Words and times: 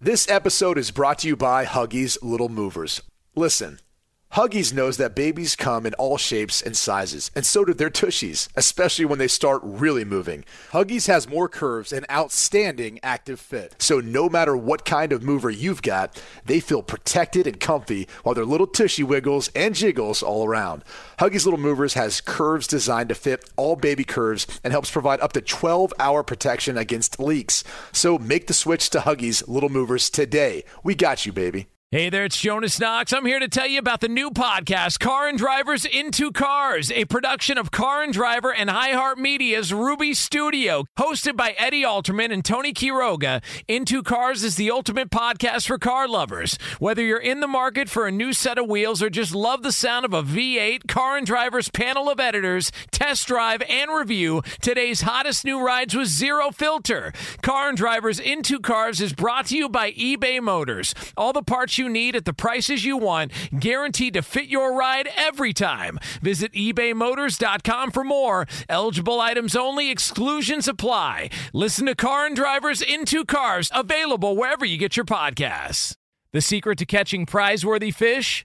This 0.00 0.28
episode 0.28 0.76
is 0.76 0.90
brought 0.90 1.20
to 1.20 1.28
you 1.28 1.36
by 1.36 1.64
Huggies 1.64 2.18
Little 2.20 2.50
Movers. 2.50 3.00
Listen. 3.34 3.80
Huggies 4.36 4.70
knows 4.70 4.98
that 4.98 5.14
babies 5.14 5.56
come 5.56 5.86
in 5.86 5.94
all 5.94 6.18
shapes 6.18 6.60
and 6.60 6.76
sizes, 6.76 7.30
and 7.34 7.46
so 7.46 7.64
do 7.64 7.72
their 7.72 7.88
tushies, 7.88 8.50
especially 8.54 9.06
when 9.06 9.18
they 9.18 9.28
start 9.28 9.62
really 9.64 10.04
moving. 10.04 10.44
Huggies 10.72 11.06
has 11.06 11.26
more 11.26 11.48
curves 11.48 11.90
and 11.90 12.04
outstanding 12.10 13.00
active 13.02 13.40
fit. 13.40 13.74
So 13.78 13.98
no 13.98 14.28
matter 14.28 14.54
what 14.54 14.84
kind 14.84 15.10
of 15.10 15.22
mover 15.22 15.48
you've 15.48 15.80
got, 15.80 16.22
they 16.44 16.60
feel 16.60 16.82
protected 16.82 17.46
and 17.46 17.58
comfy 17.58 18.08
while 18.24 18.34
their 18.34 18.44
little 18.44 18.66
tushy 18.66 19.02
wiggles 19.02 19.48
and 19.56 19.74
jiggles 19.74 20.22
all 20.22 20.46
around. 20.46 20.84
Huggies 21.18 21.46
Little 21.46 21.58
Movers 21.58 21.94
has 21.94 22.20
curves 22.20 22.66
designed 22.66 23.08
to 23.08 23.14
fit 23.14 23.48
all 23.56 23.74
baby 23.74 24.04
curves 24.04 24.46
and 24.62 24.70
helps 24.70 24.90
provide 24.90 25.20
up 25.20 25.32
to 25.32 25.40
12 25.40 25.94
hour 25.98 26.22
protection 26.22 26.76
against 26.76 27.18
leaks. 27.18 27.64
So 27.90 28.18
make 28.18 28.48
the 28.48 28.52
switch 28.52 28.90
to 28.90 28.98
Huggies 28.98 29.48
Little 29.48 29.70
Movers 29.70 30.10
today. 30.10 30.64
We 30.84 30.94
got 30.94 31.24
you, 31.24 31.32
baby. 31.32 31.68
Hey 31.92 32.10
there, 32.10 32.24
it's 32.24 32.40
Jonas 32.40 32.80
Knox. 32.80 33.12
I'm 33.12 33.26
here 33.26 33.38
to 33.38 33.46
tell 33.46 33.68
you 33.68 33.78
about 33.78 34.00
the 34.00 34.08
new 34.08 34.32
podcast, 34.32 34.98
Car 34.98 35.28
and 35.28 35.38
Drivers 35.38 35.84
Into 35.84 36.32
Cars, 36.32 36.90
a 36.90 37.04
production 37.04 37.58
of 37.58 37.70
Car 37.70 38.02
and 38.02 38.12
Driver 38.12 38.52
and 38.52 38.68
iHeartMedia's 38.68 39.72
Ruby 39.72 40.12
Studio. 40.12 40.86
Hosted 40.98 41.36
by 41.36 41.54
Eddie 41.56 41.84
Alterman 41.84 42.32
and 42.32 42.44
Tony 42.44 42.72
Quiroga, 42.72 43.40
Into 43.68 44.02
Cars 44.02 44.42
is 44.42 44.56
the 44.56 44.68
ultimate 44.68 45.10
podcast 45.10 45.68
for 45.68 45.78
car 45.78 46.08
lovers. 46.08 46.58
Whether 46.80 47.04
you're 47.04 47.20
in 47.20 47.38
the 47.38 47.46
market 47.46 47.88
for 47.88 48.08
a 48.08 48.12
new 48.12 48.32
set 48.32 48.58
of 48.58 48.66
wheels 48.66 49.00
or 49.00 49.08
just 49.08 49.32
love 49.32 49.62
the 49.62 49.70
sound 49.70 50.04
of 50.04 50.12
a 50.12 50.24
V8, 50.24 50.88
Car 50.88 51.16
and 51.16 51.24
Driver's 51.24 51.70
panel 51.70 52.10
of 52.10 52.18
editors 52.18 52.72
test 52.90 53.28
drive 53.28 53.62
and 53.68 53.92
review 53.94 54.42
today's 54.60 55.02
hottest 55.02 55.44
new 55.44 55.64
rides 55.64 55.94
with 55.94 56.08
zero 56.08 56.50
filter. 56.50 57.12
Car 57.42 57.68
and 57.68 57.78
Drivers 57.78 58.18
Into 58.18 58.58
Cars 58.58 59.00
is 59.00 59.12
brought 59.12 59.46
to 59.46 59.56
you 59.56 59.68
by 59.68 59.92
eBay 59.92 60.42
Motors. 60.42 60.92
All 61.16 61.32
the 61.32 61.44
parts 61.44 61.75
you 61.78 61.88
need 61.88 62.16
at 62.16 62.24
the 62.24 62.32
prices 62.32 62.84
you 62.84 62.96
want, 62.96 63.32
guaranteed 63.58 64.14
to 64.14 64.22
fit 64.22 64.46
your 64.46 64.76
ride 64.76 65.08
every 65.16 65.52
time. 65.52 65.98
Visit 66.22 66.52
ebaymotors.com 66.52 67.90
for 67.90 68.04
more. 68.04 68.46
Eligible 68.68 69.20
items 69.20 69.54
only, 69.56 69.90
exclusions 69.90 70.68
apply. 70.68 71.30
Listen 71.52 71.86
to 71.86 71.94
Car 71.94 72.26
and 72.26 72.36
Drivers 72.36 72.82
Into 72.82 73.24
Cars, 73.24 73.70
available 73.74 74.36
wherever 74.36 74.64
you 74.64 74.78
get 74.78 74.96
your 74.96 75.06
podcasts. 75.06 75.96
The 76.32 76.40
secret 76.40 76.78
to 76.78 76.86
catching 76.86 77.24
prize-worthy 77.24 77.90
fish? 77.90 78.44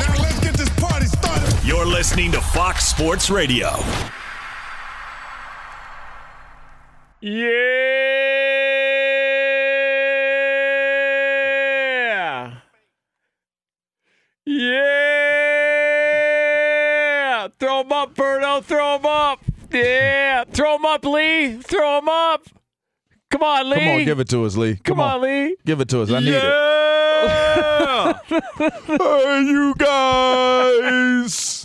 You're 1.71 1.85
listening 1.85 2.33
to 2.33 2.41
Fox 2.41 2.85
Sports 2.85 3.29
Radio. 3.29 3.69
Yeah. 7.21 7.37
Yeah. 14.45 14.67
Throw 17.57 17.83
him 17.83 17.93
up, 17.93 18.15
Berto. 18.15 18.61
Throw 18.65 18.97
him 18.97 19.05
up. 19.05 19.39
Yeah. 19.71 20.43
Throw 20.43 20.75
him 20.75 20.83
up, 20.85 21.05
Lee. 21.05 21.53
Throw 21.53 21.99
him 21.99 22.09
up. 22.09 22.47
Come 23.29 23.43
on, 23.43 23.69
Lee. 23.69 23.75
Come 23.79 23.87
on, 23.87 24.03
give 24.03 24.19
it 24.19 24.27
to 24.27 24.43
us, 24.43 24.57
Lee. 24.57 24.75
Come, 24.75 24.99
on. 24.99 25.21
Lee. 25.21 25.55
Give 25.65 25.79
it 25.79 25.87
to 25.87 26.01
us. 26.01 26.11
I 26.11 26.19
need 26.19 26.31
yeah. 26.33 26.41
it. 28.29 28.43
hey, 29.01 29.41
you 29.47 29.73
guys. 29.77 31.60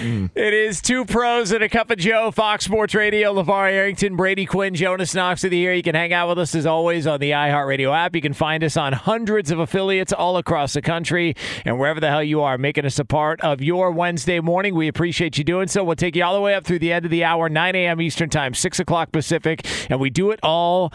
It 0.34 0.54
is 0.54 0.80
two 0.80 1.04
pros 1.04 1.52
and 1.52 1.62
a 1.62 1.68
cup 1.68 1.90
of 1.90 1.98
Joe, 1.98 2.30
Fox 2.30 2.64
Sports 2.64 2.94
Radio, 2.94 3.34
LeVar 3.34 3.70
Arrington, 3.70 4.16
Brady 4.16 4.46
Quinn, 4.46 4.74
Jonas 4.74 5.14
Knox 5.14 5.44
of 5.44 5.50
the 5.50 5.58
year. 5.58 5.74
You 5.74 5.82
can 5.82 5.94
hang 5.94 6.12
out 6.12 6.28
with 6.28 6.38
us 6.38 6.54
as 6.54 6.64
always 6.64 7.06
on 7.06 7.20
the 7.20 7.32
iHeartRadio 7.32 7.94
app. 7.94 8.14
You 8.14 8.22
can 8.22 8.32
find 8.32 8.64
us 8.64 8.76
on 8.76 8.92
hundreds 8.92 9.50
of 9.50 9.58
affiliates 9.58 10.12
all 10.12 10.36
across 10.36 10.72
the 10.72 10.82
country 10.82 11.34
and 11.64 11.78
wherever 11.78 12.00
the 12.00 12.08
hell 12.08 12.22
you 12.22 12.40
are, 12.42 12.56
making 12.56 12.86
us 12.86 12.98
a 12.98 13.04
part 13.04 13.40
of 13.42 13.60
your 13.60 13.90
Wednesday 13.90 14.40
morning. 14.40 14.74
We 14.74 14.88
appreciate 14.88 15.36
you 15.36 15.44
doing 15.44 15.68
so. 15.68 15.84
We'll 15.84 15.96
take 15.96 16.16
you 16.16 16.24
all 16.24 16.34
the 16.34 16.40
way 16.40 16.54
up 16.54 16.64
through 16.64 16.78
the 16.78 16.92
end 16.92 17.04
of 17.04 17.10
the 17.10 17.24
hour, 17.24 17.48
9 17.48 17.74
a.m. 17.74 18.00
Eastern 18.00 18.30
Time, 18.30 18.54
6 18.54 18.80
o'clock 18.80 19.12
Pacific, 19.12 19.66
and 19.90 20.00
we 20.00 20.10
do 20.10 20.30
it 20.30 20.40
all 20.42 20.92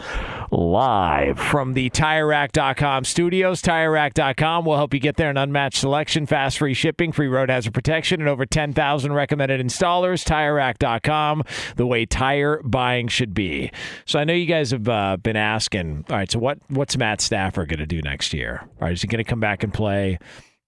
live 0.56 1.38
from 1.38 1.74
the 1.74 1.90
TireRack.com 1.90 3.04
studios. 3.04 3.60
TireRack.com 3.60 4.64
will 4.64 4.76
help 4.76 4.94
you 4.94 5.00
get 5.00 5.16
there 5.16 5.28
an 5.28 5.36
unmatched 5.36 5.78
selection, 5.78 6.24
fast 6.24 6.58
free 6.58 6.72
shipping, 6.72 7.12
free 7.12 7.28
road 7.28 7.50
hazard 7.50 7.74
protection, 7.74 8.20
and 8.20 8.28
over 8.28 8.46
10,000 8.46 9.12
recommended 9.12 9.60
installers. 9.60 10.24
TireRack.com, 10.24 11.42
the 11.76 11.86
way 11.86 12.06
tire 12.06 12.62
buying 12.62 13.08
should 13.08 13.34
be. 13.34 13.70
So 14.06 14.18
I 14.18 14.24
know 14.24 14.32
you 14.32 14.46
guys 14.46 14.70
have 14.70 14.88
uh, 14.88 15.18
been 15.18 15.36
asking, 15.36 16.06
all 16.08 16.16
right, 16.16 16.30
so 16.30 16.38
what 16.38 16.58
what's 16.68 16.96
Matt 16.96 17.20
Stafford 17.20 17.68
going 17.68 17.80
to 17.80 17.86
do 17.86 18.00
next 18.00 18.32
year? 18.32 18.60
All 18.62 18.86
right, 18.86 18.92
is 18.92 19.02
he 19.02 19.08
going 19.08 19.22
to 19.22 19.28
come 19.28 19.40
back 19.40 19.62
and 19.62 19.72
play? 19.74 20.18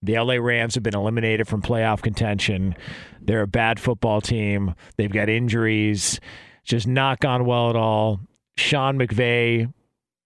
The 0.01 0.17
LA 0.17 0.35
Rams 0.35 0.75
have 0.75 0.83
been 0.83 0.95
eliminated 0.95 1.47
from 1.47 1.61
playoff 1.61 2.01
contention. 2.01 2.75
They're 3.21 3.41
a 3.41 3.47
bad 3.47 3.79
football 3.79 4.21
team. 4.21 4.75
They've 4.97 5.11
got 5.11 5.29
injuries. 5.29 6.19
Just 6.63 6.87
not 6.87 7.19
gone 7.19 7.45
well 7.45 7.69
at 7.69 7.75
all. 7.75 8.21
Sean 8.55 8.99
McVay, 8.99 9.71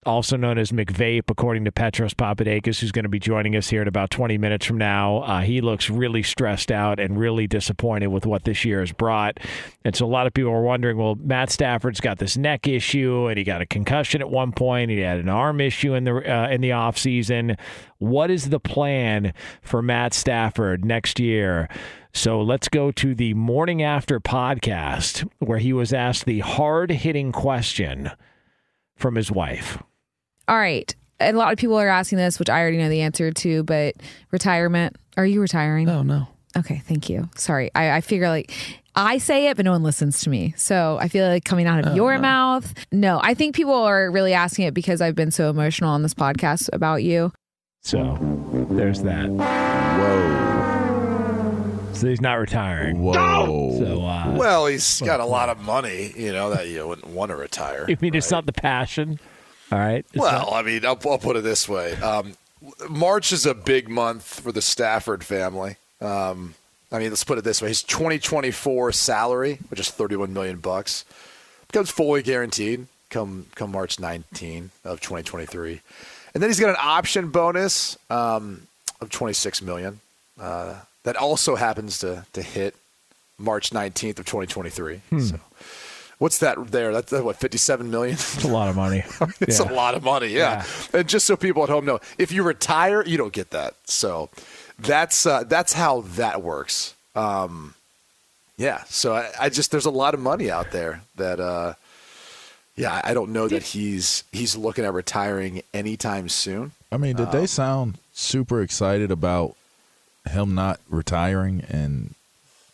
also 0.05 0.37
known 0.37 0.57
as 0.57 0.71
McVape, 0.71 1.29
according 1.29 1.65
to 1.65 1.71
Petros 1.71 2.13
Papadakis, 2.13 2.79
who's 2.79 2.91
going 2.91 3.03
to 3.03 3.09
be 3.09 3.19
joining 3.19 3.55
us 3.55 3.69
here 3.69 3.81
in 3.81 3.87
about 3.87 4.09
20 4.09 4.37
minutes 4.37 4.65
from 4.65 4.77
now. 4.77 5.17
Uh, 5.17 5.41
he 5.41 5.61
looks 5.61 5.89
really 5.89 6.23
stressed 6.23 6.71
out 6.71 6.99
and 6.99 7.17
really 7.17 7.47
disappointed 7.47 8.07
with 8.07 8.25
what 8.25 8.43
this 8.43 8.63
year 8.65 8.79
has 8.79 8.91
brought. 8.91 9.39
And 9.83 9.95
so 9.95 10.05
a 10.05 10.07
lot 10.07 10.27
of 10.27 10.33
people 10.33 10.51
are 10.51 10.61
wondering, 10.61 10.97
well, 10.97 11.15
Matt 11.15 11.49
Stafford's 11.49 11.99
got 11.99 12.19
this 12.19 12.37
neck 12.37 12.67
issue, 12.67 13.27
and 13.27 13.37
he 13.37 13.43
got 13.43 13.61
a 13.61 13.65
concussion 13.65 14.21
at 14.21 14.29
one 14.29 14.51
point. 14.51 14.91
He 14.91 14.99
had 14.99 15.19
an 15.19 15.29
arm 15.29 15.59
issue 15.61 15.93
in 15.93 16.03
the 16.03 16.15
uh, 16.15 16.49
in 16.49 16.61
the 16.61 16.69
offseason. 16.69 17.57
What 17.99 18.29
is 18.29 18.49
the 18.49 18.59
plan 18.59 19.33
for 19.61 19.81
Matt 19.81 20.13
Stafford 20.13 20.83
next 20.85 21.19
year? 21.19 21.69
So 22.15 22.41
let's 22.41 22.69
go 22.69 22.91
to 22.91 23.15
the 23.15 23.33
morning 23.33 23.81
after 23.81 24.19
podcast 24.19 25.27
where 25.39 25.57
he 25.57 25.73
was 25.73 25.91
asked 25.91 26.25
the 26.25 26.41
hard 26.41 26.91
hitting 26.91 27.31
question 27.31 28.11
from 28.95 29.15
his 29.15 29.31
wife. 29.31 29.81
All 30.47 30.57
right. 30.57 30.93
A 31.19 31.31
lot 31.33 31.53
of 31.53 31.59
people 31.59 31.77
are 31.79 31.87
asking 31.87 32.17
this, 32.17 32.39
which 32.39 32.49
I 32.49 32.59
already 32.61 32.77
know 32.77 32.89
the 32.89 33.01
answer 33.01 33.31
to, 33.31 33.63
but 33.63 33.95
retirement. 34.31 34.95
Are 35.15 35.25
you 35.25 35.39
retiring? 35.41 35.87
Oh, 35.89 36.01
no. 36.03 36.27
Okay, 36.57 36.81
thank 36.85 37.09
you. 37.09 37.29
Sorry. 37.35 37.69
I, 37.75 37.97
I 37.97 38.01
figure 38.01 38.27
like 38.29 38.51
I 38.95 39.17
say 39.17 39.47
it, 39.47 39.57
but 39.57 39.65
no 39.65 39.71
one 39.71 39.81
listens 39.83 40.21
to 40.21 40.29
me. 40.29 40.53
So 40.57 40.97
I 41.01 41.07
feel 41.07 41.27
like 41.27 41.45
coming 41.45 41.65
out 41.65 41.79
of 41.79 41.93
Oh, 41.93 41.95
your 41.95 42.15
no. 42.15 42.21
mouth. 42.21 42.73
No, 42.91 43.19
I 43.23 43.33
think 43.33 43.55
people 43.55 43.73
are 43.73 44.11
really 44.11 44.33
asking 44.33 44.65
it 44.65 44.73
because 44.73 45.01
I've 45.01 45.15
been 45.15 45.31
so 45.31 45.49
emotional 45.49 45.89
on 45.89 46.03
this 46.03 46.13
podcast 46.13 46.69
about 46.73 47.03
you. 47.03 47.31
So 47.81 48.17
there's 48.69 49.01
that. 49.03 49.29
Whoa. 49.29 50.49
So 51.93 52.07
he's 52.07 52.21
not 52.21 52.33
retiring. 52.35 52.99
Whoa. 53.01 53.75
So, 53.79 54.05
uh, 54.05 54.35
Well, 54.37 54.65
he's 54.67 54.99
got 55.01 55.19
a 55.19 55.25
lot 55.25 55.49
of 55.49 55.59
money, 55.61 56.11
you 56.17 56.33
know, 56.33 56.49
that 56.49 56.67
you 56.67 56.85
wouldn't 56.87 57.07
want 57.07 57.29
to 57.29 57.35
retire. 57.35 57.85
You 57.87 57.97
mean, 58.01 58.15
it's 58.15 58.31
not 58.31 58.45
the 58.45 58.53
passion. 58.53 59.19
All 59.71 59.79
right. 59.79 60.05
It's 60.05 60.15
Well, 60.15 60.47
not- 60.49 60.53
I 60.53 60.61
mean, 60.61 60.85
I'll, 60.85 60.99
I'll 61.09 61.17
put 61.17 61.35
it 61.35 61.43
this 61.43 61.67
way: 61.67 61.93
um, 61.97 62.33
March 62.89 63.31
is 63.31 63.45
a 63.45 63.53
big 63.53 63.89
month 63.89 64.39
for 64.41 64.51
the 64.51 64.61
Stafford 64.61 65.23
family. 65.23 65.77
Um, 66.01 66.55
I 66.91 66.99
mean, 66.99 67.09
let's 67.09 67.23
put 67.23 67.37
it 67.37 67.43
this 67.43 67.61
way: 67.61 67.69
his 67.69 67.81
2024 67.83 68.91
salary, 68.91 69.57
which 69.69 69.79
is 69.79 69.89
31 69.89 70.33
million 70.33 70.57
bucks, 70.59 71.05
becomes 71.67 71.89
fully 71.89 72.21
guaranteed 72.21 72.87
come 73.09 73.45
come 73.55 73.71
March 73.71 73.99
19 73.99 74.71
of 74.85 74.99
2023, 75.01 75.81
and 76.33 76.41
then 76.43 76.49
he's 76.49 76.59
got 76.59 76.69
an 76.69 76.75
option 76.79 77.29
bonus 77.29 77.97
um, 78.09 78.67
of 79.01 79.09
26 79.09 79.61
million. 79.61 79.99
Uh, 80.39 80.75
that 81.03 81.15
also 81.15 81.55
happens 81.55 81.99
to 81.99 82.25
to 82.33 82.41
hit 82.41 82.75
March 83.37 83.71
19th 83.71 84.19
of 84.19 84.25
2023. 84.25 84.97
Hmm. 85.09 85.19
So, 85.19 85.39
what's 86.19 86.39
that 86.39 86.67
there? 86.71 86.91
That's 86.91 87.11
uh, 87.13 87.23
what 87.23 87.35
57 87.37 87.89
million. 87.89 88.13
It's 88.13 88.43
a 88.43 88.47
lot 88.47 88.69
of 88.69 88.75
money. 88.75 89.03
it's 89.41 89.59
Yeah. 89.59 89.71
a 89.71 89.73
lot 89.73 89.95
of 89.95 90.03
money, 90.03 90.27
yeah. 90.27 90.65
And 90.93 91.07
just 91.07 91.25
so 91.27 91.35
people 91.35 91.63
at 91.63 91.69
home 91.69 91.85
know, 91.85 91.99
if 92.17 92.31
you 92.31 92.43
retire, 92.43 93.03
you 93.05 93.17
don't 93.17 93.33
get 93.33 93.51
that. 93.51 93.75
So 93.85 94.29
that's 94.79 95.25
uh, 95.25 95.43
that's 95.43 95.73
how 95.73 96.01
that 96.15 96.41
works. 96.41 96.93
Um, 97.15 97.75
yeah. 98.57 98.83
So 98.85 99.13
I, 99.15 99.29
I 99.39 99.49
just 99.49 99.71
there's 99.71 99.85
a 99.85 99.91
lot 99.91 100.13
of 100.13 100.19
money 100.19 100.49
out 100.51 100.71
there 100.71 101.01
that. 101.15 101.39
Uh, 101.39 101.73
yeah, 102.75 103.01
I 103.03 103.13
don't 103.13 103.31
know 103.31 103.47
that 103.47 103.61
he's 103.61 104.23
he's 104.31 104.55
looking 104.55 104.83
at 104.83 104.93
retiring 104.95 105.61
anytime 105.75 106.27
soon. 106.27 106.71
I 106.91 106.97
mean, 106.97 107.15
did 107.15 107.31
they 107.31 107.45
sound 107.45 107.99
super 108.13 108.63
excited 108.63 109.11
about 109.11 109.55
him 110.27 110.55
not 110.55 110.79
retiring 110.89 111.63
and 111.69 112.15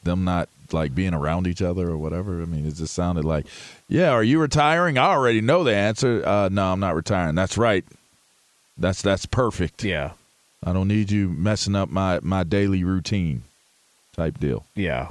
them 0.02 0.24
not 0.24 0.48
like 0.74 0.96
being 0.96 1.14
around 1.14 1.48
each 1.48 1.62
other 1.62 1.90
or 1.90 1.98
whatever? 1.98 2.42
I 2.42 2.46
mean, 2.46 2.66
it 2.66 2.76
just 2.76 2.94
sounded 2.94 3.26
like, 3.26 3.46
yeah, 3.88 4.12
are 4.12 4.24
you 4.24 4.40
retiring? 4.40 4.98
I 4.98 5.08
already 5.08 5.42
know 5.42 5.64
the 5.64 5.76
answer. 5.76 6.26
Uh, 6.26 6.50
no, 6.50 6.72
I'm 6.72 6.80
not 6.80 6.96
retiring. 6.96 7.36
That's 7.36 7.58
right. 7.58 7.86
That's 8.78 9.02
that's 9.02 9.26
perfect. 9.26 9.84
Yeah. 9.84 10.12
I 10.64 10.74
don't 10.74 10.88
need 10.88 11.12
you 11.12 11.30
messing 11.30 11.76
up 11.76 11.90
my 11.90 12.20
my 12.22 12.44
daily 12.44 12.84
routine, 12.84 13.44
type 14.16 14.40
deal. 14.40 14.66
Yeah. 14.76 15.10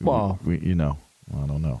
Well, 0.00 0.38
we, 0.44 0.58
you 0.58 0.74
know, 0.74 0.98
I 1.32 1.46
don't 1.46 1.62
know. 1.62 1.80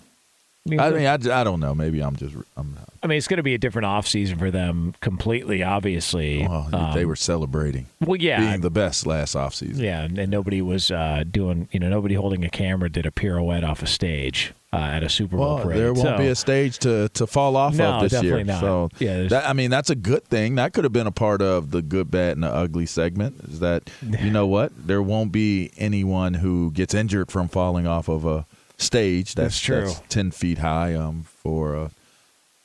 I 0.66 0.70
mean, 0.70 0.80
I 0.80 0.90
mean, 0.90 1.06
I, 1.06 1.40
I 1.40 1.44
don't 1.44 1.60
know. 1.60 1.74
Maybe 1.74 2.00
I'm 2.00 2.16
just 2.16 2.34
I'm. 2.56 2.76
I 3.02 3.06
mean, 3.06 3.18
it's 3.18 3.28
going 3.28 3.36
to 3.36 3.42
be 3.42 3.52
a 3.52 3.58
different 3.58 3.84
offseason 3.84 4.38
for 4.38 4.50
them 4.50 4.94
completely, 5.02 5.62
obviously. 5.62 6.46
Well, 6.48 6.70
Um, 6.72 6.94
they 6.94 7.04
were 7.04 7.16
celebrating 7.16 7.84
well, 8.00 8.16
yeah. 8.16 8.40
being 8.40 8.62
the 8.62 8.70
best 8.70 9.06
last 9.06 9.34
offseason. 9.34 9.78
Yeah, 9.80 10.04
and 10.04 10.18
and 10.18 10.30
nobody 10.30 10.62
was 10.62 10.90
uh, 10.90 11.24
doing, 11.30 11.68
you 11.70 11.80
know, 11.80 11.90
nobody 11.90 12.14
holding 12.14 12.44
a 12.46 12.48
camera 12.48 12.88
did 12.88 13.04
a 13.04 13.10
pirouette 13.10 13.62
off 13.62 13.82
a 13.82 13.86
stage 13.86 14.54
uh, 14.72 14.76
at 14.76 15.02
a 15.02 15.10
Super 15.10 15.36
Bowl 15.36 15.56
Well, 15.56 15.64
parade. 15.64 15.78
there 15.80 15.92
won't 15.92 16.06
So- 16.08 16.16
be 16.16 16.28
a 16.28 16.34
stage 16.34 16.78
to, 16.78 17.10
to 17.10 17.26
fall 17.26 17.56
off 17.56 17.74
No, 17.74 17.84
of 17.96 18.02
this 18.08 18.12
year. 18.22 18.22
definitely 18.38 18.44
not. 18.44 18.60
So 18.60 18.88
Yeah, 18.98 19.24
that, 19.24 19.46
I 19.46 19.52
mean 19.52 19.68
that's 19.70 19.90
a 19.90 19.94
good 19.94 20.24
thing. 20.24 20.54
That 20.54 20.72
could 20.72 20.84
have 20.84 20.92
been 20.94 21.06
a 21.06 21.12
part 21.12 21.42
of 21.42 21.72
the 21.72 21.82
good, 21.82 22.10
bad, 22.10 22.38
and 22.38 22.42
the 22.42 22.48
ugly 22.48 22.86
segment. 22.86 23.36
Is 23.50 23.60
that 23.60 23.90
you 24.00 24.30
know 24.38 24.46
what? 24.46 24.72
There 24.86 25.02
won't 25.02 25.30
be 25.30 25.72
anyone 25.76 26.32
who 26.34 26.70
gets 26.70 26.94
injured 26.94 27.30
from 27.30 27.48
falling 27.48 27.86
off 27.86 28.08
of 28.08 28.24
a 28.24 28.46
stage 28.78 29.34
that's, 29.34 29.60
That's 29.66 29.94
true. 29.94 30.04
ten 30.08 30.30
feet 30.30 30.58
high 30.58 30.94
um, 30.94 31.24
for 31.42 31.74
a, 31.74 31.90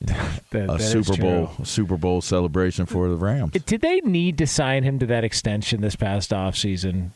That- 0.00 0.64
a 0.64 0.66
that 0.66 0.80
is 0.80 0.90
Super 0.90 1.16
Bowl 1.16 1.46
true. 1.56 1.64
Super 1.64 1.96
Bowl 1.96 2.20
celebration 2.20 2.86
for 2.86 3.08
the 3.08 3.16
Rams. 3.16 3.52
Did 3.52 3.80
they 3.80 4.00
need 4.00 4.38
to 4.38 4.46
sign 4.46 4.82
him 4.82 4.98
to 4.98 5.06
that 5.06 5.24
extension 5.24 5.80
this 5.80 5.96
past 5.96 6.30
offseason? 6.30 7.10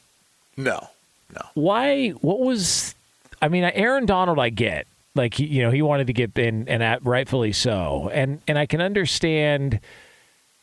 No, 0.57 0.89
no. 1.35 1.41
Why? 1.55 2.11
What 2.11 2.41
was? 2.41 2.95
I 3.43 3.49
mean, 3.49 3.65
Aaron 3.65 4.07
Donald, 4.07 4.39
I 4.39 4.51
get. 4.51 4.87
Like 5.17 5.39
you 5.39 5.63
know, 5.63 5.71
he 5.71 5.81
wanted 5.83 6.09
to 6.09 6.13
get 6.13 6.37
in, 6.39 6.69
and 6.69 6.83
at, 6.83 7.05
rightfully 7.05 7.53
so. 7.53 8.11
And 8.13 8.41
and 8.49 8.59
I 8.59 8.67
can 8.67 8.81
understand, 8.81 9.79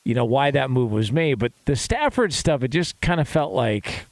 you 0.03 0.13
know, 0.13 0.25
why 0.25 0.51
that 0.51 0.69
move 0.69 0.91
was 0.91 1.11
made. 1.11 1.35
But 1.39 1.53
the 1.65 1.75
Stafford 1.75 2.33
stuff, 2.33 2.61
it 2.61 2.67
just 2.69 2.99
kind 3.01 3.19
of 3.21 3.27
felt 3.29 3.53
like, 3.53 4.05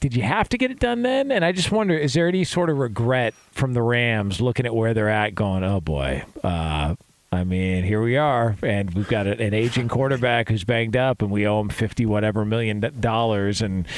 did 0.00 0.14
you 0.14 0.22
have 0.22 0.48
to 0.50 0.58
get 0.58 0.70
it 0.70 0.78
done 0.78 1.02
then? 1.02 1.32
And 1.32 1.44
I 1.44 1.52
just 1.52 1.72
wonder, 1.72 1.96
is 1.96 2.14
there 2.14 2.28
any 2.28 2.44
sort 2.44 2.70
of 2.70 2.78
regret 2.78 3.34
from 3.50 3.74
the 3.74 3.82
Rams 3.82 4.40
looking 4.40 4.66
at 4.66 4.74
where 4.74 4.94
they're 4.94 5.08
at, 5.08 5.34
going, 5.34 5.64
oh 5.64 5.80
boy, 5.80 6.24
uh, 6.42 6.94
I 7.32 7.42
mean, 7.42 7.82
here 7.82 8.00
we 8.00 8.16
are, 8.16 8.54
and 8.62 8.94
we've 8.94 9.08
got 9.08 9.26
an 9.26 9.52
aging 9.54 9.88
quarterback 9.88 10.48
who's 10.48 10.62
banged 10.62 10.96
up, 10.96 11.20
and 11.20 11.32
we 11.32 11.48
owe 11.48 11.58
him 11.58 11.68
fifty 11.68 12.06
whatever 12.06 12.44
million 12.44 12.78
dollars, 13.00 13.60
and 13.60 13.88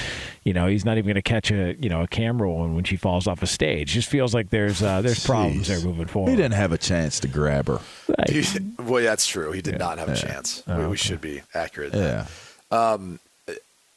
you 0.43 0.55
know 0.55 0.67
he's 0.67 0.87
not 0.87 0.96
even 0.96 1.05
going 1.08 1.17
to 1.17 1.23
catch 1.23 1.50
a 1.50 1.75
you 1.79 1.90
know 1.90 2.00
a 2.00 2.08
camera 2.08 2.50
when 2.50 2.75
when 2.75 2.84
she 2.84 2.96
falls 2.96 3.26
off 3.26 3.43
a 3.43 3.46
stage. 3.46 3.93
Just 3.93 4.08
feels 4.08 4.32
like 4.32 4.49
there's 4.49 4.82
uh, 4.82 5.02
there's 5.02 5.22
problems 5.22 5.69
there 5.69 5.81
moving 5.82 6.06
forward. 6.06 6.31
He 6.31 6.37
didn't 6.37 6.55
have 6.55 6.72
a 6.72 6.79
chance 6.79 7.20
to 7.20 7.29
grab 7.29 7.67
her. 7.69 7.81
He- 8.26 8.43
well, 8.79 9.02
that's 9.02 9.26
true. 9.26 9.52
He 9.52 9.61
did 9.61 9.79
not 9.79 9.99
have 9.99 10.08
a 10.08 10.17
chance. 10.17 10.62
Oh, 10.67 10.84
we, 10.84 10.87
we 10.93 10.96
should 10.96 11.20
be 11.20 11.43
accurate. 11.52 11.93
there. 11.93 12.26
Yeah. 12.72 12.96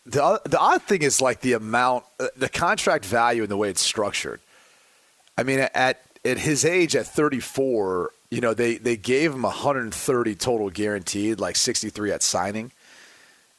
The 0.09 0.41
the 0.45 0.59
odd 0.59 0.81
thing 0.83 1.01
is 1.01 1.21
like 1.21 1.41
the 1.41 1.53
amount, 1.53 2.03
uh, 2.19 2.27
the 2.35 2.50
contract 2.50 3.06
value, 3.06 3.44
and 3.44 3.51
the 3.51 3.57
way 3.57 3.69
it's 3.69 3.81
structured. 3.81 4.39
I 5.38 5.44
mean, 5.44 5.59
at 5.59 6.01
at 6.25 6.38
his 6.38 6.65
age, 6.65 6.95
at 6.95 7.06
34, 7.06 8.11
you 8.31 8.41
know, 8.41 8.53
they 8.53 8.75
they 8.75 8.97
gave 8.97 9.33
him 9.33 9.44
130 9.44 10.35
total 10.35 10.69
guaranteed, 10.69 11.39
like 11.39 11.56
63 11.56 12.11
at 12.11 12.23
signing. 12.23 12.71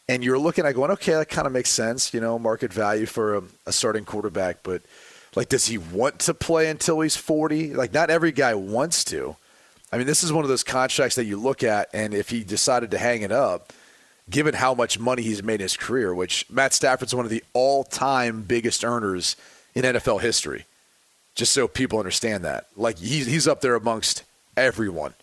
And 0.08 0.24
you're 0.24 0.38
looking 0.38 0.66
at 0.66 0.74
going, 0.74 0.90
okay, 0.90 1.12
that 1.12 1.28
kind 1.28 1.46
of 1.46 1.52
makes 1.52 1.70
sense, 1.70 2.12
you 2.12 2.20
know, 2.20 2.36
market 2.36 2.72
value 2.72 3.06
for 3.06 3.36
a, 3.36 3.42
a 3.66 3.72
starting 3.72 4.04
quarterback. 4.04 4.64
But 4.64 4.82
like, 5.36 5.48
does 5.48 5.66
he 5.66 5.78
want 5.78 6.18
to 6.20 6.34
play 6.34 6.68
until 6.68 7.00
he's 7.00 7.14
40? 7.14 7.74
Like, 7.74 7.94
not 7.94 8.10
every 8.10 8.32
guy 8.32 8.54
wants 8.54 9.04
to. 9.04 9.36
I 9.92 9.98
mean, 9.98 10.08
this 10.08 10.24
is 10.24 10.32
one 10.32 10.44
of 10.44 10.48
those 10.48 10.64
contracts 10.64 11.14
that 11.14 11.26
you 11.26 11.36
look 11.36 11.62
at, 11.62 11.88
and 11.92 12.12
if 12.12 12.30
he 12.30 12.42
decided 12.42 12.90
to 12.90 12.98
hang 12.98 13.22
it 13.22 13.30
up, 13.30 13.72
given 14.28 14.54
how 14.54 14.74
much 14.74 14.98
money 14.98 15.22
he's 15.22 15.42
made 15.42 15.54
in 15.54 15.60
his 15.60 15.76
career, 15.76 16.14
which 16.14 16.48
Matt 16.50 16.72
Stafford's 16.72 17.14
one 17.14 17.24
of 17.24 17.30
the 17.30 17.44
all-time 17.52 18.42
biggest 18.42 18.84
earners 18.84 19.36
in 19.74 19.84
NFL 19.84 20.20
history. 20.20 20.66
Just 21.34 21.52
so 21.52 21.68
people 21.68 21.98
understand 21.98 22.44
that, 22.44 22.66
like 22.76 22.98
he's 22.98 23.26
he's 23.26 23.46
up 23.46 23.60
there 23.60 23.76
amongst 23.76 24.24
everyone 24.56 25.14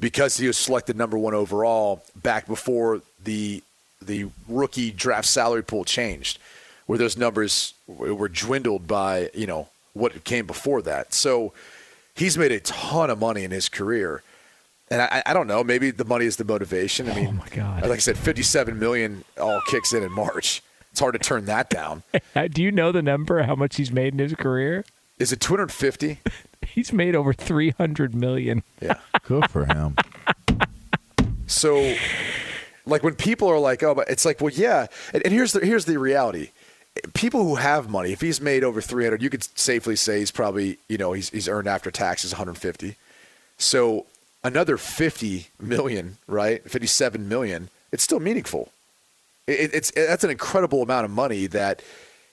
because 0.00 0.38
he 0.38 0.46
was 0.46 0.56
selected 0.56 0.96
number 0.96 1.18
one 1.18 1.34
overall 1.34 2.02
back 2.14 2.46
before 2.46 3.02
the 3.22 3.62
the 4.00 4.26
rookie 4.48 4.90
draft 4.90 5.28
salary 5.28 5.62
pool 5.62 5.84
changed, 5.84 6.38
where 6.86 6.98
those 6.98 7.16
numbers 7.16 7.74
were 7.86 8.28
dwindled 8.28 8.86
by 8.86 9.30
you 9.34 9.46
know 9.46 9.68
what 9.92 10.24
came 10.24 10.46
before 10.46 10.82
that. 10.82 11.12
So 11.12 11.52
he's 12.14 12.36
made 12.36 12.52
a 12.52 12.60
ton 12.60 13.10
of 13.10 13.18
money 13.18 13.44
in 13.44 13.50
his 13.50 13.68
career. 13.68 14.22
And 14.90 15.02
I, 15.02 15.22
I 15.26 15.34
don't 15.34 15.46
know. 15.48 15.64
Maybe 15.64 15.90
the 15.90 16.04
money 16.04 16.26
is 16.26 16.36
the 16.36 16.44
motivation. 16.44 17.10
I 17.10 17.14
mean, 17.14 17.26
Oh, 17.28 17.32
my 17.32 17.48
God. 17.48 17.82
like 17.82 17.90
I 17.92 17.96
said, 17.98 18.16
fifty-seven 18.16 18.78
million 18.78 19.24
all 19.40 19.60
kicks 19.66 19.92
in 19.92 20.02
in 20.04 20.12
March. 20.12 20.62
It's 20.92 21.00
hard 21.00 21.12
to 21.14 21.18
turn 21.18 21.44
that 21.46 21.68
down. 21.70 22.02
Uh, 22.36 22.48
Do 22.48 22.62
you 22.62 22.70
know 22.70 22.92
the 22.92 23.02
number? 23.02 23.42
How 23.42 23.54
much 23.54 23.76
he's 23.76 23.90
made 23.90 24.12
in 24.12 24.18
his 24.18 24.34
career? 24.34 24.84
Is 25.18 25.32
it 25.32 25.40
two 25.40 25.52
hundred 25.54 25.72
fifty? 25.72 26.20
He's 26.66 26.92
made 26.92 27.14
over 27.14 27.32
three 27.32 27.70
hundred 27.70 28.14
million. 28.14 28.62
Yeah. 28.80 28.98
Good 29.24 29.50
for 29.50 29.64
him. 29.64 29.96
So, 31.46 31.94
like 32.84 33.02
when 33.02 33.14
people 33.14 33.48
are 33.48 33.58
like, 33.58 33.82
"Oh," 33.82 33.94
but 33.94 34.08
it's 34.10 34.24
like, 34.24 34.40
well, 34.40 34.52
yeah. 34.52 34.86
And, 35.12 35.22
and 35.24 35.32
here's 35.32 35.52
the 35.52 35.60
here's 35.64 35.84
the 35.84 35.98
reality: 35.98 36.50
people 37.14 37.44
who 37.44 37.54
have 37.56 37.88
money, 37.88 38.12
if 38.12 38.20
he's 38.20 38.40
made 38.40 38.64
over 38.64 38.80
three 38.80 39.04
hundred, 39.04 39.22
you 39.22 39.30
could 39.30 39.44
safely 39.58 39.96
say 39.96 40.18
he's 40.18 40.30
probably 40.30 40.78
you 40.88 40.98
know 40.98 41.12
he's 41.12 41.30
he's 41.30 41.48
earned 41.48 41.68
after 41.68 41.90
taxes 41.90 42.32
one 42.32 42.38
hundred 42.38 42.58
fifty. 42.58 42.96
So 43.58 44.06
another 44.46 44.76
fifty 44.76 45.48
million, 45.60 46.18
right? 46.26 46.62
Fifty 46.68 46.86
seven 46.86 47.28
million. 47.28 47.68
It's 47.92 48.02
still 48.02 48.20
meaningful. 48.20 48.72
It, 49.46 49.74
it's 49.74 49.90
that's 49.90 50.24
an 50.24 50.30
incredible 50.30 50.82
amount 50.82 51.04
of 51.04 51.10
money 51.10 51.46
that 51.48 51.82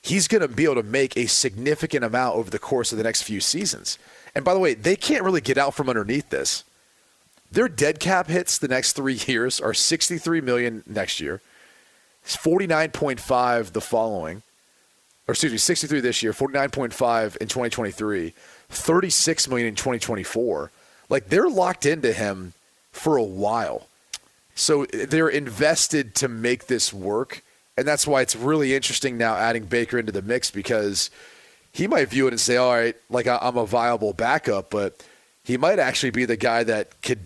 he's 0.01 0.27
going 0.27 0.41
to 0.41 0.47
be 0.47 0.65
able 0.65 0.75
to 0.75 0.83
make 0.83 1.17
a 1.17 1.25
significant 1.27 2.03
amount 2.03 2.35
over 2.35 2.49
the 2.49 2.59
course 2.59 2.91
of 2.91 2.97
the 2.97 3.03
next 3.03 3.23
few 3.23 3.39
seasons. 3.39 3.97
And 4.35 4.43
by 4.43 4.53
the 4.53 4.59
way, 4.59 4.73
they 4.73 4.95
can't 4.95 5.23
really 5.23 5.41
get 5.41 5.57
out 5.57 5.73
from 5.73 5.89
underneath 5.89 6.29
this. 6.29 6.63
Their 7.51 7.69
dead 7.69 7.99
cap 7.99 8.27
hits 8.27 8.57
the 8.57 8.67
next 8.67 8.93
three 8.93 9.19
years 9.27 9.61
are 9.61 9.73
63 9.73 10.41
million 10.41 10.83
next 10.87 11.19
year, 11.19 11.41
It's 12.23 12.35
49.5 12.35 13.71
the 13.73 13.81
following, 13.81 14.41
or 15.27 15.33
excuse 15.33 15.51
me, 15.51 15.57
63 15.57 15.99
this 15.99 16.23
year, 16.23 16.33
49.5 16.33 17.37
in 17.37 17.47
2023, 17.47 18.33
36 18.69 19.47
million 19.47 19.67
in 19.67 19.75
2024. 19.75 20.71
Like 21.09 21.29
they're 21.29 21.49
locked 21.49 21.85
into 21.85 22.13
him 22.13 22.53
for 22.91 23.17
a 23.17 23.23
while. 23.23 23.87
So 24.55 24.85
they're 24.85 25.29
invested 25.29 26.15
to 26.15 26.27
make 26.27 26.67
this 26.67 26.93
work. 26.93 27.41
And 27.75 27.87
that's 27.87 28.05
why 28.05 28.21
it's 28.21 28.35
really 28.35 28.75
interesting 28.75 29.17
now 29.17 29.35
adding 29.35 29.65
Baker 29.65 29.97
into 29.97 30.11
the 30.11 30.21
mix 30.21 30.51
because 30.51 31.09
he 31.71 31.87
might 31.87 32.09
view 32.09 32.27
it 32.27 32.33
and 32.33 32.39
say, 32.39 32.57
all 32.57 32.71
right, 32.71 32.95
like 33.09 33.27
I'm 33.27 33.57
a 33.57 33.65
viable 33.65 34.13
backup, 34.13 34.69
but 34.69 35.03
he 35.43 35.57
might 35.57 35.79
actually 35.79 36.11
be 36.11 36.25
the 36.25 36.37
guy 36.37 36.63
that 36.63 37.01
could, 37.01 37.19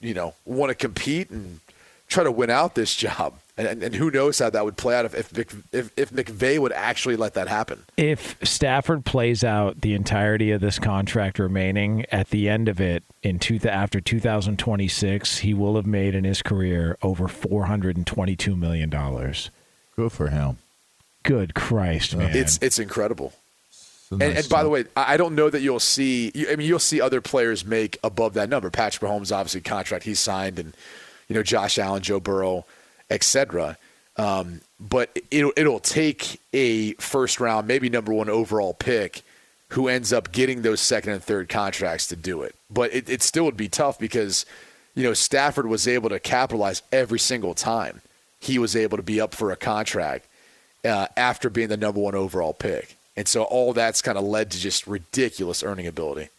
you 0.00 0.14
know, 0.14 0.34
want 0.46 0.70
to 0.70 0.74
compete 0.74 1.30
and 1.30 1.60
try 2.08 2.24
to 2.24 2.32
win 2.32 2.50
out 2.50 2.74
this 2.74 2.94
job. 2.96 3.34
And, 3.60 3.68
and, 3.68 3.82
and 3.82 3.94
who 3.94 4.10
knows 4.10 4.38
how 4.38 4.48
that 4.48 4.64
would 4.64 4.78
play 4.78 4.94
out 4.96 5.04
if, 5.04 5.14
if, 5.14 5.36
Mc- 5.36 5.52
if, 5.70 5.90
if 5.98 6.10
McVay 6.10 6.58
would 6.58 6.72
actually 6.72 7.16
let 7.16 7.34
that 7.34 7.46
happen. 7.46 7.84
If 7.98 8.38
Stafford 8.42 9.04
plays 9.04 9.44
out 9.44 9.82
the 9.82 9.92
entirety 9.92 10.50
of 10.52 10.62
this 10.62 10.78
contract 10.78 11.38
remaining, 11.38 12.06
at 12.10 12.30
the 12.30 12.48
end 12.48 12.68
of 12.70 12.80
it, 12.80 13.02
in 13.22 13.38
two, 13.38 13.60
after 13.64 14.00
2026, 14.00 15.38
he 15.38 15.52
will 15.52 15.76
have 15.76 15.84
made 15.84 16.14
in 16.14 16.24
his 16.24 16.40
career 16.40 16.96
over 17.02 17.28
422 17.28 18.56
million 18.56 18.88
dollars. 18.88 19.50
Good 19.94 20.12
for 20.12 20.28
him. 20.28 20.56
Good 21.22 21.54
Christ, 21.54 22.14
uh, 22.14 22.18
man! 22.18 22.34
It's 22.34 22.58
it's 22.62 22.78
incredible. 22.78 23.34
It's 23.68 24.08
a 24.10 24.14
And, 24.14 24.22
and 24.38 24.48
by 24.48 24.62
the 24.62 24.70
way, 24.70 24.84
I 24.96 25.14
I 25.14 25.16
don't 25.18 25.34
know 25.34 25.50
that 25.50 25.60
you'll 25.60 25.80
see. 25.80 26.32
you- 26.34 26.48
I 26.50 26.56
mean, 26.56 26.66
you'll 26.66 26.78
see 26.78 26.98
other 27.02 27.20
players 27.20 27.62
make 27.66 27.98
above 28.02 28.32
that 28.34 28.48
number. 28.48 28.70
Patrick 28.70 29.02
Mahomes, 29.10 29.30
obviously, 29.36 29.60
contract 29.60 30.04
he 30.04 30.14
signed, 30.14 30.58
and 30.58 30.72
you 31.28 31.34
know 31.34 31.42
Josh 31.42 31.76
Allen, 31.78 32.02
Joe 32.02 32.20
Burrow, 32.20 32.64
etc. 33.10 33.76
Um, 34.16 34.60
but 34.78 35.18
it'll 35.30 35.52
it'll 35.56 35.80
take 35.80 36.40
a 36.52 36.92
first 36.94 37.40
round, 37.40 37.66
maybe 37.66 37.88
number 37.88 38.12
one 38.12 38.28
overall 38.28 38.74
pick 38.74 39.22
who 39.70 39.88
ends 39.88 40.12
up 40.12 40.32
getting 40.32 40.62
those 40.62 40.80
second 40.80 41.12
and 41.12 41.22
third 41.22 41.48
contracts 41.48 42.08
to 42.08 42.16
do 42.16 42.42
it. 42.42 42.54
But 42.70 42.92
it, 42.92 43.08
it 43.08 43.22
still 43.22 43.44
would 43.44 43.56
be 43.56 43.68
tough 43.68 43.98
because, 43.98 44.44
you 44.96 45.04
know, 45.04 45.14
Stafford 45.14 45.66
was 45.66 45.86
able 45.86 46.08
to 46.08 46.18
capitalize 46.18 46.82
every 46.90 47.20
single 47.20 47.54
time 47.54 48.02
he 48.40 48.58
was 48.58 48.74
able 48.74 48.96
to 48.96 49.02
be 49.02 49.20
up 49.20 49.34
for 49.34 49.52
a 49.52 49.56
contract 49.56 50.26
uh, 50.84 51.06
after 51.16 51.48
being 51.48 51.68
the 51.68 51.76
number 51.76 52.00
one 52.00 52.14
overall 52.16 52.52
pick. 52.52 52.96
And 53.16 53.28
so 53.28 53.44
all 53.44 53.72
that's 53.72 54.02
kind 54.02 54.18
of 54.18 54.24
led 54.24 54.50
to 54.52 54.58
just 54.58 54.86
ridiculous 54.86 55.62
earning 55.62 55.86
ability. 55.86 56.30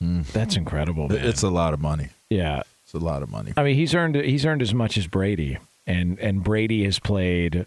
That's 0.00 0.56
incredible. 0.56 1.08
Man. 1.08 1.24
It's 1.24 1.42
a 1.42 1.50
lot 1.50 1.74
of 1.74 1.80
money. 1.80 2.10
yeah. 2.30 2.62
It's 2.88 2.94
a 2.94 2.98
lot 3.04 3.22
of 3.22 3.30
money. 3.30 3.52
I 3.54 3.62
mean, 3.62 3.74
he's 3.76 3.94
earned 3.94 4.14
he's 4.16 4.46
earned 4.46 4.62
as 4.62 4.72
much 4.72 4.96
as 4.96 5.06
Brady, 5.06 5.58
and 5.86 6.18
and 6.20 6.42
Brady 6.42 6.84
has 6.84 6.98
played 6.98 7.66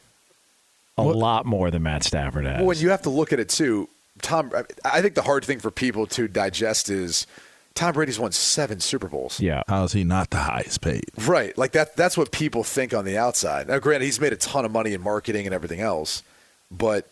a 0.98 1.04
Well- 1.04 1.16
lot 1.18 1.46
more 1.46 1.70
than 1.70 1.84
Matt 1.84 2.04
Stafford 2.04 2.46
has. 2.46 2.63
Well, 2.66 2.75
you 2.75 2.90
have 2.90 3.04
to 3.04 3.10
look 3.12 3.32
at 3.32 3.40
it 3.40 3.48
too, 3.50 3.88
Tom, 4.24 4.51
I 4.84 5.01
think 5.01 5.13
the 5.16 5.22
hard 5.22 5.46
thing 5.46 5.60
for 5.60 5.70
people 5.72 6.06
to 6.08 6.28
digest 6.28 6.90
is 6.90 7.28
Tom 7.75 7.94
Brady's 7.94 8.20
won 8.20 8.32
seven 8.32 8.80
Super 8.80 9.08
Bowls. 9.08 9.40
yeah, 9.40 9.62
How 9.68 9.84
is 9.84 9.94
he 9.94 10.04
not 10.04 10.30
the 10.32 10.38
highest 10.38 10.82
paid? 10.82 11.06
Right. 11.25 11.56
Like 11.58 11.72
that 11.74 11.96
that's 11.96 12.18
what 12.18 12.32
people 12.32 12.63
think 12.63 12.92
on 12.94 13.06
the 13.06 13.18
outside. 13.18 13.68
Now 13.68 13.78
granted 13.80 14.06
he's 14.06 14.20
made 14.20 14.34
a 14.34 14.38
ton 14.38 14.66
of 14.66 14.72
money 14.72 14.94
in 14.94 15.01
marketing 15.01 15.46
and 15.46 15.54
everything 15.54 15.82
else, 15.82 16.24
but 16.72 17.06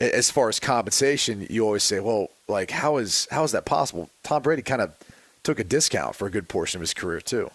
as 0.00 0.30
far 0.30 0.48
as 0.48 0.58
compensation, 0.60 1.46
you 1.50 1.64
always 1.64 1.82
say, 1.82 2.00
well, 2.00 2.30
like 2.48 2.70
how 2.70 2.96
is 2.96 3.28
how 3.30 3.44
is 3.44 3.52
that 3.52 3.64
possible? 3.66 4.08
Tom 4.22 4.40
Brady 4.42 4.62
kind 4.62 4.80
of 4.80 4.94
took 5.48 5.58
a 5.58 5.64
discount 5.64 6.14
for 6.14 6.26
a 6.26 6.30
good 6.30 6.46
portion 6.46 6.76
of 6.76 6.82
his 6.82 6.92
career 6.92 7.22
too. 7.22 7.50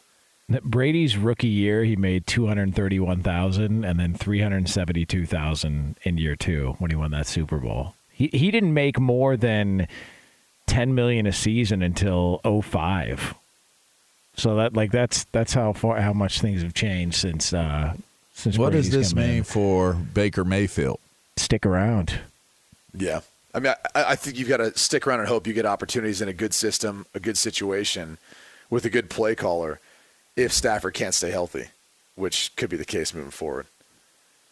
Brady's 0.64 1.16
rookie 1.16 1.48
year, 1.48 1.84
he 1.84 1.96
made 1.96 2.26
two 2.26 2.48
hundred 2.48 2.74
thirty-one 2.74 3.22
thousand, 3.22 3.86
and 3.86 4.00
then 4.00 4.16
three 4.16 4.42
hundred 4.42 4.68
seventy-two 4.68 5.28
thousand 5.28 5.96
in 6.02 6.18
year 6.18 6.36
two 6.36 6.76
when 6.80 6.90
he 6.90 6.98
won 6.98 7.12
that 7.12 7.28
Super 7.28 7.60
Bowl. 7.60 7.94
He 8.12 8.30
he 8.34 8.50
didn't 8.50 8.74
make 8.74 9.00
more 9.00 9.38
than 9.38 9.88
ten 10.66 10.96
million 10.96 11.28
a 11.28 11.32
season 11.32 11.84
until 11.84 12.40
05. 12.44 13.36
So 14.36 14.56
that 14.56 14.74
like 14.74 14.92
that's 14.92 15.26
that's 15.26 15.54
how 15.54 15.72
far 15.74 16.02
how 16.02 16.14
much 16.14 16.42
things 16.42 16.64
have 16.64 16.74
changed 16.74 17.16
since 17.18 17.54
uh 17.54 17.94
since 18.34 18.58
What 18.58 18.72
does 18.74 18.90
this 18.90 19.14
come 19.14 19.22
in. 19.24 19.30
mean 19.30 19.44
for 19.44 19.94
Baker 19.94 20.44
Mayfield? 20.44 21.00
Stick 21.38 21.64
around. 21.66 22.20
Yeah. 22.96 23.22
I 23.54 23.60
mean, 23.60 23.74
I, 23.96 24.04
I 24.04 24.16
think 24.16 24.38
you've 24.38 24.50
got 24.50 24.58
to 24.58 24.78
stick 24.78 25.06
around 25.06 25.20
and 25.20 25.30
hope 25.30 25.48
you 25.48 25.54
get 25.54 25.66
opportunities 25.66 26.22
in 26.22 26.28
a 26.28 26.34
good 26.34 26.54
system, 26.54 27.06
a 27.14 27.20
good 27.20 27.38
situation, 27.38 28.18
with 28.70 28.86
a 28.86 28.90
good 28.90 29.10
play 29.10 29.36
caller, 29.36 29.80
if 30.36 30.52
Stafford 30.52 30.94
can't 30.94 31.14
stay 31.14 31.32
healthy, 31.32 31.68
which 32.16 32.56
could 32.56 32.70
be 32.70 32.78
the 32.78 32.86
case 32.86 33.14
moving 33.14 33.32
forward. 33.32 33.68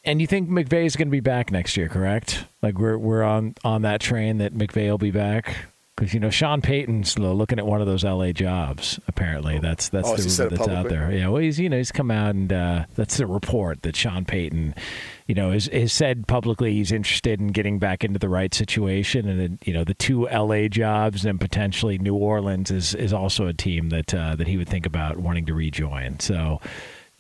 And 0.04 0.20
you 0.20 0.28
think 0.28 0.50
McVay 0.50 0.86
is 0.86 0.96
going 0.96 1.08
to 1.08 1.12
be 1.12 1.20
back 1.20 1.52
next 1.52 1.78
year, 1.78 1.88
correct? 1.88 2.46
Like 2.62 2.80
we're 2.80 2.98
we're 2.98 3.24
on 3.24 3.56
on 3.64 3.84
that 3.84 4.02
train 4.02 4.40
that 4.40 4.54
McVay 4.54 4.90
will 4.90 4.98
be 4.98 5.12
back 5.12 5.56
because 6.02 6.16
you 6.16 6.20
know 6.20 6.32
Sean 6.32 6.64
Payton's 6.64 7.20
looking 7.20 7.60
at 7.60 7.66
one 7.68 7.80
of 7.80 7.86
those 7.86 8.04
LA 8.04 8.32
jobs. 8.32 9.00
Apparently, 9.08 9.60
that's 9.60 9.90
that's 9.90 10.10
Oh, 10.10 10.16
the 10.16 10.44
rumor 10.44 10.56
that's 10.58 10.68
out 10.68 10.90
there. 10.90 11.12
Yeah, 11.12 11.28
well, 11.28 11.44
he's 11.44 11.60
you 11.60 11.70
know 11.70 11.78
he's 11.78 11.92
come 11.92 12.10
out 12.10 12.34
and 12.34 12.52
uh, 12.52 12.86
that's 12.96 13.18
the 13.18 13.28
report 13.28 13.84
that 13.84 13.96
Sean 13.96 14.26
Payton, 14.26 14.74
you 15.28 15.36
know, 15.36 15.52
has, 15.52 15.68
has 15.68 15.94
said 15.94 16.28
publicly 16.28 16.74
he's 16.74 16.92
interested 16.92 17.40
in 17.40 17.50
getting 17.50 17.78
back 17.78 18.04
into 18.04 18.18
the 18.18 18.30
right 18.30 18.52
situation, 18.52 19.30
and 19.30 19.40
then, 19.40 19.60
you 19.64 19.74
know 19.74 19.84
the 19.84 19.94
two 19.94 20.28
LA 20.28 20.68
jobs 20.70 21.24
and 21.24 21.40
potentially 21.40 22.00
New 22.00 22.16
Orleans 22.16 22.72
is 22.72 22.96
is 22.96 23.14
also 23.14 23.46
a 23.46 23.54
team 23.54 23.90
that 23.90 24.12
uh, 24.12 24.36
that 24.36 24.48
he 24.48 24.58
would 24.58 24.70
think 24.70 24.88
about 24.88 25.18
wanting 25.18 25.46
to 25.46 25.54
rejoin. 25.54 26.20
So 26.20 26.60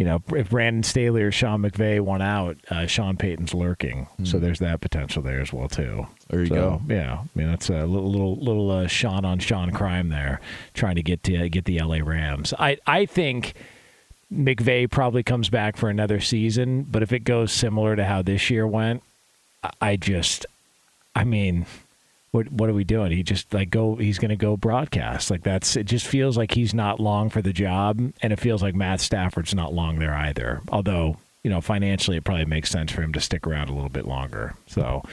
you 0.01 0.08
know, 0.08 0.20
if 0.29 0.50
Brandon 0.50 0.81
Staley 0.81 1.22
or 1.22 1.31
Sean 1.31 1.62
McVay 1.62 2.01
won 2.01 2.24
out, 2.24 2.58
uh, 2.72 2.88
Sean 2.88 3.17
Payton's 3.17 3.53
lurking. 3.53 4.08
So 4.24 4.39
there's 4.39 4.58
that 4.58 4.81
potential 4.81 5.22
there 5.22 5.39
as 5.39 5.53
well 5.53 5.70
too. 5.70 6.08
There 6.27 6.39
you 6.39 6.48
So, 6.48 6.55
go. 6.55 6.81
Yeah, 6.88 7.20
I 7.20 7.27
mean 7.36 7.48
that's 7.48 7.70
a 7.70 7.86
little 7.86 8.10
little 8.12 8.36
little 8.36 8.72
uh, 8.72 8.88
Sean 8.88 9.25
on 9.25 9.38
Sean 9.38 9.70
crime 9.70 10.10
there, 10.10 10.41
trying 10.74 10.96
to 10.96 11.03
get 11.03 11.22
to 11.25 11.50
get 11.50 11.65
the 11.65 11.79
LA 11.79 11.98
Rams. 12.03 12.51
I 12.58 12.79
I 12.88 13.05
think 13.05 13.53
McVay 14.34 14.89
probably 14.89 15.22
comes 15.22 15.50
back 15.50 15.77
for 15.77 15.88
another 15.88 16.20
season, 16.20 16.81
but 16.81 17.03
if 17.03 17.12
it 17.13 17.20
goes 17.24 17.51
similar 17.51 17.96
to 17.96 18.03
how 18.03 18.24
this 18.24 18.50
year 18.50 18.65
went, 18.65 19.03
I 19.79 19.98
just, 19.98 20.48
I 21.15 21.25
mean. 21.25 21.67
What 22.31 22.51
what 22.51 22.69
are 22.69 22.73
we 22.73 22.83
doing? 22.83 23.11
He 23.11 23.23
just 23.23 23.53
like 23.53 23.69
go. 23.69 23.95
He's 23.95 24.17
going 24.19 24.29
to 24.29 24.38
go 24.38 24.55
broadcast. 24.55 25.29
Like 25.29 25.43
that's. 25.43 25.75
It 25.75 25.85
just 25.85 26.07
feels 26.07 26.38
like 26.38 26.53
he's 26.53 26.73
not 26.73 27.00
long 27.00 27.29
for 27.29 27.41
the 27.41 27.51
job, 27.53 28.00
and 28.21 28.31
it 28.31 28.39
feels 28.39 28.63
like 28.63 28.73
Matt 28.73 29.01
Stafford's 29.01 29.53
not 29.53 29.73
long 29.73 30.00
there 30.00 30.13
either. 30.13 30.61
Although 30.69 31.17
you 31.43 31.50
know 31.50 31.59
financially, 31.59 32.17
it 32.17 32.23
probably 32.23 32.45
makes 32.45 32.69
sense 32.69 32.91
for 32.91 33.01
him 33.01 33.11
to 33.13 33.19
stick 33.19 33.45
around 33.45 33.69
a 33.69 33.73
little 33.73 33.89
bit 33.89 34.07
longer. 34.07 34.55
So, 34.67 35.03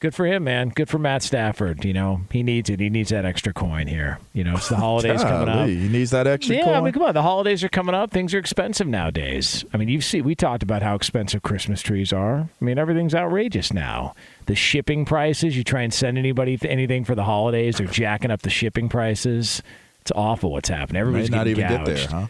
good 0.00 0.14
for 0.14 0.26
him, 0.26 0.44
man. 0.44 0.68
Good 0.70 0.88
for 0.88 0.98
Matt 0.98 1.22
Stafford. 1.22 1.84
You 1.84 1.92
know 1.92 2.22
he 2.30 2.42
needs 2.42 2.70
it. 2.70 2.80
He 2.80 2.88
needs 2.90 3.10
that 3.10 3.24
extra 3.24 3.52
coin 3.52 3.86
here. 3.86 4.18
You 4.32 4.44
know 4.44 4.54
it's 4.56 4.68
the 4.68 4.76
holidays 4.86 5.22
coming 5.22 5.48
up. 5.48 5.68
He 5.68 5.88
needs 5.88 6.10
that 6.12 6.26
extra 6.26 6.56
Yeah, 6.56 6.64
coin. 6.64 6.74
I 6.74 6.80
mean, 6.80 6.92
come 6.92 7.02
on. 7.02 7.14
The 7.14 7.22
holidays 7.22 7.62
are 7.64 7.68
coming 7.68 7.94
up. 7.94 8.10
Things 8.10 8.34
are 8.34 8.38
expensive 8.38 8.86
nowadays. 8.86 9.64
I 9.72 9.76
mean, 9.76 9.88
you 9.88 10.00
see, 10.00 10.20
we 10.20 10.34
talked 10.34 10.62
about 10.62 10.82
how 10.82 10.94
expensive 10.94 11.42
Christmas 11.42 11.82
trees 11.82 12.12
are. 12.12 12.48
I 12.60 12.64
mean, 12.64 12.78
everything's 12.78 13.14
outrageous 13.14 13.72
now. 13.72 14.14
The 14.46 14.54
shipping 14.54 15.04
prices. 15.04 15.56
You 15.56 15.64
try 15.64 15.82
and 15.82 15.92
send 15.92 16.18
anybody 16.18 16.56
th- 16.56 16.70
anything 16.70 17.04
for 17.04 17.14
the 17.14 17.24
holidays, 17.24 17.78
they're 17.78 17.86
jacking 17.86 18.30
up 18.30 18.42
the 18.42 18.50
shipping 18.50 18.88
prices. 18.88 19.62
It's 20.02 20.12
awful 20.14 20.52
what's 20.52 20.68
happening. 20.68 21.00
Everybody's 21.00 21.30
not 21.30 21.44
getting 21.44 21.64
even 21.64 21.68
get 21.68 21.84
there, 21.84 21.94
gouged. 21.96 22.10
huh? 22.10 22.26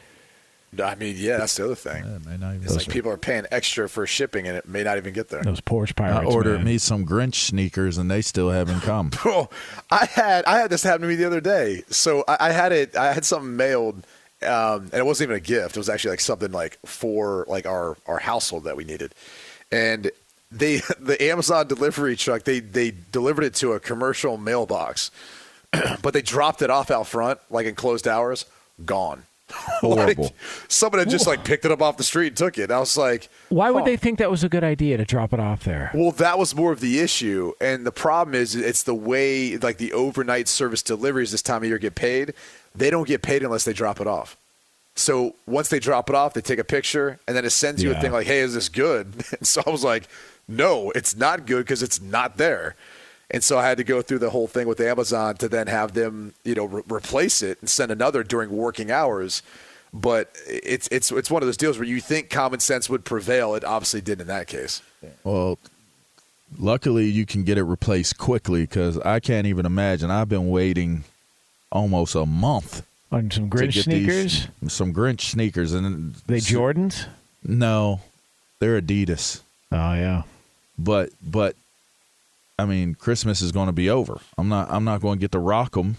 I 0.82 0.94
mean, 0.96 1.16
yeah, 1.18 1.38
that's 1.38 1.56
the 1.56 1.64
other 1.64 1.74
thing. 1.74 2.04
Yeah, 2.04 2.36
not 2.36 2.54
even 2.54 2.62
It's 2.62 2.72
get 2.72 2.76
like 2.76 2.86
there. 2.86 2.92
people 2.92 3.10
are 3.10 3.16
paying 3.16 3.46
extra 3.50 3.88
for 3.88 4.06
shipping 4.06 4.46
and 4.46 4.56
it 4.56 4.68
may 4.68 4.82
not 4.82 4.98
even 4.98 5.12
get 5.14 5.28
there. 5.28 5.42
Those 5.42 5.60
porch 5.62 5.96
pirates. 5.96 6.12
I 6.12 6.20
pirates. 6.20 6.34
ordered 6.34 6.56
man. 6.58 6.64
me 6.64 6.78
some 6.78 7.06
Grinch 7.06 7.36
sneakers 7.36 7.96
and 7.96 8.10
they 8.10 8.20
still 8.20 8.50
haven't 8.50 8.80
come. 8.80 9.08
Bro, 9.22 9.48
I 9.90 10.04
had 10.04 10.44
I 10.44 10.58
had 10.58 10.70
this 10.70 10.82
happen 10.82 11.02
to 11.02 11.08
me 11.08 11.14
the 11.14 11.24
other 11.26 11.40
day. 11.40 11.84
So 11.88 12.22
I, 12.28 12.36
I 12.48 12.52
had 12.52 12.72
it. 12.72 12.96
I 12.96 13.12
had 13.14 13.24
something 13.24 13.56
mailed, 13.56 14.06
um, 14.42 14.82
and 14.92 14.94
it 14.94 15.06
wasn't 15.06 15.28
even 15.30 15.36
a 15.36 15.40
gift. 15.40 15.76
It 15.76 15.80
was 15.80 15.88
actually 15.88 16.10
like 16.10 16.20
something 16.20 16.52
like 16.52 16.78
for 16.84 17.46
like 17.48 17.66
our 17.66 17.96
our 18.06 18.18
household 18.18 18.64
that 18.64 18.76
we 18.76 18.84
needed, 18.84 19.14
and 19.72 20.10
they 20.52 20.76
the 21.00 21.16
Amazon 21.22 21.66
delivery 21.66 22.14
truck 22.14 22.44
they 22.44 22.60
they 22.60 22.92
delivered 23.10 23.44
it 23.44 23.54
to 23.54 23.72
a 23.72 23.80
commercial 23.80 24.36
mailbox, 24.36 25.10
but 26.02 26.12
they 26.12 26.22
dropped 26.22 26.60
it 26.60 26.68
off 26.68 26.90
out 26.90 27.06
front 27.06 27.40
like 27.48 27.66
in 27.66 27.74
closed 27.74 28.06
hours, 28.06 28.44
gone. 28.84 29.24
Horrible. 29.80 30.24
like, 30.24 30.34
someone 30.68 30.98
had 30.98 31.10
just 31.10 31.26
like 31.26 31.44
picked 31.44 31.64
it 31.64 31.70
up 31.70 31.80
off 31.80 31.96
the 31.96 32.04
street 32.04 32.28
and 32.28 32.36
took 32.36 32.58
it. 32.58 32.70
I 32.70 32.78
was 32.78 32.96
like, 32.96 33.28
Why 33.48 33.70
would 33.70 33.80
huh. 33.80 33.86
they 33.86 33.96
think 33.96 34.18
that 34.18 34.30
was 34.30 34.44
a 34.44 34.48
good 34.48 34.64
idea 34.64 34.96
to 34.96 35.04
drop 35.04 35.32
it 35.32 35.40
off 35.40 35.64
there? 35.64 35.90
Well, 35.94 36.10
that 36.12 36.38
was 36.38 36.54
more 36.54 36.72
of 36.72 36.80
the 36.80 37.00
issue, 37.00 37.52
and 37.60 37.86
the 37.86 37.92
problem 37.92 38.34
is 38.34 38.54
it's 38.54 38.82
the 38.82 38.94
way 38.94 39.56
like 39.56 39.78
the 39.78 39.92
overnight 39.92 40.48
service 40.48 40.82
deliveries 40.82 41.32
this 41.32 41.42
time 41.42 41.62
of 41.62 41.68
year 41.68 41.78
get 41.78 41.94
paid. 41.94 42.34
They 42.74 42.90
don't 42.90 43.08
get 43.08 43.22
paid 43.22 43.42
unless 43.42 43.64
they 43.64 43.72
drop 43.72 44.00
it 44.00 44.06
off. 44.06 44.36
So 44.94 45.36
once 45.46 45.68
they 45.68 45.78
drop 45.78 46.10
it 46.10 46.16
off, 46.16 46.34
they 46.34 46.40
take 46.40 46.58
a 46.58 46.64
picture, 46.64 47.20
and 47.26 47.36
then 47.36 47.44
it 47.44 47.50
sends 47.50 47.82
you 47.82 47.92
a 47.92 48.00
thing 48.00 48.12
like, 48.12 48.26
"Hey, 48.26 48.40
is 48.40 48.54
this 48.54 48.68
good?" 48.68 49.24
And 49.38 49.46
so 49.46 49.62
I 49.66 49.70
was 49.70 49.84
like, 49.84 50.08
"No, 50.46 50.90
it's 50.90 51.16
not 51.16 51.46
good 51.46 51.64
because 51.64 51.82
it's 51.82 52.00
not 52.00 52.36
there." 52.36 52.74
And 53.30 53.44
so 53.44 53.58
I 53.58 53.68
had 53.68 53.76
to 53.78 53.84
go 53.84 54.00
through 54.00 54.20
the 54.20 54.30
whole 54.30 54.46
thing 54.46 54.66
with 54.66 54.80
Amazon 54.80 55.36
to 55.36 55.48
then 55.48 55.66
have 55.66 55.92
them, 55.92 56.34
you 56.44 56.54
know, 56.54 56.64
re- 56.64 56.82
replace 56.90 57.42
it 57.42 57.58
and 57.60 57.68
send 57.68 57.92
another 57.92 58.22
during 58.24 58.50
working 58.50 58.90
hours. 58.90 59.42
But 59.92 60.30
it's 60.46 60.88
it's 60.90 61.10
it's 61.12 61.30
one 61.30 61.42
of 61.42 61.46
those 61.46 61.56
deals 61.56 61.78
where 61.78 61.86
you 61.86 62.00
think 62.00 62.30
common 62.30 62.60
sense 62.60 62.88
would 62.90 63.04
prevail. 63.04 63.54
It 63.54 63.64
obviously 63.64 64.00
didn't 64.00 64.22
in 64.22 64.26
that 64.28 64.46
case. 64.46 64.82
Well, 65.24 65.58
luckily 66.58 67.06
you 67.06 67.26
can 67.26 67.44
get 67.44 67.58
it 67.58 67.64
replaced 67.64 68.18
quickly 68.18 68.62
because 68.62 68.98
I 68.98 69.20
can't 69.20 69.46
even 69.46 69.66
imagine. 69.66 70.10
I've 70.10 70.28
been 70.28 70.48
waiting 70.50 71.04
almost 71.70 72.14
a 72.14 72.26
month 72.26 72.82
On 73.12 73.30
some 73.30 73.48
Grinch 73.50 73.82
sneakers? 73.82 74.48
these 74.60 74.72
some 74.72 74.92
Grinch 74.92 75.22
sneakers, 75.22 75.72
and 75.72 76.14
they 76.26 76.38
Jordans? 76.38 77.06
No, 77.44 78.00
they're 78.58 78.80
Adidas. 78.80 79.40
Oh 79.72 79.94
yeah. 79.94 80.22
But 80.78 81.10
but 81.22 81.56
I 82.58 82.64
mean, 82.64 82.94
Christmas 82.94 83.40
is 83.40 83.52
going 83.52 83.66
to 83.66 83.72
be 83.72 83.88
over. 83.88 84.20
I'm 84.36 84.48
not 84.48 84.70
I'm 84.70 84.84
not 84.84 85.00
going 85.00 85.18
to 85.18 85.20
get 85.20 85.32
to 85.32 85.38
rock 85.38 85.72
them. 85.72 85.96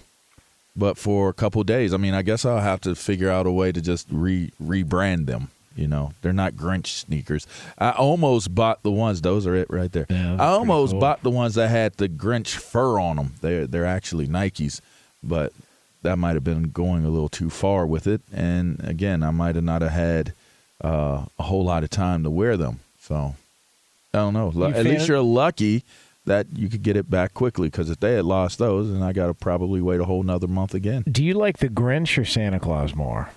But 0.76 0.98
for 0.98 1.30
a 1.30 1.34
couple 1.34 1.62
days, 1.64 1.94
I 1.94 1.98
mean, 1.98 2.14
I 2.14 2.22
guess 2.22 2.46
I'll 2.46 2.62
have 2.62 2.80
to 2.82 2.96
figure 2.96 3.30
out 3.30 3.46
a 3.46 3.52
way 3.52 3.72
to 3.72 3.82
just 3.82 4.08
re 4.10 4.52
rebrand 4.64 5.26
them. 5.26 5.50
You 5.76 5.88
know, 5.88 6.14
they're 6.22 6.34
not 6.34 6.54
Grinch 6.54 6.88
sneakers. 6.88 7.48
I 7.78 7.92
almost 7.92 8.54
bought 8.54 8.84
the 8.84 8.92
ones; 8.92 9.22
those 9.22 9.48
are 9.48 9.56
it 9.56 9.70
right 9.70 9.92
there. 9.92 10.06
Yeah, 10.10 10.36
I 10.40 10.48
almost 10.48 10.92
cool. 10.92 11.02
bought 11.02 11.24
the 11.24 11.30
ones 11.30 11.56
that 11.56 11.70
had 11.70 11.94
the 11.94 12.10
Grinch 12.10 12.56
fur 12.56 13.00
on 13.00 13.16
them. 13.16 13.34
They're 13.42 13.68
they're 13.68 13.86
actually 13.86 14.28
Nikes, 14.28 14.82
but 15.24 15.54
that 16.02 16.18
might 16.18 16.36
have 16.36 16.44
been 16.44 16.70
going 16.70 17.06
a 17.06 17.10
little 17.10 17.30
too 17.30 17.50
far 17.50 17.86
with 17.86 18.08
it. 18.08 18.22
And 18.34 18.80
again, 18.84 19.24
I 19.24 19.32
might 19.32 19.56
have 19.56 19.64
not 19.64 19.82
have 19.82 19.92
had 19.92 20.34
uh, 20.82 21.26
a 21.38 21.44
whole 21.44 21.64
lot 21.64 21.84
of 21.84 21.90
time 21.90 22.24
to 22.24 22.30
wear 22.30 22.58
them. 22.58 22.80
So 23.02 23.36
I 24.14 24.18
don't 24.18 24.34
know. 24.34 24.52
You 24.54 24.66
At 24.66 24.86
least 24.86 25.08
you're 25.08 25.22
lucky 25.22 25.84
that 26.30 26.48
you 26.56 26.70
could 26.70 26.82
get 26.84 26.96
it 26.96 27.10
back 27.10 27.34
quickly 27.34 27.68
because 27.68 27.90
if 27.90 28.00
they 28.00 28.14
had 28.14 28.24
lost 28.26 28.58
those, 28.60 28.92
then 28.94 29.04
I 29.04 29.12
got 29.14 29.28
to 29.28 29.34
probably 29.34 29.82
wait 29.82 30.00
a 30.00 30.06
whole 30.06 30.24
nother 30.24 30.48
month 30.48 30.74
again. 30.74 31.04
Do 31.12 31.24
you 31.24 31.34
like 31.34 31.58
the 31.58 31.68
Grinch 31.70 32.18
or 32.18 32.24
Santa 32.24 32.60
Claus 32.60 32.96
more? 32.96 33.30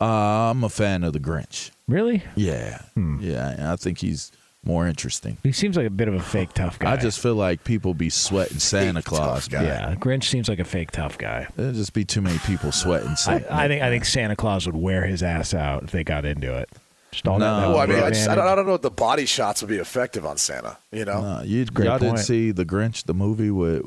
Uh, 0.00 0.50
I'm 0.50 0.62
a 0.64 0.68
fan 0.68 1.02
of 1.04 1.12
the 1.12 1.20
Grinch. 1.20 1.70
Really? 1.88 2.22
Yeah, 2.36 2.82
Hmm. 2.94 3.18
yeah. 3.20 3.72
I 3.72 3.76
think 3.76 3.98
he's 3.98 4.30
more 4.64 4.86
interesting. 4.86 5.38
He 5.42 5.52
seems 5.52 5.76
like 5.76 5.86
a 5.86 5.90
bit 5.90 6.08
of 6.08 6.14
a 6.14 6.20
fake 6.20 6.52
tough 6.54 6.78
guy. 6.78 6.92
I 6.92 6.96
just 6.96 7.20
feel 7.20 7.34
like 7.34 7.64
people 7.64 7.94
be 7.94 8.10
sweating 8.10 8.58
Santa 8.58 9.02
Claus. 9.02 9.48
guy. 9.48 9.64
yeah, 9.64 9.94
Grinch 9.96 10.24
seems 10.24 10.48
like 10.48 10.58
a 10.60 10.64
fake 10.64 10.90
tough 10.92 11.18
guy. 11.18 11.46
There'd 11.56 11.74
just 11.74 11.92
be 11.94 12.04
too 12.04 12.20
many 12.20 12.38
people 12.40 12.70
sweating 12.72 13.10
I, 13.10 13.14
Santa. 13.14 13.54
I 13.54 13.66
think 13.68 13.82
I 13.82 13.88
think 13.90 14.04
Santa 14.04 14.36
Claus 14.36 14.66
would 14.66 14.76
wear 14.76 15.04
his 15.06 15.22
ass 15.22 15.52
out 15.54 15.82
if 15.84 15.90
they 15.90 16.04
got 16.04 16.24
into 16.24 16.56
it. 16.56 16.68
Just 17.12 17.26
all 17.26 17.38
No. 17.38 17.44
that, 17.46 17.60
that 17.60 17.68
Well, 17.68 17.78
I 17.78 17.86
mean, 17.86 17.98
I, 18.02 18.08
just, 18.10 18.28
I, 18.28 18.34
don't, 18.34 18.46
I 18.46 18.54
don't 18.54 18.66
know 18.66 18.74
if 18.74 18.82
the 18.82 18.90
body 18.90 19.24
shots 19.26 19.62
would 19.62 19.68
be 19.70 19.76
effective 19.78 20.26
on 20.26 20.36
Santa. 20.36 20.76
You 20.92 21.04
know, 21.06 21.12
Uh, 21.24 21.42
you, 21.42 21.64
great 21.66 21.86
y'all 21.86 21.98
didn't 21.98 22.18
see 22.18 22.50
the 22.50 22.64
Grinch, 22.64 23.04
the 23.04 23.14
movie 23.14 23.50
with 23.50 23.84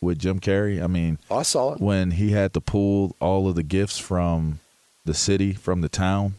with 0.00 0.18
Jim 0.18 0.40
Carrey. 0.40 0.82
I 0.82 0.88
mean, 0.88 1.18
Oh, 1.30 1.38
I 1.38 1.42
saw 1.42 1.74
it. 1.74 1.80
when 1.80 2.12
he 2.12 2.32
had 2.32 2.52
to 2.54 2.60
pull 2.60 3.14
all 3.20 3.48
of 3.48 3.54
the 3.54 3.62
gifts 3.62 3.98
from 3.98 4.58
the 5.04 5.14
city, 5.14 5.52
from 5.52 5.80
the 5.80 5.88
town, 5.88 6.34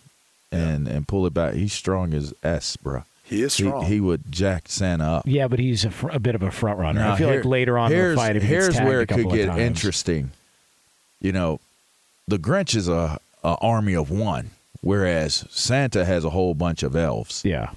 and 0.52 0.88
and 0.88 1.08
pull 1.08 1.26
it 1.26 1.34
back. 1.34 1.54
He's 1.54 1.72
strong 1.74 2.14
as 2.14 2.34
s, 2.44 2.76
bro. 2.76 3.04
He 3.24 3.42
is 3.42 3.54
strong. 3.54 3.86
he 3.86 4.02
would 4.02 4.30
jack 4.30 4.66
Santa 4.68 5.06
up. 5.06 5.24
Yeah, 5.26 5.48
but 5.48 5.58
he's 5.60 5.86
a, 5.86 5.92
fr- 5.92 6.10
a 6.10 6.20
bit 6.20 6.36
of 6.36 6.44
a 6.44 6.52
front 6.52 6.78
runner. 6.80 7.02
I 7.08 7.16
feel 7.18 7.30
here- 7.30 7.38
like 7.38 7.46
later 7.46 7.78
on 7.78 7.90
in 7.90 7.98
the 7.98 8.04
here's, 8.04 8.18
fight, 8.18 8.36
if 8.36 8.42
he 8.44 8.50
here's 8.50 8.66
gets 8.68 8.78
tagged 8.80 8.88
where 8.90 9.00
a 9.00 9.04
it 9.04 9.08
could 9.08 9.16
couple 9.18 9.32
of 9.32 9.38
get 9.38 9.46
times- 9.48 9.60
interesting. 9.62 10.32
You 11.22 11.32
know, 11.32 11.62
the 12.28 12.38
Grinch 12.38 12.76
is 12.76 12.90
a, 12.90 13.18
a 13.46 13.56
army 13.62 13.94
of 13.96 14.12
one, 14.12 14.52
whereas 14.84 15.46
Santa 15.50 16.06
has 16.06 16.24
a 16.24 16.30
whole 16.30 16.54
bunch 16.54 16.84
of 16.84 16.96
elves. 16.96 17.42
Yeah, 17.44 17.72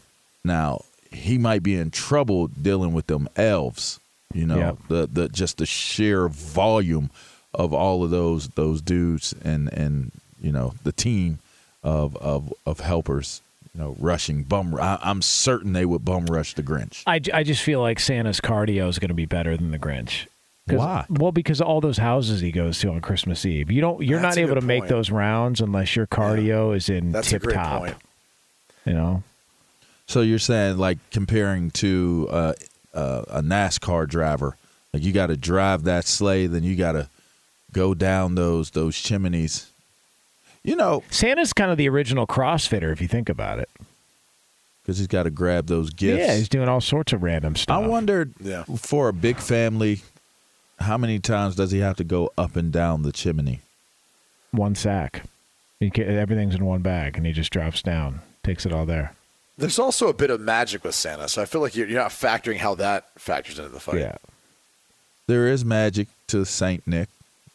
Now 0.44 0.82
he 1.10 1.38
might 1.38 1.62
be 1.62 1.76
in 1.76 1.90
trouble 1.90 2.48
dealing 2.48 2.92
with 2.92 3.06
them 3.06 3.28
elves. 3.36 3.98
You 4.34 4.44
know, 4.46 4.58
Yep. 4.58 4.76
the 4.88 5.06
the 5.10 5.28
just 5.30 5.56
the 5.58 5.66
sheer 5.66 6.28
volume 6.28 7.10
of 7.54 7.72
all 7.72 8.04
of 8.04 8.10
those 8.10 8.48
those 8.50 8.82
dudes 8.82 9.34
and 9.42 9.72
and 9.72 10.12
you 10.42 10.52
know 10.52 10.74
the 10.84 10.92
team 10.92 11.38
of 11.82 12.16
of 12.18 12.52
of 12.66 12.80
helpers. 12.80 13.40
You 13.74 13.82
know, 13.82 13.96
rushing 13.98 14.42
bum. 14.42 14.74
I, 14.80 14.98
I'm 15.02 15.20
certain 15.22 15.72
they 15.74 15.84
would 15.84 16.02
bum 16.04 16.26
rush 16.26 16.54
the 16.54 16.62
Grinch. 16.62 17.02
I, 17.06 17.20
I 17.34 17.42
just 17.42 17.62
feel 17.62 17.80
like 17.82 18.00
Santa's 18.00 18.40
cardio 18.40 18.88
is 18.88 18.98
going 18.98 19.08
to 19.10 19.14
be 19.14 19.26
better 19.26 19.54
than 19.54 19.70
the 19.70 19.78
Grinch. 19.78 20.26
'Cause- 20.68 20.78
Why? 20.78 21.06
Well, 21.08 21.32
because 21.32 21.60
all 21.60 21.80
those 21.80 21.98
houses 21.98 22.40
he 22.40 22.50
goes 22.50 22.78
to 22.80 22.90
on 22.90 23.00
Christmas 23.00 23.46
Eve, 23.46 23.70
you 23.70 23.80
don't. 23.80 24.02
You're 24.02 24.20
That's 24.20 24.36
not 24.36 24.42
able 24.42 24.54
to 24.56 24.60
good 24.60 24.66
make 24.66 24.88
those 24.88 25.10
rounds 25.10 25.60
unless 25.60 25.94
your 25.94 26.06
cardio 26.08 26.74
is 26.76 26.88
in 26.88 27.12
That's 27.12 27.30
tip 27.30 27.42
a 27.42 27.46
great 27.46 27.54
top. 27.54 27.78
point. 27.80 27.96
You 28.84 28.92
know, 28.94 29.22
So 30.08 30.20
you're 30.22 30.38
saying 30.40 30.78
like 30.78 30.98
comparing 31.10 31.70
to 31.72 32.28
uh, 32.30 32.52
uh, 32.94 33.22
a 33.28 33.42
NASCAR 33.42 34.08
driver, 34.08 34.56
like 34.92 35.02
you 35.04 35.12
got 35.12 35.26
to 35.28 35.36
drive 35.36 35.84
that 35.84 36.04
sleigh, 36.04 36.46
then 36.46 36.62
you 36.64 36.74
got 36.76 36.92
to 36.92 37.08
go 37.72 37.94
down 37.94 38.34
those 38.34 38.70
those 38.70 38.96
chimneys. 38.96 39.70
You 40.64 40.74
know, 40.74 41.04
Santa's 41.10 41.52
kind 41.52 41.70
of 41.70 41.78
the 41.78 41.88
original 41.88 42.26
CrossFitter 42.26 42.92
if 42.92 43.00
you 43.00 43.06
think 43.08 43.28
about 43.28 43.58
it. 43.60 43.68
because 44.82 44.98
he's 44.98 45.06
got 45.08 45.24
to 45.24 45.30
grab 45.30 45.66
those 45.66 45.90
gifts. 45.90 46.20
Yeah, 46.26 46.36
he's 46.36 46.48
doing 46.48 46.68
all 46.68 46.80
sorts 46.80 47.12
of 47.12 47.22
random 47.24 47.56
stuff. 47.56 47.82
I 47.82 47.86
wondered 47.86 48.34
Yeah. 48.40 48.62
for 48.78 49.08
a 49.08 49.12
big 49.12 49.38
family, 49.38 50.02
how 50.78 50.96
many 50.98 51.18
times 51.18 51.56
does 51.56 51.70
he 51.70 51.78
have 51.78 51.96
to 51.96 52.04
go 52.04 52.32
up 52.36 52.56
and 52.56 52.72
down 52.72 53.02
the 53.02 53.12
chimney? 53.12 53.60
one 54.52 54.74
sack. 54.74 55.22
He 55.80 55.90
ca 55.90 56.02
everything's 56.04 56.54
in 56.54 56.64
one 56.64 56.80
bag, 56.80 57.16
and 57.16 57.26
he 57.26 57.32
just 57.32 57.52
drops 57.52 57.82
down, 57.82 58.20
takes 58.42 58.64
it 58.64 58.72
all 58.72 58.86
there. 58.86 59.12
There's 59.58 59.78
also 59.78 60.08
a 60.08 60.14
bit 60.14 60.30
of 60.30 60.40
magic 60.40 60.84
with 60.84 60.94
Santa, 60.94 61.28
so 61.28 61.42
I 61.42 61.44
feel 61.44 61.60
like 61.60 61.76
you're, 61.76 61.86
you're 61.86 62.00
not 62.00 62.10
factoring 62.10 62.56
how 62.56 62.74
that 62.76 63.08
factors 63.18 63.58
into 63.58 63.70
the 63.70 63.80
fight. 63.80 64.00
Yeah. 64.00 64.16
There 65.26 65.48
is 65.48 65.64
magic 65.64 66.08
to 66.28 66.44
Saint 66.44 66.86
Nick. 66.86 67.08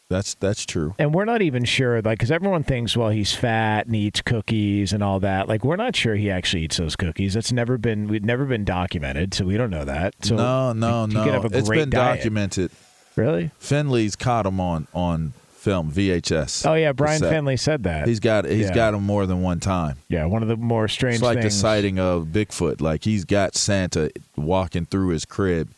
That's 0.10 0.34
that's 0.34 0.66
true. 0.66 0.94
And 1.00 1.14
we're 1.14 1.26
not 1.26 1.42
even 1.42 1.64
sure, 1.64 2.02
like, 2.02 2.20
because 2.20 2.32
everyone 2.32 2.64
thinks, 2.64 2.98
well, 2.98 3.10
he's 3.10 3.34
fat 3.34 3.86
and 3.86 3.96
eats 3.96 4.22
cookies 4.22 4.92
and 4.92 5.02
all 5.02 5.22
that. 5.22 5.48
Like, 5.48 5.64
we're 5.64 5.78
not 5.78 5.96
sure 5.96 6.16
he 6.16 6.30
actually 6.30 6.64
eats 6.64 6.78
those 6.78 6.98
cookies. 6.98 7.34
That's 7.34 7.54
never 7.54 7.78
been, 7.78 8.08
we've 8.08 8.26
never 8.26 8.46
been 8.46 8.66
documented, 8.66 9.34
so 9.34 9.46
we 9.46 9.56
don't 9.56 9.70
know 9.70 9.86
that. 9.86 10.14
So 10.26 10.36
no, 10.36 10.74
no, 10.74 11.06
he, 11.06 11.14
no. 11.14 11.20
He 11.20 11.26
could 11.26 11.34
have 11.34 11.54
a 11.54 11.58
it's 11.58 11.70
great 11.70 11.78
been 11.80 11.90
diet. 11.92 12.18
documented. 12.18 12.72
Really? 13.16 13.52
Finley's 13.60 14.16
caught 14.16 14.46
him 14.46 14.60
on 14.60 14.88
on 14.94 15.34
film 15.54 15.92
VHS. 15.92 16.66
Oh 16.66 16.74
yeah, 16.74 16.92
Brian 16.92 17.20
cassette. 17.20 17.34
Finley 17.34 17.58
said 17.58 17.84
that. 17.84 18.08
He's 18.08 18.20
got 18.20 18.46
he's 18.46 18.68
Yeah. 18.70 18.74
got 18.74 18.94
him 18.94 19.04
more 19.04 19.26
than 19.26 19.42
one 19.42 19.60
time. 19.60 19.98
yeah, 20.10 20.26
one 20.26 20.42
of 20.42 20.48
the 20.48 20.58
more 20.58 20.88
strange 20.88 21.16
It's 21.16 21.24
like 21.24 21.40
things. 21.42 21.54
the 21.54 21.60
sighting 21.60 22.00
of 22.00 22.28
Bigfoot. 22.28 22.82
Like 22.82 23.04
he's 23.04 23.26
got 23.26 23.56
Santa 23.56 24.10
walking 24.36 24.86
through 24.86 25.10
his 25.10 25.26
crib, 25.26 25.70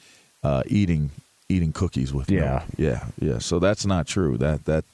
uh, 0.44 0.64
eating 0.68 1.10
eating 1.50 1.74
cookies 1.74 2.14
with 2.14 2.30
him. 2.30 2.38
Yeah. 2.40 2.64
yeah, 2.78 3.06
yeah. 3.20 3.38
So 3.40 3.60
that's 3.60 3.86
not 3.86 4.08
true. 4.08 4.38
That 4.38 4.66
that 4.66 4.86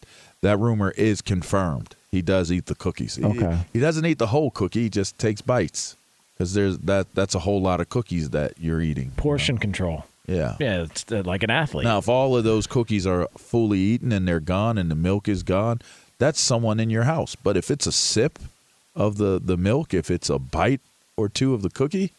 that 0.42 0.58
rumor 0.58 0.92
is 0.92 1.22
confirmed. 1.22 1.96
He 2.12 2.22
does 2.24 2.52
eat 2.52 2.66
the 2.66 2.76
cookies. 2.76 3.18
He- 3.18 3.24
Okay. 3.24 3.60
He, 3.72 3.80
doesn't 3.80 4.04
eat 4.06 4.18
the 4.18 4.28
whole 4.28 4.50
cookie. 4.50 4.84
He 4.84 4.90
just 4.90 5.20
takes 5.20 5.42
bites 5.42 5.96
because 6.34 6.56
there's 6.56 6.80
that 6.80 7.06
that's 7.13 7.36
a 7.36 7.40
whole 7.40 7.62
lot 7.62 7.80
of 7.82 7.90
cookies 7.90 8.32
that 8.32 8.54
you're 8.60 8.82
eating. 8.82 9.12
Portion 9.18 9.58
control. 9.60 10.06
Yeah. 10.30 10.56
Yeah, 10.60 10.84
it's 10.84 11.06
uh, 11.12 11.24
like 11.26 11.44
an 11.44 11.50
athlete. 11.50 11.86
Now, 11.86 11.98
if 11.98 12.08
all 12.08 12.38
of 12.38 12.44
those 12.44 12.68
cookies 12.68 13.08
are 13.08 13.28
fully 13.38 13.80
eaten 13.80 14.12
and 14.12 14.28
they're 14.28 14.39
gone 14.39 14.78
and 14.78 14.89
the 14.92 14.96
milk 14.96 15.28
is 15.28 15.44
gone, 15.44 15.82
that's 16.20 16.39
someone 16.39 16.80
in 16.80 16.89
your 16.89 17.04
house. 17.04 17.36
But 17.36 17.58
if 17.58 17.72
it's 17.72 17.88
a 17.88 17.92
sip 17.92 18.39
of 18.96 19.18
the, 19.18 19.39
the 19.44 19.58
milk, 19.58 19.94
if 19.94 20.12
it's 20.12 20.30
a 20.30 20.38
bite 20.39 20.82
or 21.18 21.30
two 21.30 21.54
of 21.54 21.62
the 21.62 21.70
cookie, 21.70 22.12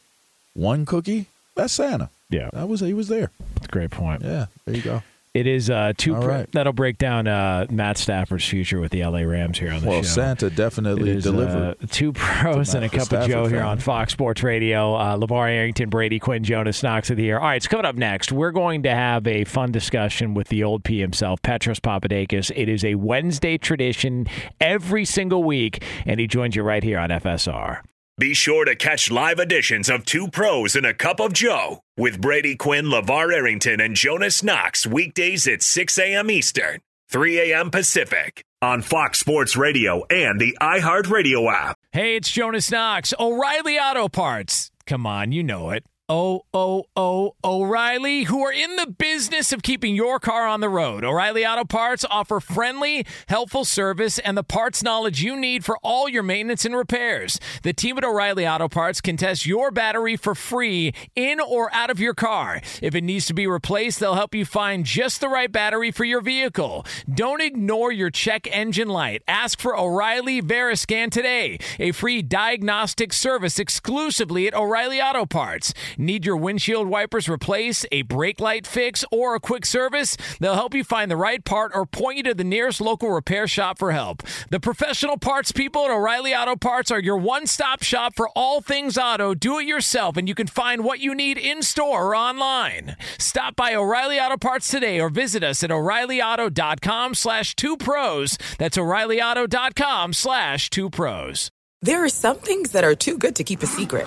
one 0.54 0.84
cookie, 0.86 1.26
that's 1.54 1.72
Santa. 1.74 2.10
Yeah, 2.30 2.48
That 2.52 2.68
was 2.68 2.80
he 2.80 2.94
was 2.94 3.08
there. 3.08 3.30
that's 3.54 3.66
a 3.66 3.70
great 3.70 3.90
point. 3.90 4.22
Yeah, 4.22 4.46
there 4.64 4.76
you 4.76 4.82
go. 4.82 5.02
It 5.32 5.46
is 5.46 5.70
uh, 5.70 5.92
two. 5.96 6.16
All 6.16 6.26
right. 6.26 6.50
That'll 6.50 6.72
break 6.72 6.98
down 6.98 7.28
uh, 7.28 7.66
Matt 7.70 7.98
Stafford's 7.98 8.44
future 8.44 8.80
with 8.80 8.90
the 8.90 9.04
LA 9.04 9.20
Rams 9.20 9.60
here 9.60 9.70
on 9.72 9.80
the 9.80 9.86
Well, 9.86 10.02
show. 10.02 10.20
Well, 10.20 10.36
Santa 10.36 10.50
definitely 10.50 11.10
is, 11.10 11.22
delivered. 11.22 11.76
uh, 11.80 11.86
two 11.88 12.12
pros 12.12 12.74
and 12.74 12.84
a 12.84 12.88
cup 12.88 12.98
of 13.02 13.04
Stafford 13.06 13.30
Joe 13.30 13.46
here 13.46 13.62
on 13.62 13.78
Fox 13.78 14.12
Sports 14.12 14.42
Radio. 14.42 14.94
Uh, 14.96 15.16
LeVar 15.16 15.48
Arrington, 15.48 15.88
Brady 15.88 16.18
Quinn, 16.18 16.42
Jonas 16.42 16.82
Knox 16.82 17.10
of 17.10 17.16
the 17.16 17.22
year. 17.22 17.38
All 17.38 17.44
right, 17.46 17.62
so 17.62 17.68
coming 17.68 17.86
up 17.86 17.94
next, 17.94 18.32
we're 18.32 18.50
going 18.50 18.82
to 18.82 18.90
have 18.90 19.24
a 19.28 19.44
fun 19.44 19.70
discussion 19.70 20.34
with 20.34 20.48
the 20.48 20.64
old 20.64 20.82
P 20.82 20.98
himself, 20.98 21.40
Petros 21.42 21.78
Papadakis. 21.78 22.50
It 22.56 22.68
is 22.68 22.84
a 22.84 22.96
Wednesday 22.96 23.56
tradition 23.56 24.26
every 24.60 25.04
single 25.04 25.44
week, 25.44 25.84
and 26.06 26.18
he 26.18 26.26
joins 26.26 26.56
you 26.56 26.64
right 26.64 26.82
here 26.82 26.98
on 26.98 27.10
FSR. 27.10 27.82
Be 28.20 28.34
sure 28.34 28.66
to 28.66 28.76
catch 28.76 29.10
live 29.10 29.38
editions 29.38 29.88
of 29.88 30.04
Two 30.04 30.28
Pros 30.28 30.76
and 30.76 30.84
a 30.84 30.92
Cup 30.92 31.20
of 31.20 31.32
Joe 31.32 31.80
with 31.96 32.20
Brady 32.20 32.54
Quinn, 32.54 32.84
LeVar 32.84 33.32
Arrington, 33.32 33.80
and 33.80 33.96
Jonas 33.96 34.42
Knox 34.42 34.86
weekdays 34.86 35.48
at 35.48 35.62
6 35.62 35.98
a.m. 35.98 36.30
Eastern, 36.30 36.80
3 37.08 37.50
a.m. 37.50 37.70
Pacific 37.70 38.44
on 38.60 38.82
Fox 38.82 39.20
Sports 39.20 39.56
Radio 39.56 40.04
and 40.10 40.38
the 40.38 40.54
iHeartRadio 40.60 41.50
app. 41.50 41.78
Hey, 41.92 42.16
it's 42.16 42.30
Jonas 42.30 42.70
Knox. 42.70 43.14
O'Reilly 43.18 43.78
Auto 43.78 44.06
Parts. 44.10 44.70
Come 44.84 45.06
on, 45.06 45.32
you 45.32 45.42
know 45.42 45.70
it. 45.70 45.86
O 46.10 46.44
O 46.52 46.86
O 46.96 47.36
O'Reilly, 47.44 48.24
who 48.24 48.44
are 48.44 48.52
in 48.52 48.74
the 48.74 48.88
business 48.88 49.52
of 49.52 49.62
keeping 49.62 49.94
your 49.94 50.18
car 50.18 50.44
on 50.44 50.60
the 50.60 50.68
road. 50.68 51.04
O'Reilly 51.04 51.46
Auto 51.46 51.64
Parts 51.64 52.04
offer 52.10 52.40
friendly, 52.40 53.06
helpful 53.28 53.64
service 53.64 54.18
and 54.18 54.36
the 54.36 54.42
parts 54.42 54.82
knowledge 54.82 55.22
you 55.22 55.36
need 55.36 55.64
for 55.64 55.78
all 55.84 56.08
your 56.08 56.24
maintenance 56.24 56.64
and 56.64 56.74
repairs. 56.74 57.38
The 57.62 57.72
team 57.72 57.96
at 57.96 58.02
O'Reilly 58.02 58.44
Auto 58.44 58.68
Parts 58.68 59.00
can 59.00 59.16
test 59.16 59.46
your 59.46 59.70
battery 59.70 60.16
for 60.16 60.34
free 60.34 60.92
in 61.14 61.38
or 61.38 61.72
out 61.72 61.90
of 61.90 62.00
your 62.00 62.14
car. 62.14 62.60
If 62.82 62.96
it 62.96 63.04
needs 63.04 63.26
to 63.26 63.34
be 63.34 63.46
replaced, 63.46 64.00
they'll 64.00 64.14
help 64.14 64.34
you 64.34 64.44
find 64.44 64.84
just 64.84 65.20
the 65.20 65.28
right 65.28 65.52
battery 65.52 65.92
for 65.92 66.02
your 66.02 66.22
vehicle. 66.22 66.84
Don't 67.08 67.40
ignore 67.40 67.92
your 67.92 68.10
check 68.10 68.48
engine 68.50 68.88
light. 68.88 69.22
Ask 69.28 69.60
for 69.60 69.78
O'Reilly 69.78 70.42
Veriscan 70.42 71.12
today, 71.12 71.60
a 71.78 71.92
free 71.92 72.20
diagnostic 72.20 73.12
service 73.12 73.60
exclusively 73.60 74.48
at 74.48 74.54
O'Reilly 74.54 75.00
Auto 75.00 75.24
Parts. 75.24 75.72
Need 76.00 76.24
your 76.24 76.38
windshield 76.38 76.88
wipers 76.88 77.28
replaced, 77.28 77.86
a 77.92 78.00
brake 78.00 78.40
light 78.40 78.66
fix, 78.66 79.04
or 79.12 79.34
a 79.34 79.40
quick 79.40 79.66
service? 79.66 80.16
They'll 80.40 80.54
help 80.54 80.72
you 80.72 80.82
find 80.82 81.10
the 81.10 81.16
right 81.16 81.44
part 81.44 81.72
or 81.74 81.84
point 81.84 82.16
you 82.16 82.22
to 82.22 82.34
the 82.34 82.42
nearest 82.42 82.80
local 82.80 83.10
repair 83.10 83.46
shop 83.46 83.78
for 83.78 83.92
help. 83.92 84.22
The 84.48 84.60
professional 84.60 85.18
parts 85.18 85.52
people 85.52 85.84
at 85.84 85.90
O'Reilly 85.90 86.34
Auto 86.34 86.56
Parts 86.56 86.90
are 86.90 87.00
your 87.00 87.18
one 87.18 87.46
stop 87.46 87.82
shop 87.82 88.14
for 88.16 88.30
all 88.30 88.62
things 88.62 88.96
auto. 88.96 89.34
Do 89.34 89.58
it 89.58 89.66
yourself, 89.66 90.16
and 90.16 90.26
you 90.26 90.34
can 90.34 90.46
find 90.46 90.84
what 90.84 91.00
you 91.00 91.14
need 91.14 91.36
in 91.36 91.60
store 91.60 92.06
or 92.06 92.16
online. 92.16 92.96
Stop 93.18 93.54
by 93.54 93.74
O'Reilly 93.74 94.18
Auto 94.18 94.38
Parts 94.38 94.70
today 94.70 94.98
or 95.00 95.10
visit 95.10 95.44
us 95.44 95.62
at 95.62 95.70
o'ReillyAuto.com 95.70 97.14
slash 97.14 97.54
two 97.56 97.76
pros. 97.76 98.38
That's 98.56 98.78
o'ReillyAuto.com 98.78 100.14
slash 100.14 100.70
two 100.70 100.88
pros. 100.88 101.50
There 101.82 102.02
are 102.02 102.08
some 102.08 102.38
things 102.38 102.70
that 102.70 102.84
are 102.84 102.94
too 102.94 103.18
good 103.18 103.36
to 103.36 103.44
keep 103.44 103.62
a 103.62 103.66
secret. 103.66 104.06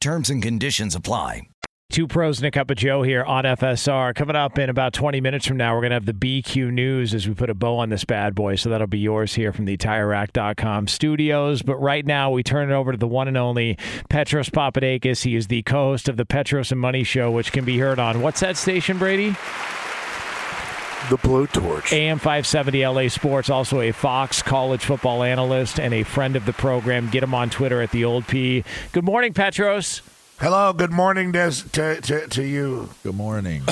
Terms 0.00 0.30
and 0.30 0.40
conditions 0.40 0.94
apply. 0.94 1.42
Two 1.90 2.06
pros 2.06 2.38
and 2.38 2.46
a 2.46 2.50
cup 2.50 2.70
of 2.70 2.76
Joe 2.76 3.02
here 3.02 3.24
on 3.24 3.44
FSR. 3.44 4.14
Coming 4.14 4.36
up 4.36 4.58
in 4.58 4.68
about 4.68 4.92
20 4.92 5.20
minutes 5.20 5.46
from 5.46 5.56
now, 5.56 5.74
we're 5.74 5.80
going 5.80 5.90
to 5.90 5.96
have 5.96 6.06
the 6.06 6.12
BQ 6.12 6.70
News 6.70 7.14
as 7.14 7.26
we 7.26 7.34
put 7.34 7.48
a 7.50 7.54
bow 7.54 7.78
on 7.78 7.88
this 7.88 8.04
bad 8.04 8.34
boy. 8.34 8.56
So 8.56 8.68
that'll 8.68 8.86
be 8.86 8.98
yours 8.98 9.34
here 9.34 9.52
from 9.52 9.64
the 9.64 9.76
TireRack.com 9.76 10.86
studios. 10.86 11.62
But 11.62 11.78
right 11.78 12.04
now, 12.06 12.30
we 12.30 12.42
turn 12.42 12.70
it 12.70 12.74
over 12.74 12.92
to 12.92 12.98
the 12.98 13.08
one 13.08 13.26
and 13.26 13.38
only 13.38 13.78
Petros 14.10 14.50
Papadakis. 14.50 15.24
He 15.24 15.34
is 15.34 15.46
the 15.46 15.62
co 15.62 15.90
host 15.90 16.08
of 16.08 16.16
the 16.18 16.26
Petros 16.26 16.70
and 16.70 16.80
Money 16.80 17.02
Show, 17.04 17.30
which 17.30 17.50
can 17.50 17.64
be 17.64 17.78
heard 17.78 17.98
on 17.98 18.20
what's 18.20 18.40
that 18.40 18.56
station, 18.58 18.98
Brady? 18.98 19.34
The 21.10 21.16
Blowtorch. 21.16 21.90
AM 21.90 22.18
570 22.18 22.86
LA 22.86 23.08
Sports, 23.08 23.48
also 23.48 23.80
a 23.80 23.92
Fox 23.92 24.42
college 24.42 24.84
football 24.84 25.22
analyst 25.22 25.80
and 25.80 25.94
a 25.94 26.02
friend 26.02 26.36
of 26.36 26.44
the 26.44 26.52
program. 26.52 27.08
Get 27.08 27.22
him 27.22 27.34
on 27.34 27.48
Twitter 27.48 27.80
at 27.80 27.92
the 27.92 28.04
old 28.04 28.26
P. 28.26 28.62
Good 28.92 29.04
morning, 29.04 29.32
Petros. 29.32 30.02
Hello, 30.38 30.74
good 30.74 30.92
morning 30.92 31.32
Des, 31.32 31.62
to, 31.72 31.98
to, 32.02 32.28
to 32.28 32.44
you. 32.44 32.90
Good 33.02 33.14
morning. 33.14 33.62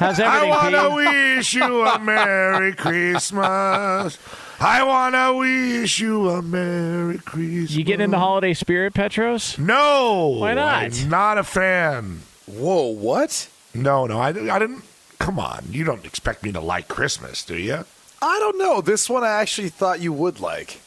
How's 0.00 0.18
everything? 0.18 0.26
I 0.26 0.48
want 0.48 0.74
to 0.74 1.36
wish 1.36 1.54
you 1.54 1.86
a 1.86 1.98
Merry 2.00 2.74
Christmas. 2.74 4.18
I 4.58 4.82
want 4.82 5.14
to 5.14 5.34
wish 5.38 6.00
you 6.00 6.30
a 6.30 6.42
Merry 6.42 7.18
Christmas. 7.18 7.70
You 7.70 7.84
getting 7.84 8.04
in 8.04 8.10
the 8.10 8.18
holiday 8.18 8.54
spirit, 8.54 8.92
Petros? 8.92 9.56
No. 9.56 10.36
Why 10.40 10.54
not? 10.54 11.00
I'm 11.00 11.08
not 11.08 11.38
a 11.38 11.44
fan. 11.44 12.22
Whoa, 12.46 12.88
what? 12.88 13.48
No, 13.72 14.06
no, 14.06 14.18
I, 14.18 14.28
I 14.30 14.58
didn't. 14.58 14.82
Come 15.22 15.38
on. 15.38 15.66
You 15.70 15.84
don't 15.84 16.04
expect 16.04 16.42
me 16.42 16.50
to 16.50 16.60
like 16.60 16.88
Christmas, 16.88 17.44
do 17.44 17.56
you? 17.56 17.84
I 18.20 18.38
don't 18.40 18.58
know. 18.58 18.80
This 18.80 19.08
one 19.08 19.22
I 19.22 19.28
actually 19.28 19.68
thought 19.68 20.00
you 20.00 20.12
would 20.12 20.40
like. 20.40 20.80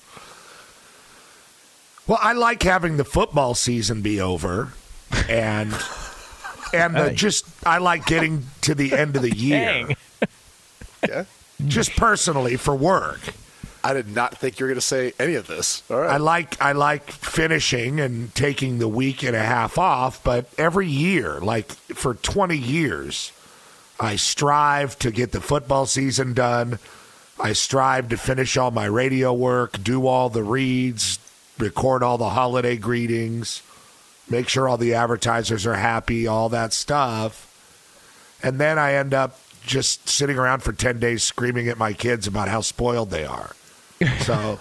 Well, 2.05 2.19
I 2.21 2.33
like 2.33 2.61
having 2.61 2.97
the 2.97 3.05
football 3.05 3.55
season 3.55 4.01
be 4.01 4.19
over, 4.19 4.73
and 5.29 5.73
and 6.73 6.95
the, 6.97 7.11
just 7.15 7.45
I 7.65 7.77
like 7.77 8.05
getting 8.05 8.43
to 8.61 8.75
the 8.75 8.91
end 8.91 9.15
of 9.15 9.21
the 9.21 9.33
year, 9.35 9.87
Dang. 9.87 9.95
Yeah. 11.07 11.23
just 11.65 11.95
personally 11.95 12.57
for 12.57 12.75
work. 12.75 13.21
I 13.85 13.93
did 13.93 14.13
not 14.13 14.37
think 14.37 14.59
you 14.59 14.65
were 14.65 14.69
going 14.71 14.75
to 14.75 14.81
say 14.81 15.13
any 15.17 15.35
of 15.35 15.47
this. 15.47 15.81
All 15.89 15.99
right. 16.01 16.11
I 16.11 16.17
like 16.17 16.61
I 16.61 16.73
like 16.73 17.09
finishing 17.09 18.01
and 18.01 18.35
taking 18.35 18.79
the 18.79 18.87
week 18.89 19.23
and 19.23 19.35
a 19.35 19.43
half 19.43 19.77
off, 19.77 20.21
but 20.25 20.49
every 20.57 20.87
year, 20.87 21.39
like 21.39 21.71
for 21.71 22.15
20 22.15 22.57
years, 22.57 23.31
I 23.99 24.15
strive 24.17 24.99
to 24.99 25.11
get 25.11 25.31
the 25.31 25.41
football 25.41 25.85
season 25.85 26.33
done. 26.33 26.79
I 27.39 27.53
strive 27.53 28.09
to 28.09 28.17
finish 28.17 28.57
all 28.57 28.71
my 28.71 28.85
radio 28.85 29.33
work, 29.33 29.81
do 29.83 30.07
all 30.07 30.29
the 30.29 30.43
reads, 30.43 31.19
record 31.57 32.03
all 32.03 32.17
the 32.17 32.29
holiday 32.29 32.77
greetings, 32.77 33.61
make 34.29 34.47
sure 34.47 34.67
all 34.67 34.77
the 34.77 34.93
advertisers 34.93 35.65
are 35.65 35.75
happy, 35.75 36.27
all 36.27 36.49
that 36.49 36.73
stuff. 36.73 37.51
And 38.41 38.59
then 38.59 38.77
I 38.77 38.93
end 38.93 39.13
up 39.13 39.39
just 39.65 40.07
sitting 40.07 40.37
around 40.37 40.61
for 40.61 40.71
10 40.71 40.99
days 40.99 41.23
screaming 41.23 41.67
at 41.67 41.77
my 41.77 41.93
kids 41.93 42.27
about 42.27 42.47
how 42.47 42.61
spoiled 42.61 43.09
they 43.09 43.25
are. 43.25 43.55
So 44.19 44.59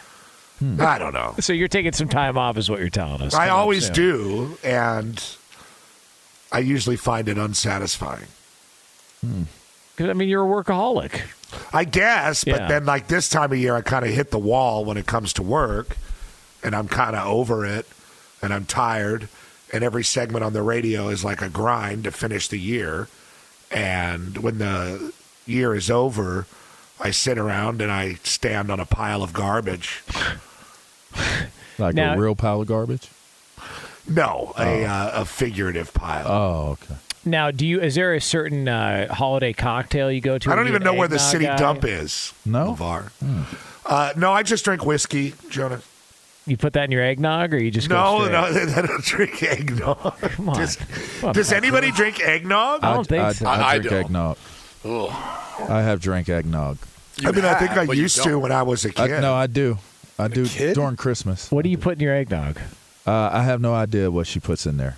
hmm. 0.58 0.80
I 0.80 0.98
don't 0.98 1.12
know. 1.12 1.34
So 1.40 1.52
you're 1.52 1.68
taking 1.68 1.92
some 1.92 2.08
time 2.08 2.38
off, 2.38 2.56
is 2.56 2.70
what 2.70 2.80
you're 2.80 2.88
telling 2.88 3.20
us. 3.20 3.34
I 3.34 3.50
always 3.50 3.90
do, 3.90 4.56
and 4.64 5.22
I 6.50 6.60
usually 6.60 6.96
find 6.96 7.28
it 7.28 7.36
unsatisfying. 7.36 8.26
'Cause, 9.22 10.08
I 10.08 10.12
mean, 10.14 10.28
you're 10.28 10.44
a 10.44 10.64
workaholic. 10.64 11.20
I 11.72 11.84
guess, 11.84 12.44
but 12.44 12.60
Yeah. 12.60 12.68
then 12.68 12.86
like 12.86 13.08
this 13.08 13.28
time 13.28 13.52
of 13.52 13.58
year, 13.58 13.74
I 13.76 13.80
kind 13.82 14.04
of 14.04 14.12
hit 14.12 14.30
the 14.30 14.38
wall 14.38 14.84
when 14.84 14.96
it 14.96 15.06
comes 15.06 15.32
to 15.34 15.42
work, 15.42 15.96
and 16.62 16.74
I'm 16.76 16.88
kind 16.88 17.16
of 17.16 17.26
over 17.26 17.66
it, 17.66 17.86
and 18.40 18.54
I'm 18.54 18.64
tired, 18.66 19.28
and 19.72 19.82
every 19.84 20.04
segment 20.04 20.44
on 20.44 20.52
the 20.52 20.62
radio 20.62 21.08
is 21.08 21.24
like 21.24 21.42
a 21.42 21.48
grind 21.48 22.04
to 22.04 22.12
finish 22.12 22.46
the 22.48 22.58
year, 22.58 23.08
and 23.70 24.38
when 24.38 24.58
the 24.58 25.12
year 25.44 25.74
is 25.74 25.90
over, 25.90 26.46
I 27.00 27.10
sit 27.10 27.36
around 27.38 27.82
and 27.82 27.90
I 27.90 28.18
stand 28.22 28.70
on 28.70 28.78
a 28.80 28.86
pile 28.86 29.22
of 29.22 29.32
garbage. 29.32 30.02
Like 31.78 31.94
Now- 31.94 32.14
a 32.14 32.18
real 32.18 32.34
pile 32.36 32.60
of 32.60 32.68
garbage? 32.68 33.08
No, 34.06 34.52
a 34.58 34.84
uh, 34.84 35.22
a 35.22 35.24
figurative 35.24 35.94
pile. 35.94 36.26
Oh, 36.28 36.70
okay. 36.72 36.94
Now, 37.24 37.50
do 37.50 37.66
you? 37.66 37.80
Is 37.80 37.94
there 37.96 38.14
a 38.14 38.20
certain 38.20 38.66
uh, 38.68 39.12
holiday 39.12 39.52
cocktail 39.52 40.10
you 40.10 40.20
go 40.20 40.38
to? 40.38 40.50
I 40.50 40.54
don't 40.54 40.68
even 40.68 40.82
know 40.82 40.94
where 40.94 41.08
the 41.08 41.18
city 41.18 41.44
guy? 41.44 41.56
dump 41.56 41.84
is. 41.84 42.32
No? 42.46 42.74
LeVar. 42.74 43.10
Uh, 43.84 44.12
no, 44.16 44.32
I 44.32 44.42
just 44.42 44.64
drink 44.64 44.84
whiskey, 44.86 45.34
Jonah. 45.50 45.80
You 46.46 46.56
put 46.56 46.72
that 46.72 46.84
in 46.84 46.90
your 46.90 47.02
eggnog, 47.02 47.52
or 47.52 47.58
you 47.58 47.70
just 47.70 47.88
No, 47.90 48.18
go 48.20 48.24
straight? 48.24 48.66
no, 48.68 48.72
I 48.82 48.86
don't 48.86 49.04
drink 49.04 49.42
eggnog. 49.42 50.18
Come 50.20 50.48
on. 50.48 50.56
Does, 50.56 50.76
Come 50.76 51.28
on, 51.28 51.34
does 51.34 51.48
Petros. 51.48 51.52
anybody 51.52 51.90
drink 51.92 52.20
eggnog? 52.20 52.82
I 52.82 52.94
don't 52.94 53.06
think 53.06 53.22
I, 53.22 53.32
so. 53.32 53.46
I, 53.46 53.62
I 53.72 53.78
drink 53.78 53.90
don't. 53.90 54.00
eggnog. 54.04 54.36
I 55.68 55.82
have 55.82 56.00
drank 56.00 56.28
eggnog. 56.28 56.78
You 57.18 57.28
I 57.28 57.32
mean, 57.32 57.44
I 57.44 57.54
think 57.54 57.72
I 57.72 57.82
used 57.92 58.22
to 58.22 58.38
when 58.38 58.50
I 58.52 58.62
was 58.62 58.84
a 58.86 58.92
kid. 58.92 59.20
no, 59.20 59.34
I 59.34 59.46
do. 59.46 59.76
I 60.18 60.28
do 60.28 60.46
kid? 60.46 60.74
during 60.74 60.96
Christmas. 60.96 61.50
What 61.50 61.62
do 61.64 61.68
you 61.68 61.76
put 61.78 61.94
in 61.94 62.00
your 62.00 62.14
eggnog? 62.14 62.58
Uh, 63.06 63.30
I 63.32 63.42
have 63.42 63.60
no 63.60 63.74
idea 63.74 64.10
what 64.10 64.26
she 64.26 64.40
puts 64.40 64.66
in 64.66 64.76
there. 64.78 64.96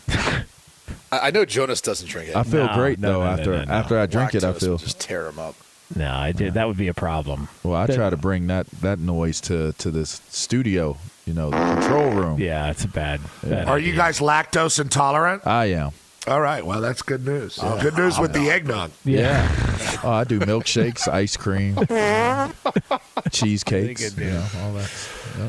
I, 1.12 1.28
I 1.28 1.30
know 1.30 1.44
Jonas 1.44 1.80
doesn't 1.80 2.08
drink 2.08 2.30
it. 2.30 2.36
I 2.36 2.42
feel 2.42 2.66
No, 2.66 2.74
great 2.74 2.98
no, 2.98 3.12
though 3.12 3.18
no, 3.20 3.24
no, 3.26 3.30
after 3.30 3.52
no, 3.58 3.64
no. 3.64 3.72
after 3.72 3.98
I 3.98 4.06
drink 4.06 4.34
it. 4.34 4.42
I 4.42 4.52
Lactose 4.52 4.60
feel 4.60 4.78
just 4.78 4.98
tear 5.00 5.26
him 5.28 5.38
up. 5.38 5.54
No, 5.94 6.10
I 6.10 6.32
did. 6.32 6.54
That 6.54 6.66
would 6.68 6.78
be 6.78 6.88
a 6.88 6.94
problem. 6.94 7.48
well. 7.62 7.74
I 7.76 7.86
try 7.86 8.08
to 8.10 8.16
bring 8.16 8.46
that 8.48 8.66
that 8.80 8.98
noise 8.98 9.40
to 9.42 9.72
to 9.74 9.90
this 9.90 10.22
studio. 10.30 10.96
You 11.26 11.34
know, 11.34 11.50
the 11.50 11.56
control 11.56 12.10
room. 12.10 12.40
Yeah, 12.40 12.70
it's 12.70 12.84
a 12.84 12.88
bad. 12.88 13.20
bad 13.44 13.68
Are 13.68 13.76
idea. 13.76 13.90
you 13.92 13.96
guys 13.96 14.18
lactose 14.18 14.80
intolerant? 14.80 15.46
I 15.46 15.66
am. 15.66 15.92
All 16.26 16.40
right, 16.40 16.64
well, 16.64 16.80
that's 16.80 17.02
good 17.02 17.24
news. 17.26 17.58
Oh, 17.60 17.80
good 17.82 17.96
news 17.96 18.18
with 18.18 18.32
the 18.32 18.50
eggnog. 18.50 18.90
Yeah. 19.04 19.48
Oh, 20.04 20.10
I 20.10 20.24
do 20.24 20.40
milkshakes, 20.40 21.06
ice 21.06 21.36
cream, 21.36 21.76
cheesecakes. 23.30 24.16
You 24.16 24.24
know, 24.30 24.46
all 24.60 24.72
that. 24.74 24.90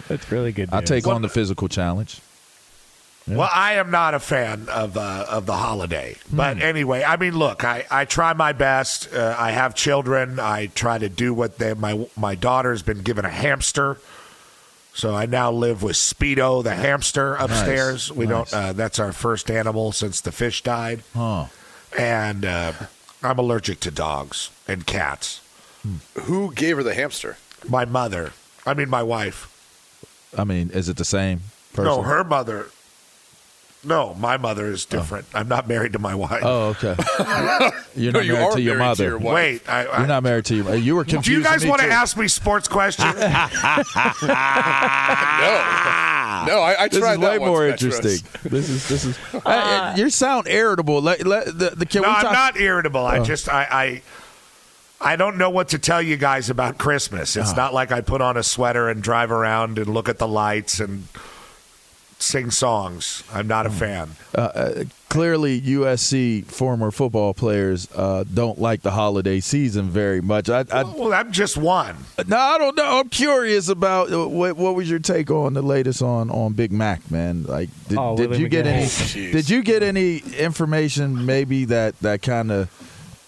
That's 0.08 0.32
really 0.32 0.52
good. 0.52 0.70
I 0.72 0.80
news. 0.82 0.90
take 0.90 1.08
on 1.08 1.22
the 1.24 1.30
physical 1.30 1.68
challenge. 1.68 2.22
Well, 3.26 3.50
I 3.54 3.74
am 3.76 3.90
not 3.90 4.14
a 4.14 4.20
fan 4.20 4.68
of 4.70 4.98
uh, 4.98 5.26
of 5.30 5.46
the 5.46 5.54
holiday, 5.56 6.18
Hmm. 6.30 6.36
but 6.38 6.62
anyway, 6.62 7.04
I 7.04 7.16
mean, 7.16 7.38
look, 7.38 7.64
I, 7.64 7.86
I 7.90 8.04
try 8.06 8.34
my 8.34 8.52
best. 8.52 9.14
Uh, 9.14 9.34
I 9.40 9.52
have 9.52 9.76
children. 9.76 10.40
I 10.40 10.66
try 10.68 10.98
to 10.98 11.08
do 11.08 11.34
what 11.34 11.58
they. 11.58 11.74
My 11.74 12.06
my 12.18 12.36
daughter's 12.36 12.82
been 12.82 13.02
given 13.02 13.24
a 13.24 13.30
hamster, 13.30 13.98
so 14.94 15.16
I 15.16 15.26
now 15.26 15.52
live 15.54 15.82
with 15.84 15.96
Speedo 15.96 16.62
the 16.64 16.76
hamster 16.76 17.36
upstairs. 17.36 18.12
We 18.12 18.26
Nice. 18.26 18.52
don't. 18.52 18.62
Uh, 18.62 18.74
that's 18.74 19.00
our 19.00 19.14
first 19.14 19.50
animal 19.50 19.94
since 19.94 20.20
the 20.20 20.34
fish 20.34 20.62
died, 20.62 21.04
Huh. 21.16 21.46
and 21.98 22.44
uh, 22.44 22.74
I'm 23.22 23.40
allergic 23.40 23.80
to 23.82 23.92
dogs 23.92 24.50
and 24.68 24.86
cats. 24.86 25.40
Who 26.24 26.54
gave 26.54 26.76
her 26.76 26.84
the 26.84 26.94
hamster? 26.94 27.38
My 27.70 27.86
mother, 27.86 28.34
I 28.66 28.74
mean, 28.74 28.90
my 28.90 29.04
wife. 29.04 29.48
I 30.38 30.44
mean, 30.44 30.72
is 30.72 30.90
it 30.90 30.98
the 30.98 31.06
same 31.06 31.40
person? 31.72 31.86
No, 31.86 32.02
her 32.02 32.26
mother. 32.26 32.68
No, 33.86 34.14
my 34.16 34.38
mother 34.38 34.68
is 34.68 34.86
different. 34.86 35.26
I'm 35.34 35.50
not 35.50 35.68
married 35.68 35.92
to 35.94 36.00
my 36.00 36.16
wife. 36.16 36.42
Oh, 36.44 36.70
okay. 36.70 36.96
You're 37.96 38.14
No, 38.14 38.20
not 38.20 38.26
you 38.26 38.34
married 38.34 38.52
to 38.54 38.62
your 38.62 38.78
married 38.78 38.98
to 38.98 39.04
mother. 39.04 39.10
your 39.10 39.18
wife. 39.18 39.34
Wait, 39.36 39.70
I, 39.70 39.86
I, 39.86 39.98
You're 40.00 40.08
not 40.08 40.24
married 40.24 40.46
to 40.46 40.56
your. 40.56 40.76
You 40.76 40.96
were 40.96 41.04
confused. 41.04 41.26
do 41.26 41.34
you 41.34 41.44
guys 41.44 41.66
want 41.66 41.82
to 41.82 41.88
ask 41.88 42.16
me 42.16 42.28
sports 42.30 42.68
questions? 42.70 43.14
No, 44.24 44.30
no. 46.56 46.62
I, 46.62 46.84
I 46.84 46.88
This 46.88 47.00
tried 47.00 47.14
is 47.16 47.20
that 47.20 47.32
way 47.32 47.40
once, 47.40 47.50
more 47.50 47.70
Petros. 47.70 47.96
interesting. 48.00 48.50
This 48.52 48.70
is 48.70 48.88
this 48.88 49.06
is. 49.06 49.18
Uh, 49.46 49.94
you 49.98 50.10
sound 50.10 50.48
irritable. 50.48 51.02
Let, 51.02 51.26
let, 51.28 51.46
the, 51.46 51.72
the, 51.76 51.86
can 51.86 52.02
no, 52.04 52.10
we 52.10 52.16
I'm 52.16 52.32
not 52.34 52.60
irritable. 52.60 53.06
I 53.06 53.22
just 53.24 53.50
I, 53.50 54.02
I 55.02 55.12
I 55.12 55.16
don't 55.18 55.38
know 55.38 55.50
what 55.50 55.70
to 55.70 55.80
tell 55.80 56.02
you 56.02 56.16
guys 56.18 56.50
about 56.50 56.78
Christmas. 56.78 57.36
It's 57.36 57.56
not 57.56 57.74
like 57.74 57.92
I 57.92 58.02
put 58.02 58.22
on 58.22 58.38
a 58.38 58.44
sweater 58.44 58.90
and 58.90 59.04
drive 59.04 59.32
around 59.32 59.78
and 59.78 59.88
look 59.88 60.08
at 60.08 60.18
the 60.20 60.28
lights 60.28 60.80
and 60.80 61.08
sing 62.24 62.50
songs. 62.52 63.24
I'm 63.34 63.48
not 63.48 63.66
a 63.66 63.70
Hmm. 63.70 63.76
fan. 63.78 64.88
Clearly, 65.10 65.62
USC 65.62 66.44
former 66.46 66.90
football 66.90 67.36
players 67.36 67.88
uh, 67.96 68.24
don't 68.34 68.60
like 68.60 68.82
the 68.82 68.90
holiday 68.90 69.40
season 69.42 69.90
very 69.92 70.22
much. 70.22 70.50
I, 70.50 70.66
I 70.72 70.82
Well, 70.84 71.14
I'm 71.14 71.32
just 71.32 71.56
one. 71.56 71.96
no, 72.26 72.36
I 72.36 72.58
don't 72.58 72.76
know. 72.76 73.00
I'm 73.00 73.10
curious 73.10 73.68
about 73.70 74.12
uh, 74.12 74.28
what 74.28 74.58
what 74.58 74.74
was 74.74 74.90
your 74.90 74.98
take 74.98 75.30
on 75.30 75.54
the 75.54 75.62
latest 75.62 76.02
on 76.02 76.32
on 76.32 76.54
Big 76.54 76.72
Mac, 76.72 77.12
man? 77.12 77.44
Like, 77.44 77.70
did, 77.90 77.98
Oh, 78.00 78.18
did 78.18 78.38
you 78.40 78.48
get 78.50 78.66
any? 78.66 78.86
McGinest. 78.86 79.32
Did 79.34 79.50
you 79.52 79.62
get 79.62 79.84
any 79.84 80.18
information 80.18 81.28
maybe 81.28 81.66
that 81.66 82.00
that 82.00 82.24
kind 82.24 82.52
of 82.52 82.70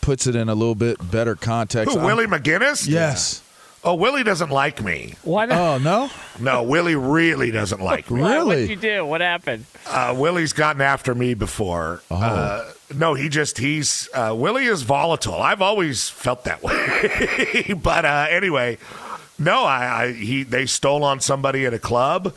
puts 0.01 0.25
it 0.25 0.35
in 0.35 0.49
a 0.49 0.55
little 0.55 0.73
bit 0.75 0.97
better 1.11 1.35
context? 1.35 1.93
Who, 1.93 1.99
I'm- 1.99 2.07
Willie 2.07 2.25
McGinest? 2.25 2.87
Yes. 2.87 3.41
Oh, 3.85 3.93
Willie 3.93 4.23
doesn't 4.23 4.49
like 4.49 4.83
me. 4.83 5.13
Why 5.21 5.45
not? 5.45 5.57
Oh 5.59 5.77
no. 5.77 6.09
No, 6.39 6.63
Willie 6.63 6.95
really 6.95 7.51
doesn't 7.51 7.79
like 7.79 8.09
me. 8.09 8.19
really? 8.19 8.45
What'd 8.63 8.69
you 8.71 8.75
do? 8.75 9.05
What 9.05 9.21
happened? 9.21 9.65
Uh, 9.85 10.15
Willie's 10.17 10.53
gotten 10.53 10.81
after 10.81 11.13
me 11.13 11.35
before. 11.35 12.01
Oh. 12.09 12.15
Uh, 12.15 12.71
no, 12.95 13.13
he 13.13 13.29
just 13.29 13.59
he's 13.59 14.09
uh, 14.15 14.33
Willie 14.35 14.65
is 14.65 14.81
volatile. 14.81 15.35
I've 15.39 15.61
always 15.61 16.09
felt 16.09 16.45
that 16.45 16.63
way. 16.63 17.73
but 17.81 18.05
uh, 18.05 18.25
anyway, 18.29 18.79
no, 19.37 19.63
I, 19.65 20.03
I 20.05 20.11
he 20.13 20.41
they 20.41 20.65
stole 20.65 21.03
on 21.03 21.19
somebody 21.19 21.67
at 21.67 21.73
a 21.73 21.79
club, 21.79 22.33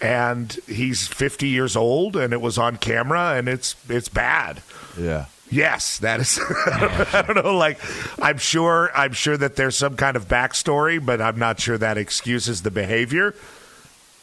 and 0.00 0.52
he's 0.68 1.08
50 1.08 1.48
years 1.48 1.74
old, 1.74 2.14
and 2.16 2.32
it 2.32 2.40
was 2.40 2.58
on 2.58 2.76
camera, 2.76 3.34
and 3.34 3.48
it's 3.48 3.74
it's 3.88 4.08
bad. 4.08 4.62
Yeah. 4.96 5.26
Yes, 5.52 5.98
that 5.98 6.18
is. 6.20 6.40
I 6.66 7.22
don't 7.26 7.44
know. 7.44 7.54
Like, 7.56 7.78
I'm 8.20 8.38
sure. 8.38 8.90
I'm 8.94 9.12
sure 9.12 9.36
that 9.36 9.56
there's 9.56 9.76
some 9.76 9.96
kind 9.96 10.16
of 10.16 10.26
backstory, 10.26 11.04
but 11.04 11.20
I'm 11.20 11.38
not 11.38 11.60
sure 11.60 11.76
that 11.78 11.98
excuses 11.98 12.62
the 12.62 12.70
behavior 12.70 13.34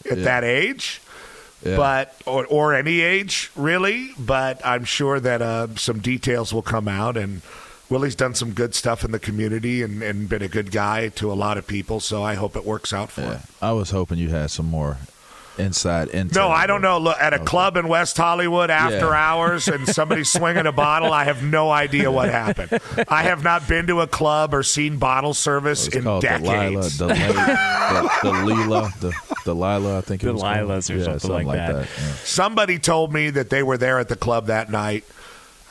at 0.10 0.18
Yeah. 0.18 0.24
that 0.24 0.44
age. 0.44 1.02
Yeah. 1.64 1.76
But 1.78 2.16
or, 2.26 2.46
or 2.48 2.74
any 2.74 3.02
age 3.02 3.52
really. 3.56 4.12
But 4.18 4.60
I'm 4.66 4.86
sure 4.86 5.20
that 5.20 5.42
uh, 5.42 5.68
some 5.76 6.00
details 6.00 6.54
will 6.54 6.62
come 6.64 6.88
out. 6.88 7.16
And 7.18 7.42
Willie's 7.90 8.16
done 8.16 8.34
some 8.34 8.54
good 8.54 8.74
stuff 8.74 9.04
in 9.04 9.12
the 9.12 9.20
community 9.20 9.84
and, 9.84 10.02
and 10.02 10.28
been 10.30 10.42
a 10.42 10.48
good 10.48 10.72
guy 10.72 11.10
to 11.10 11.32
a 11.32 11.36
lot 11.36 11.58
of 11.58 11.68
people. 11.68 12.00
So 12.00 12.24
I 12.24 12.36
hope 12.36 12.56
it 12.56 12.66
works 12.66 12.92
out 12.94 13.12
for 13.12 13.22
Yeah. 13.22 13.34
him. 13.34 13.42
I 13.62 13.72
was 13.74 13.92
hoping 13.92 14.18
you 14.20 14.30
had 14.30 14.50
some 14.52 14.68
more 14.68 14.98
inside 15.60 16.10
intel. 16.10 16.36
No, 16.36 16.48
I 16.50 16.66
don't 16.68 16.82
know. 16.82 16.98
Look, 17.00 17.18
at 17.20 17.34
a 17.34 17.40
club 17.40 17.78
in 17.78 17.88
West 17.88 18.18
Hollywood 18.18 18.70
after 18.70 19.08
Yeah. 19.08 19.14
hours 19.14 19.68
and 19.68 19.88
somebody 19.88 20.24
swinging 20.36 20.66
a 20.66 20.72
bottle, 20.72 21.12
I 21.14 21.26
have 21.26 21.44
no 21.44 21.70
idea 21.72 22.10
what 22.12 22.30
happened. 22.30 22.80
I 23.08 23.24
have 23.24 23.44
not 23.44 23.68
been 23.68 23.88
to 23.88 24.02
a 24.02 24.08
club 24.08 24.54
or 24.54 24.64
seen 24.64 24.98
bottle 24.98 25.34
service 25.34 25.88
in 25.88 26.04
decades. 26.20 26.98
Delilah, 26.98 27.08
the, 27.08 27.08
the, 27.08 28.10
the 28.24 28.32
Leela, 28.32 29.00
the 29.00 29.14
Delilah, 29.46 29.98
I 29.98 30.02
think 30.02 30.24
it 30.24 30.32
was 30.32 30.42
called. 30.42 30.56
Delilahs 30.56 30.90
or 30.94 30.98
yeah, 30.98 31.18
something 31.18 31.48
like 31.48 31.58
that. 31.58 31.76
yeah. 31.76 31.86
Somebody 32.24 32.80
told 32.80 33.14
me 33.14 33.30
that 33.32 33.50
they 33.50 33.64
were 33.64 33.78
there 33.78 34.00
at 34.00 34.10
the 34.10 34.16
club 34.16 34.48
that 34.48 34.72
night. 34.72 35.04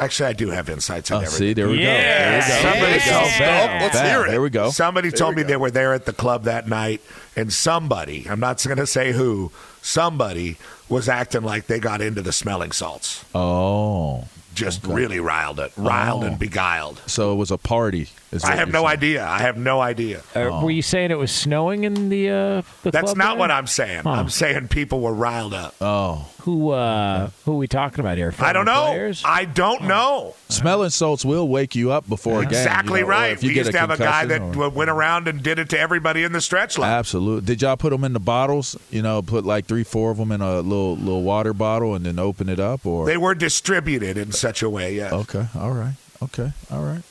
Actually, 0.01 0.29
I 0.29 0.33
do 0.33 0.51
have 0.51 0.69
insights 0.69 1.11
on 1.11 1.17
Oh, 1.17 1.21
everything. 1.27 1.39
see, 1.49 1.53
there 1.55 1.69
we 1.69 1.83
Yeah. 1.83 2.41
go. 2.41 2.47
There 2.47 2.47
we 2.47 2.49
go. 2.49 2.63
Somebody 2.63 2.81
There 2.81 2.93
we 2.93 3.01
told 3.01 3.25
go. 3.25 3.31
me. 3.31 3.39
Bam, 3.39 3.83
Let's 3.83 3.95
bam. 3.97 4.07
hear 4.07 4.27
it. 4.27 4.31
There 4.31 4.43
we 4.43 4.51
go. 4.51 4.71
Somebody 4.71 5.11
told 5.11 5.35
me 5.37 5.43
they 5.43 5.57
were 5.57 5.71
there 5.73 5.93
at 5.95 6.05
the 6.07 6.13
club 6.13 6.45
that 6.45 6.69
night, 6.69 7.01
and 7.35 7.53
somebody, 7.53 8.27
I'm 8.31 8.39
not 8.41 8.63
going 8.65 8.79
to 8.79 8.87
say 8.87 9.11
who, 9.13 9.51
somebody 9.83 10.57
was 10.89 11.09
acting 11.09 11.43
like 11.43 11.67
they 11.67 11.81
got 11.81 12.01
into 12.01 12.23
the 12.23 12.33
smelling 12.33 12.71
salts. 12.73 13.25
Oh, 13.35 14.25
Just 14.55 14.85
really 14.87 15.21
riled 15.21 15.61
it, 15.61 15.73
riled 15.77 16.25
Oh. 16.25 16.27
and 16.27 16.39
beguiled. 16.39 17.01
so 17.07 17.33
it 17.33 17.37
was 17.37 17.51
a 17.51 17.59
party. 17.59 18.09
Is 18.33 18.45
I 18.45 18.57
have 18.57 18.69
no 18.71 18.81
saying. 18.81 18.89
idea. 18.91 19.27
I 19.27 19.39
have 19.39 19.57
no 19.57 19.81
idea. 19.81 20.23
Uh, 20.35 20.61
Were 20.63 20.71
you 20.71 20.83
saying 20.83 21.11
it 21.11 21.19
was 21.19 21.33
snowing 21.33 21.85
in 21.85 22.09
the 22.09 22.29
uh, 22.31 22.63
the 22.83 22.91
That's 22.91 23.05
club 23.13 23.17
not 23.17 23.29
there? 23.33 23.39
what 23.39 23.51
I'm 23.51 23.67
saying. 23.67 24.07
I'm 24.07 24.29
saying 24.29 24.69
people 24.69 25.01
were 25.01 25.15
riled 25.15 25.55
up. 25.55 25.75
Oh, 25.81 26.29
Who 26.43 26.71
uh, 26.71 27.31
who 27.45 27.53
are 27.53 27.57
we 27.57 27.67
talking 27.69 28.01
about 28.01 28.17
here? 28.19 28.35
I 28.39 28.53
don't 28.53 28.67
know. 28.67 28.87
players? 28.89 29.23
I 29.25 29.45
don't 29.47 29.85
know. 29.85 30.35
smelling 30.49 30.91
salts 30.91 31.25
will 31.25 31.49
wake 31.49 31.75
you 31.75 31.91
up 31.93 32.09
before 32.09 32.41
a 32.41 32.43
game. 32.43 32.49
Exactly 32.51 33.01
you 33.01 33.07
know, 33.07 33.11
right. 33.11 33.33
If 33.33 33.43
you 33.43 33.49
we 33.49 33.55
get 33.55 33.61
used 33.67 33.73
to 33.73 33.79
have 33.79 33.91
a 33.91 33.97
guy 33.97 34.27
that 34.27 34.57
or- 34.57 34.69
went 34.71 34.91
around 34.91 35.29
and 35.29 35.43
did 35.43 35.59
it 35.59 35.71
to 35.71 35.79
everybody 35.79 36.23
in 36.25 36.33
the 36.33 36.41
stretch 36.41 36.77
lab. 36.79 36.99
Absolutely. 36.99 37.47
Did 37.47 37.63
y'all 37.63 37.77
put 37.77 37.91
them 37.91 38.05
in 38.05 38.13
the 38.13 38.21
bottles? 38.21 38.77
You 38.91 39.03
know, 39.03 39.23
put 39.23 39.45
like 39.45 39.67
three, 39.67 39.85
four 39.85 40.11
of 40.11 40.19
them 40.19 40.33
in 40.33 40.41
a 40.43 40.57
little 40.61 40.97
little 40.97 41.23
water 41.23 41.55
bottle 41.55 41.95
and 41.95 42.05
then 42.05 42.19
open 42.19 42.49
it 42.49 42.61
up, 42.61 42.85
or 42.85 43.07
They 43.07 43.17
were 43.17 43.35
distributed 43.35 44.17
in 44.19 44.33
such 44.33 44.63
a 44.63 44.69
way. 44.69 44.95
Yeah. 44.95 45.15
okay, 45.15 45.47
all 45.59 45.71
right, 45.73 45.95
okay, 46.23 46.53
all 46.71 46.83
right. 46.83 47.03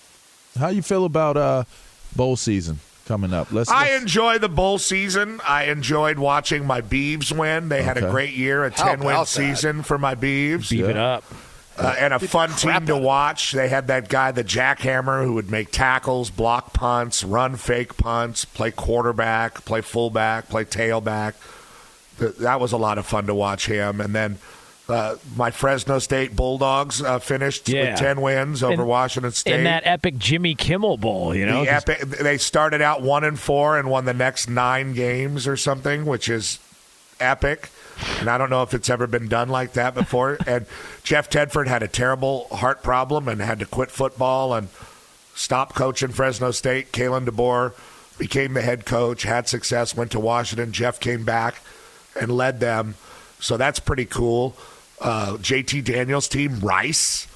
How 0.58 0.70
you 0.70 0.82
feel 0.82 1.06
about 1.06 1.38
uh 1.38 1.64
bowl 2.16 2.36
season 2.36 2.80
coming 3.06 3.34
up? 3.34 3.52
Let's. 3.52 3.70
I 3.70 3.92
let's- 3.92 4.02
enjoy 4.02 4.38
the 4.40 4.50
bowl 4.50 4.78
season. 4.78 5.40
I 5.48 5.66
enjoyed 5.66 6.20
watching 6.20 6.66
my 6.66 6.82
Beavs 6.82 7.32
win. 7.38 7.70
They 7.70 7.84
had 7.84 7.98
a 7.98 8.10
great 8.10 8.34
year, 8.34 8.66
a 8.66 8.72
10 8.72 9.00
win 9.00 9.10
about 9.10 9.22
that? 9.22 9.28
season 9.28 9.84
for 9.84 9.98
my 9.98 10.16
Beavs. 10.16 10.70
Beef 10.70 10.86
it 10.86 10.98
up. 10.98 11.24
uh, 11.78 11.96
and 12.00 12.12
a 12.14 12.20
fun 12.20 12.50
team 12.52 12.88
to 12.88 12.98
watch. 12.98 13.52
They 13.52 13.70
had 13.70 13.88
that 13.88 14.10
guy, 14.10 14.32
the 14.32 14.44
jackhammer, 14.44 15.24
who 15.24 15.34
would 15.36 15.52
make 15.52 15.72
tackles, 15.72 16.32
block 16.32 16.74
punts, 16.74 17.24
run 17.24 17.56
fake 17.56 17.98
punts, 17.98 18.46
play 18.46 18.72
quarterback, 18.72 19.64
play 19.64 19.82
fullback, 19.82 20.50
play 20.50 20.66
tailback. 20.66 21.36
That 22.18 22.60
was 22.60 22.72
a 22.72 22.78
lot 22.78 22.98
of 22.98 23.06
fun 23.06 23.28
to 23.28 23.36
watch 23.36 23.68
him. 23.68 24.02
And 24.02 24.16
then 24.16 24.40
uh, 24.90 25.16
my 25.36 25.52
Fresno 25.52 26.00
State 26.00 26.36
Bulldogs 26.36 27.02
uh, 27.02 27.20
finished 27.20 27.68
Yeah. 27.70 27.92
with 27.92 28.00
ten 28.00 28.22
wins 28.22 28.64
over 28.64 28.82
In- 28.82 28.88
Washington 28.88 29.32
State. 29.32 29.56
In 29.56 29.64
that 29.66 29.84
epic 29.86 30.18
Jimmy 30.18 30.56
Kimmel 30.56 30.98
Bowl, 30.98 31.36
you 31.36 31.46
know? 31.46 31.64
the 31.66 31.72
epic, 31.74 32.00
they 32.02 32.38
started 32.38 32.82
out 32.82 33.02
one 33.02 33.24
and 33.24 33.40
four 33.40 33.78
and 33.78 33.90
won 33.90 34.06
the 34.06 34.14
next 34.14 34.50
nine 34.50 34.94
games 34.94 35.48
or 35.48 35.58
something, 35.58 36.06
which 36.06 36.30
is 36.30 36.60
epic. 37.20 37.70
And 38.20 38.30
I 38.30 38.38
don't 38.38 38.50
know 38.50 38.62
if 38.62 38.74
it's 38.74 38.90
ever 38.90 39.08
been 39.08 39.28
done 39.28 39.50
like 39.50 39.74
that 39.74 39.96
before. 39.96 40.38
and 40.48 40.66
Jeff 41.04 41.30
Tedford 41.30 41.68
had 41.68 41.82
a 41.84 41.88
terrible 41.88 42.48
heart 42.52 42.84
problem 42.84 43.28
and 43.28 43.42
had 43.42 43.60
to 43.60 43.66
quit 43.66 43.90
football 43.92 44.54
and 44.54 44.70
stop 45.34 45.74
coaching 45.74 46.10
Fresno 46.10 46.52
State. 46.52 46.92
Kalen 46.92 47.26
DeBoer 47.26 47.74
became 48.20 48.54
the 48.54 48.62
head 48.62 48.86
coach, 48.86 49.24
had 49.24 49.48
success, 49.50 49.96
went 49.96 50.12
to 50.12 50.20
Washington. 50.20 50.72
Jeff 50.72 51.00
came 51.00 51.26
back 51.26 51.62
and 52.20 52.32
led 52.32 52.60
them. 52.60 52.96
So 53.40 53.58
that's 53.58 53.80
pretty 53.80 54.06
cool. 54.06 54.56
Uh, 55.00 55.34
JT 55.38 55.84
Daniels' 55.84 56.28
team, 56.28 56.60
Rice, 56.60 57.28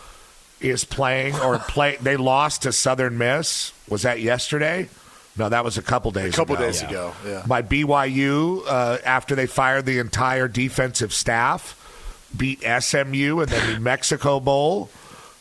is 0.59 0.83
playing 0.83 1.35
or 1.39 1.59
play. 1.67 1.97
They 2.01 2.17
lost 2.17 2.63
to 2.63 2.71
Southern 2.71 3.17
Miss. 3.17 3.73
Was 3.87 4.03
that 4.03 4.19
yesterday? 4.19 4.89
No, 5.37 5.47
that 5.49 5.63
was 5.63 5.77
a 5.77 5.81
couple 5.81 6.11
days. 6.11 6.33
A 6.33 6.37
couple 6.37 6.55
ago. 6.55 6.65
days 6.65 6.81
ago, 6.81 7.13
yeah. 7.25 7.43
My 7.47 7.61
BYU, 7.61 8.63
uh, 8.67 8.97
after 9.05 9.33
they 9.35 9.47
fired 9.47 9.85
the 9.85 9.99
entire 9.99 10.47
defensive 10.47 11.13
staff, 11.13 11.77
beat 12.35 12.61
SMU 12.61 13.39
and 13.39 13.49
then 13.49 13.73
the 13.73 13.79
Mexico 13.79 14.39
Bowl. 14.39 14.89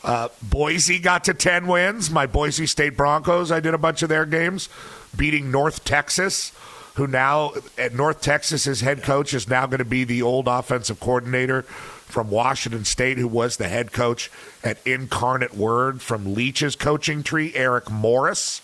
Uh, 0.03 0.29
Boise 0.43 0.99
got 0.99 1.25
to 1.25 1.35
10 1.35 1.67
wins. 1.67 2.11
My 2.11 2.27
Boise 2.27 2.67
State 2.67 2.97
Broncos, 2.97 3.53
I 3.53 3.61
did 3.61 3.75
a 3.75 3.79
bunch 3.79 4.03
of 4.03 4.09
their 4.09 4.25
games, 4.25 4.69
beating 5.15 5.51
North 5.51 5.85
Texas, 5.85 6.53
who 6.95 7.07
now, 7.07 7.53
at 7.77 7.95
North 7.95 8.23
Texas's 8.23 8.81
head 8.81 9.03
coach 9.03 9.35
is 9.35 9.49
now 9.49 9.67
going 9.67 9.79
to 9.79 9.85
be 9.85 10.05
the 10.05 10.23
old 10.23 10.49
offensive 10.49 11.01
coordinator 11.01 11.65
from 12.11 12.31
Washington 12.31 12.85
State, 12.85 13.19
who 13.19 13.29
was 13.29 13.57
the 13.57 13.69
head 13.69 13.93
coach 13.93 14.31
at 14.63 14.79
Incarnate 14.87 15.55
Word 15.55 16.03
from 16.03 16.35
Leach's 16.35 16.77
coaching 16.77 17.23
tree, 17.23 17.53
Eric 17.55 17.91
Morris. 17.91 18.61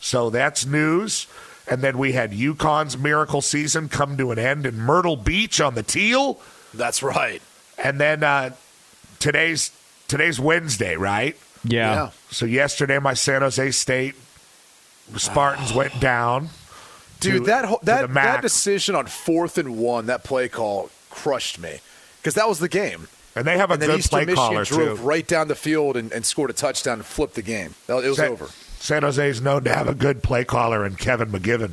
So 0.00 0.30
that's 0.30 0.66
news. 0.66 1.26
And 1.68 1.82
then 1.82 1.98
we 1.98 2.12
had 2.12 2.32
UConn's 2.32 2.98
miracle 2.98 3.42
season 3.42 3.88
come 3.88 4.16
to 4.16 4.32
an 4.32 4.38
end 4.38 4.66
in 4.66 4.76
Myrtle 4.78 5.16
Beach 5.16 5.60
on 5.60 5.74
the 5.74 5.82
Teal. 5.82 6.40
That's 6.74 7.02
right. 7.02 7.40
And 7.78 8.00
then 8.00 8.24
uh, 8.24 8.50
today's 9.18 9.70
today's 10.08 10.40
Wednesday, 10.40 10.96
right? 10.96 11.36
yeah. 11.64 11.94
Yeah. 11.94 12.10
So 12.30 12.46
yesterday, 12.46 12.98
my 12.98 13.14
San 13.14 13.42
Jose 13.42 13.70
State 13.72 14.14
Spartans 15.16 15.72
went 15.72 16.00
down. 16.00 16.48
Dude, 17.20 17.42
to- 17.42 17.46
that 17.46 17.64
whole, 17.66 17.78
to 17.78 17.84
that 17.86 18.08
the 18.08 18.14
that 18.14 18.42
decision 18.42 18.94
on 18.94 19.06
fourth 19.06 19.58
and 19.58 19.76
one, 19.76 20.06
that 20.06 20.24
play 20.24 20.48
call 20.48 20.90
crushed 21.10 21.58
me 21.58 21.80
because 22.20 22.34
that 22.34 22.48
was 22.48 22.58
the 22.58 22.68
game. 22.68 23.08
and 23.34 23.46
they 23.46 23.56
have 23.56 23.70
a 23.70 23.74
and 23.74 23.82
good 23.82 23.98
Eastern 23.98 24.10
play 24.10 24.24
Michigan 24.26 24.36
caller 24.36 24.64
drove 24.64 24.98
too. 24.98 25.04
right 25.04 25.26
down 25.26 25.48
the 25.48 25.54
field 25.54 25.96
and, 25.96 26.12
and 26.12 26.24
scored 26.26 26.50
a 26.50 26.52
touchdown 26.52 26.98
and 26.98 27.06
flipped 27.06 27.34
the 27.34 27.42
game. 27.42 27.74
It 27.88 27.92
was 27.92 28.16
San, 28.16 28.30
over. 28.32 28.48
San 28.78 29.02
Jose 29.02 29.28
is 29.28 29.40
known 29.40 29.64
to 29.64 29.74
have 29.74 29.88
a 29.88 29.94
good 29.94 30.22
play 30.22 30.44
caller 30.44 30.84
in 30.84 30.96
Kevin 30.96 31.30
McGiven. 31.30 31.72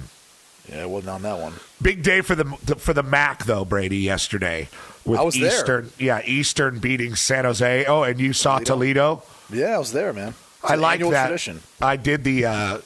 Yeah, 0.70 0.84
it 0.84 0.90
wasn't 0.90 1.12
on 1.12 1.22
that 1.22 1.40
one. 1.40 1.54
Big 1.82 2.04
day 2.04 2.22
for 2.22 2.36
the 2.36 2.46
for 2.78 2.94
the 2.94 3.04
MAC 3.04 3.46
though, 3.46 3.64
Brady. 3.64 3.98
Yesterday 4.00 4.68
with 5.06 5.20
I 5.20 5.24
was 5.24 5.36
there. 5.36 5.48
Eastern, 5.48 5.92
yeah, 5.98 6.22
Eastern 6.26 6.80
beating 6.80 7.16
San 7.16 7.46
Jose. 7.46 7.86
Oh, 7.86 8.04
and 8.04 8.20
you 8.20 8.34
saw 8.34 8.60
Toledo. 8.60 9.24
Toledo. 9.50 9.68
Yeah, 9.68 9.76
I 9.76 9.78
was 9.78 9.94
there, 9.94 10.12
man. 10.12 10.34
I 10.64 10.76
like 10.76 11.00
that. 11.00 11.28
tradition. 11.28 11.62
I 11.82 11.96
did 11.96 12.26
the 12.26 12.46
uh, 12.46 12.78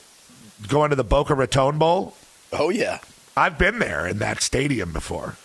going 0.68 0.90
to 0.90 0.96
the 0.96 1.02
Boca 1.04 1.34
Raton 1.34 1.78
Bowl. 1.78 2.14
Oh 2.52 2.70
yeah, 2.70 3.00
I've 3.36 3.58
been 3.58 3.80
there 3.80 4.06
in 4.06 4.18
that 4.18 4.40
stadium 4.42 4.92
before. 4.92 5.36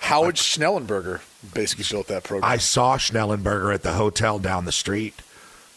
Howard 0.00 0.36
Schnellenberger 0.36 1.20
basically 1.52 1.84
built 1.90 2.06
that 2.08 2.24
program. 2.24 2.50
I 2.50 2.56
saw 2.58 2.96
Schnellenberger 2.96 3.74
at 3.74 3.82
the 3.82 3.92
hotel 3.94 4.38
down 4.38 4.64
the 4.64 4.72
street 4.72 5.14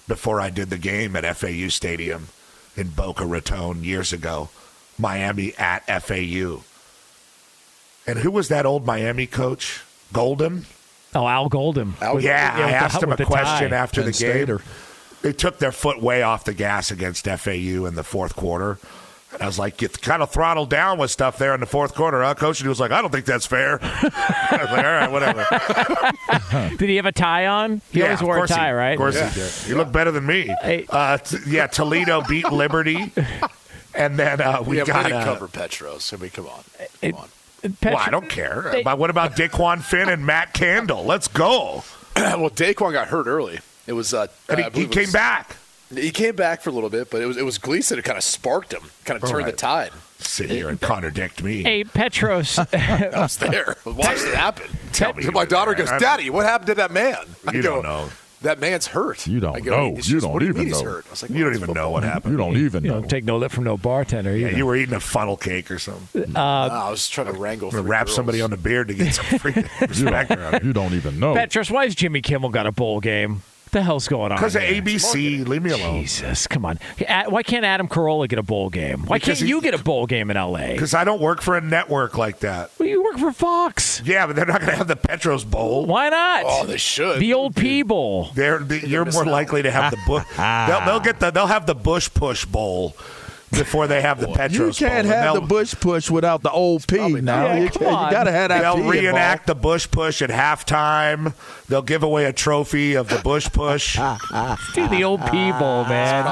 before 0.07 0.39
I 0.39 0.49
did 0.49 0.69
the 0.69 0.77
game 0.77 1.15
at 1.15 1.35
FAU 1.37 1.67
Stadium 1.69 2.29
in 2.75 2.89
Boca 2.89 3.25
Raton 3.25 3.83
years 3.83 4.13
ago. 4.13 4.49
Miami 4.99 5.53
at 5.57 5.85
FAU. 6.03 6.63
And 8.07 8.19
who 8.19 8.31
was 8.31 8.47
that 8.47 8.65
old 8.65 8.85
Miami 8.85 9.27
coach? 9.27 9.81
Golden. 10.13 10.65
Oh, 11.13 11.27
Al 11.27 11.49
Golden. 11.49 11.95
Al 12.01 12.15
With- 12.15 12.23
Yeah, 12.23 12.55
with 12.55 12.65
I 12.65 12.69
the- 12.71 12.75
asked 12.75 13.03
him 13.03 13.11
a 13.11 13.17
question 13.17 13.69
tie. 13.71 13.75
after 13.75 14.01
Penn 14.01 14.11
the 14.11 14.17
game. 14.17 14.49
or- 14.51 14.61
They 15.23 15.33
took 15.33 15.59
their 15.59 15.71
foot 15.71 16.01
way 16.01 16.21
off 16.21 16.43
the 16.45 16.53
gas 16.53 16.89
against 16.91 17.27
FAU 17.27 17.85
in 17.85 17.95
the 17.95 18.03
fourth 18.03 18.35
quarter. 18.35 18.77
And 19.33 19.41
I 19.41 19.45
was 19.45 19.59
like, 19.59 19.81
you 19.81 19.89
kind 19.89 20.21
of 20.23 20.31
throttled 20.31 20.69
down 20.69 20.97
with 20.97 21.11
stuff 21.11 21.37
there 21.37 21.53
in 21.53 21.59
the 21.59 21.65
fourth 21.65 21.93
quarter, 21.93 22.23
huh, 22.23 22.33
coach? 22.33 22.59
And 22.61 22.65
he 22.65 22.69
was 22.69 22.79
like, 22.79 22.91
I 22.91 23.01
don't 23.01 23.11
think 23.11 23.25
that's 23.25 23.45
fair. 23.45 23.77
I 23.83 24.57
was 24.61 24.71
like, 24.71 24.77
all 24.77 24.83
right, 24.83 25.11
whatever. 25.11 26.75
Did 26.77 26.89
he 26.89 26.95
have 26.95 27.05
a 27.05 27.11
tie 27.11 27.45
on? 27.47 27.81
He 27.91 27.99
yeah, 27.99 28.05
always 28.05 28.21
of 28.21 28.25
wore 28.27 28.43
a 28.43 28.47
tie, 28.47 28.67
he, 28.67 28.71
right? 28.73 28.91
Of 28.93 28.97
course 28.97 29.19
he 29.19 29.39
did. 29.39 29.69
You 29.69 29.75
look 29.77 29.91
better 29.91 30.11
than 30.11 30.25
me. 30.25 30.49
Uh, 30.89 31.17
t- 31.17 31.37
yeah, 31.47 31.67
Toledo 31.67 32.21
beat 32.27 32.51
Liberty. 32.51 33.11
And 33.95 34.19
then 34.19 34.41
uh, 34.41 34.61
we 34.61 34.77
yeah, 34.77 34.85
got 34.85 35.05
we 35.05 35.09
didn't 35.09 35.21
uh, 35.23 35.25
cover 35.25 35.47
Petros. 35.47 36.13
I 36.13 36.17
mean, 36.17 36.29
come 36.29 36.45
on. 36.45 36.63
Come 37.01 37.13
on. 37.15 37.29
Petro- 37.81 37.95
Well, 37.95 38.03
I 38.05 38.11
don't 38.11 38.29
care. 38.29 38.69
They- 38.71 38.83
but 38.83 38.99
what 38.99 39.09
about 39.09 39.35
Dequan 39.35 39.81
Finn 39.81 40.07
and 40.07 40.23
Matt 40.23 40.53
Candle? 40.53 41.03
Let's 41.03 41.27
go. 41.27 41.83
well, 42.15 42.51
Dequan 42.51 42.91
got 42.93 43.07
hurt 43.07 43.25
early. 43.25 43.59
It 43.87 43.93
was. 43.93 44.13
Uh, 44.13 44.27
And 44.49 44.59
he, 44.75 44.81
he 44.81 44.87
came 44.87 45.03
was- 45.05 45.13
back. 45.13 45.55
He 45.93 46.11
came 46.11 46.35
back 46.35 46.61
for 46.61 46.69
a 46.69 46.73
little 46.73 46.89
bit, 46.89 47.09
but 47.09 47.21
it 47.21 47.25
was 47.25 47.37
it 47.37 47.45
was 47.45 47.57
Gleason 47.57 47.97
who 47.97 48.01
kind 48.01 48.17
of 48.17 48.23
sparked 48.23 48.73
him, 48.73 48.81
kind 49.05 49.17
of 49.17 49.23
All 49.23 49.29
turned 49.31 49.45
right. 49.45 49.51
the 49.51 49.57
tide. 49.57 49.91
Sit 50.19 50.49
here 50.49 50.67
and 50.67 50.81
contradict 50.81 51.41
me. 51.43 51.63
Hey, 51.63 51.83
Petros. 51.83 52.57
I 52.73 53.09
was 53.15 53.37
there. 53.37 53.75
Watched 53.85 54.23
it 54.25 54.33
happen. 54.35 54.67
Tell 54.91 55.13
me 55.13 55.25
My 55.29 55.45
daughter 55.45 55.71
there. 55.75 55.85
goes, 55.85 55.89
I'm- 55.91 56.01
"Daddy, 56.01 56.29
what 56.29 56.45
happened 56.45 56.67
to 56.67 56.75
that 56.75 56.91
man?" 56.91 57.15
I 57.47 57.53
You 57.53 57.61
go, 57.61 57.75
don't 57.75 57.83
know. 57.83 58.09
That 58.41 58.59
man's 58.59 58.85
hurt. 58.87 59.25
You 59.25 59.39
don't 59.39 59.55
I 59.55 59.59
go, 59.61 59.71
know. 59.93 59.99
"She 60.01 60.13
You 60.13 60.19
don't 60.19 60.33
what 60.33 60.39
do 60.39 60.45
you 60.45 60.51
even 60.51 60.65
mean 60.65 60.73
he's 60.73 60.83
know. 60.83 60.89
hurt?" 60.91 61.05
I 61.07 61.09
was 61.11 61.21
like, 61.23 61.31
You 61.31 61.43
don't 61.43 61.55
even 61.55 61.69
it's 61.69 61.75
know 61.75 61.89
what 61.89 62.03
happened. 62.03 62.33
You 62.33 62.37
don't 62.37 62.57
even 62.57 62.83
you 62.83 62.89
know. 62.91 62.99
don't 63.01 63.09
take 63.09 63.23
no 63.23 63.37
lip 63.37 63.51
from 63.51 63.63
no 63.63 63.77
bartender 63.77 64.35
Yeah, 64.37 64.49
you 64.49 64.65
were 64.65 64.75
eating 64.75 64.93
a 64.95 64.99
funnel 64.99 65.37
cake 65.37 65.71
or 65.71 65.79
something. 65.79 66.31
Nah, 66.33 66.67
I 66.87 66.89
was 66.91 67.07
trying 67.09 67.27
to 67.27 67.33
wrangle. 67.33 67.69
Or 67.69 67.71
three 67.71 67.81
wrap 67.81 68.05
girls. 68.07 68.15
somebody 68.15 68.41
on 68.41 68.49
the 68.51 68.57
beard 68.57 68.89
to 68.89 68.93
get 68.93 69.15
some 69.15 69.25
free 69.39 69.53
You 69.55 69.63
respect 69.87 70.31
around 70.31 70.51
don't, 70.51 70.63
you 70.65 70.73
don't 70.73 70.93
even 70.93 71.19
know. 71.19 71.33
Petros, 71.33 71.71
why 71.71 71.85
has 71.85 71.95
Jimmy 71.95 72.21
Kimmel 72.21 72.49
got 72.49 72.67
a 72.67 72.71
bowl 72.71 72.99
game? 72.99 73.41
What 73.67 73.73
the 73.73 73.83
hell's 73.83 74.07
going 74.07 74.31
on? 74.31 74.37
Because 74.37 74.55
of 74.55 74.61
here? 74.61 74.81
ABC, 74.81 75.45
leave 75.45 75.61
me 75.61 75.71
alone. 75.71 75.99
Jesus, 76.03 76.47
come 76.47 76.65
on. 76.65 76.79
Why 77.27 77.43
can't 77.43 77.65
Adam 77.65 77.89
Carolla 77.89 78.29
get 78.29 78.39
a 78.39 78.43
bowl 78.43 78.69
game? 78.69 79.01
Why 79.05 79.17
Because 79.17 79.39
can't 79.39 79.47
he- 79.47 79.49
you 79.49 79.59
get 79.59 79.73
a 79.73 79.77
bowl 79.77 80.05
game 80.07 80.31
in 80.31 80.37
L.A.? 80.37 80.71
Because 80.71 80.93
I 80.93 81.03
don't 81.03 81.19
work 81.19 81.41
for 81.41 81.57
a 81.57 81.59
network 81.61 82.17
like 82.17 82.39
that. 82.39 82.71
Well, 82.79 82.87
you 82.87 83.03
work 83.03 83.17
for 83.17 83.33
Fox. 83.33 84.01
Yeah, 84.05 84.25
but 84.25 84.37
they're 84.37 84.45
not 84.45 84.61
going 84.61 84.71
to 84.71 84.77
have 84.77 84.87
the 84.87 84.95
Petros 84.95 85.43
Bowl. 85.43 85.85
Why 85.85 86.07
not? 86.07 86.43
Oh, 86.47 86.65
they 86.65 86.77
should. 86.77 87.19
the 87.19 87.33
old 87.33 87.57
P 87.57 87.81
Bowl. 87.81 88.29
They're, 88.35 88.59
the, 88.59 88.87
you're 88.87 89.03
more 89.03 89.25
likely 89.25 89.63
to 89.63 89.69
have 89.71 89.91
the 89.91 89.97
bush. 90.07 90.23
they'll, 90.37 90.85
they'll 90.85 90.99
get 91.01 91.19
the. 91.19 91.31
They'll 91.31 91.47
have 91.47 91.65
the 91.65 91.75
Bush 91.75 92.09
Push 92.13 92.45
Bowl 92.45 92.95
before 93.51 93.87
they 93.87 94.01
have 94.01 94.19
the 94.19 94.27
You 94.51 94.71
can't 94.73 95.07
Bowl. 95.07 95.15
Have 95.17 95.33
the 95.35 95.41
bush 95.41 95.73
push 95.79 96.09
without 96.09 96.43
the 96.43 96.51
old 96.51 96.85
P 96.87 96.97
now. 96.97 97.07
not. 97.07 97.55
you 97.55 97.63
Yeah, 97.63 97.69
can't- 97.69 97.73
come 97.73 97.87
on. 97.87 98.05
you 98.07 98.11
got 98.11 98.23
to 98.25 98.31
have 98.31 98.49
that 98.49 98.61
They'll 98.61 98.73
P 98.75 98.79
involved. 98.81 98.99
reenact 98.99 99.47
the 99.47 99.55
Bush 99.55 99.87
Push 99.89 100.21
at 100.21 100.29
halftime. 100.29 101.33
They'll 101.69 101.81
give 101.81 102.03
away 102.03 102.25
a 102.25 102.33
trophy 102.33 102.95
of 102.95 103.07
the 103.09 103.19
Bush 103.19 103.49
Push. 103.51 103.95
Do 104.75 104.87
the 104.89 105.03
old 105.03 105.21
P 105.31 105.51
Bowl, 105.53 105.85
man. 105.85 106.23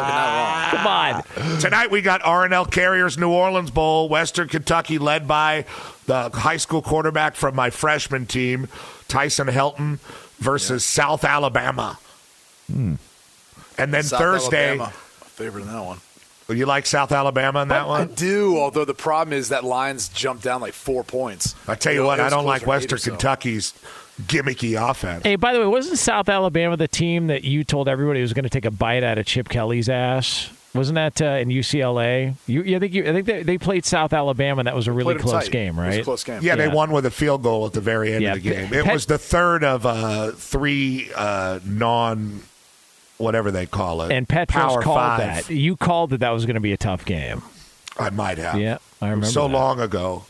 Come 0.72 0.88
on. 0.88 1.24
Tonight 1.60 1.90
we 1.92 2.02
got 2.02 2.22
R&L 2.24 2.66
Carriers 2.66 3.18
New 3.18 3.30
Orleans 3.32 3.72
Bowl, 3.72 4.10
Western 4.10 4.48
Kentucky, 4.48 4.98
led 4.98 5.28
by 5.28 5.66
the 6.08 6.30
high 6.30 6.58
school 6.58 6.82
quarterback 6.82 7.36
from 7.36 7.56
my 7.56 7.70
freshman 7.70 8.26
team, 8.26 8.68
Tyson 9.08 9.48
Helton, 9.48 10.00
versus 10.40 10.84
South 10.84 11.24
Alabama. 11.24 11.98
Hmm. 12.72 12.96
And 13.78 13.94
then 13.94 14.04
South 14.04 14.20
Thursday, 14.20 14.70
Alabama. 14.72 14.92
Favorite 14.92 15.62
in 15.64 15.68
that 15.74 15.84
one. 15.84 16.00
You 16.54 16.66
like 16.66 16.86
South 16.86 17.12
Alabama 17.12 17.62
in 17.64 17.70
that 17.70 17.82
I 17.82 17.86
one? 17.86 18.02
I 18.02 18.06
do, 18.14 18.58
although 18.58 18.86
the 18.86 18.94
problem 18.94 19.34
is 19.34 19.50
that 19.50 19.64
lines 19.64 20.10
jumped 20.10 20.44
down 20.44 20.62
like 20.62 20.74
four 20.74 21.04
points. 21.04 21.56
I 21.68 21.76
tell 21.76 21.94
you 21.94 22.04
It 22.04 22.06
what, 22.06 22.20
I 22.20 22.30
don't 22.30 22.46
like 22.46 22.62
to 22.62 22.66
eight 22.66 22.68
or 22.68 22.70
Western 22.78 22.98
so. 23.00 23.12
Kentucky's 23.12 23.74
gimmicky 24.22 24.80
offense. 24.90 25.24
Hey, 25.24 25.36
by 25.36 25.54
the 25.54 25.60
way, 25.60 25.66
wasn't 25.66 25.98
South 25.98 26.30
Alabama 26.30 26.78
the 26.78 26.88
team 26.88 27.28
that 27.28 27.44
you 27.44 27.64
told 27.64 27.90
everybody 27.90 28.22
was 28.22 28.34
going 28.34 28.44
to 28.44 28.50
take 28.50 28.66
a 28.66 28.72
bite 28.72 29.04
out 29.04 29.18
of 29.18 29.26
Chip 29.26 29.50
Kelly's 29.50 29.90
ass? 29.90 30.50
Wasn't 30.74 30.96
that 30.96 31.22
uh, 31.22 31.26
in 31.40 31.48
UCLA? 31.48 32.36
You, 32.48 32.62
you 32.64 32.76
I 32.76 32.80
think 32.80 32.94
you, 32.94 33.04
I 33.04 33.14
think 33.14 33.26
they, 33.26 33.44
they 33.44 33.58
played 33.58 33.86
South 33.86 34.12
Alabama. 34.12 34.60
and 34.60 34.68
That 34.68 34.76
was 34.76 34.88
a 34.88 34.92
really 34.92 35.16
close 35.16 35.46
tight. 35.46 35.52
game, 35.52 35.80
It 35.80 35.86
was 35.86 35.96
a 35.96 35.98
right? 36.00 36.04
close 36.04 36.24
game. 36.26 36.40
Yeah, 36.44 36.58
they 36.58 36.68
won 36.68 36.92
with 36.92 37.06
a 37.06 37.12
field 37.12 37.44
goal 37.44 37.66
at 37.66 37.72
the 37.74 37.80
very 37.80 38.12
end 38.14 38.24
Yeah, 38.24 38.34
of 38.34 38.44
the 38.44 38.50
game. 38.50 38.74
It 38.74 38.84
Pe- 38.86 38.92
was 38.94 39.06
the 39.06 39.18
third 39.18 39.64
of 39.64 39.86
uh, 39.86 40.32
three 40.32 41.10
uh, 41.16 41.60
non, 41.66 42.42
whatever 43.18 43.52
they 43.52 43.66
call 43.66 44.02
it. 44.02 44.12
And 44.12 44.28
Petros 44.28 44.64
Power 44.64 44.82
called 44.82 44.98
five. 44.98 45.48
that. 45.48 45.54
You 45.54 45.76
called 45.76 46.12
that 46.12 46.20
that 46.20 46.32
was 46.32 46.46
going 46.46 46.56
to 46.56 46.62
be 46.62 46.74
a 46.74 46.78
tough 46.78 47.06
game. 47.06 47.42
I 47.98 48.10
might 48.10 48.38
have. 48.38 48.60
Yeah, 48.60 48.78
I 49.02 49.10
remember 49.10 49.28
so 49.28 49.48
that. 49.48 49.54
long 49.54 49.80
ago. 49.80 50.26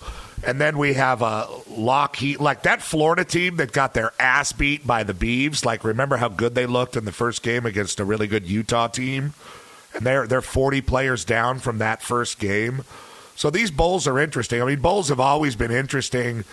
And 0.46 0.62
then 0.62 0.78
we 0.78 0.94
have 0.94 1.22
a 1.24 1.48
Lockheed, 1.70 2.40
like 2.40 2.64
that 2.64 2.82
Florida 2.82 3.26
team 3.26 3.56
that 3.56 3.72
got 3.72 3.94
their 3.96 4.12
ass 4.20 4.52
beat 4.52 4.86
by 4.86 5.04
the 5.04 5.14
Beavs. 5.14 5.66
Like, 5.66 5.84
remember 5.84 6.18
how 6.18 6.28
good 6.28 6.54
they 6.54 6.68
looked 6.68 6.96
in 6.96 7.06
the 7.06 7.12
first 7.12 7.42
game 7.42 7.66
against 7.66 8.00
a 8.00 8.06
really 8.06 8.28
good 8.28 8.46
Utah 8.48 8.88
team? 8.88 9.34
And 9.96 10.06
they're 10.06 10.28
they're 10.28 10.42
40 10.42 10.82
players 10.82 11.26
down 11.26 11.60
from 11.60 11.80
that 11.80 12.04
first 12.04 12.38
game. 12.38 12.84
So 13.36 13.50
these 13.50 13.72
bowls 13.72 14.08
are 14.08 14.20
interesting. 14.20 14.62
I 14.62 14.66
mean, 14.66 14.80
bowls 14.82 15.10
have 15.10 15.20
always 15.20 15.56
been 15.56 15.72
interesting 15.72 16.44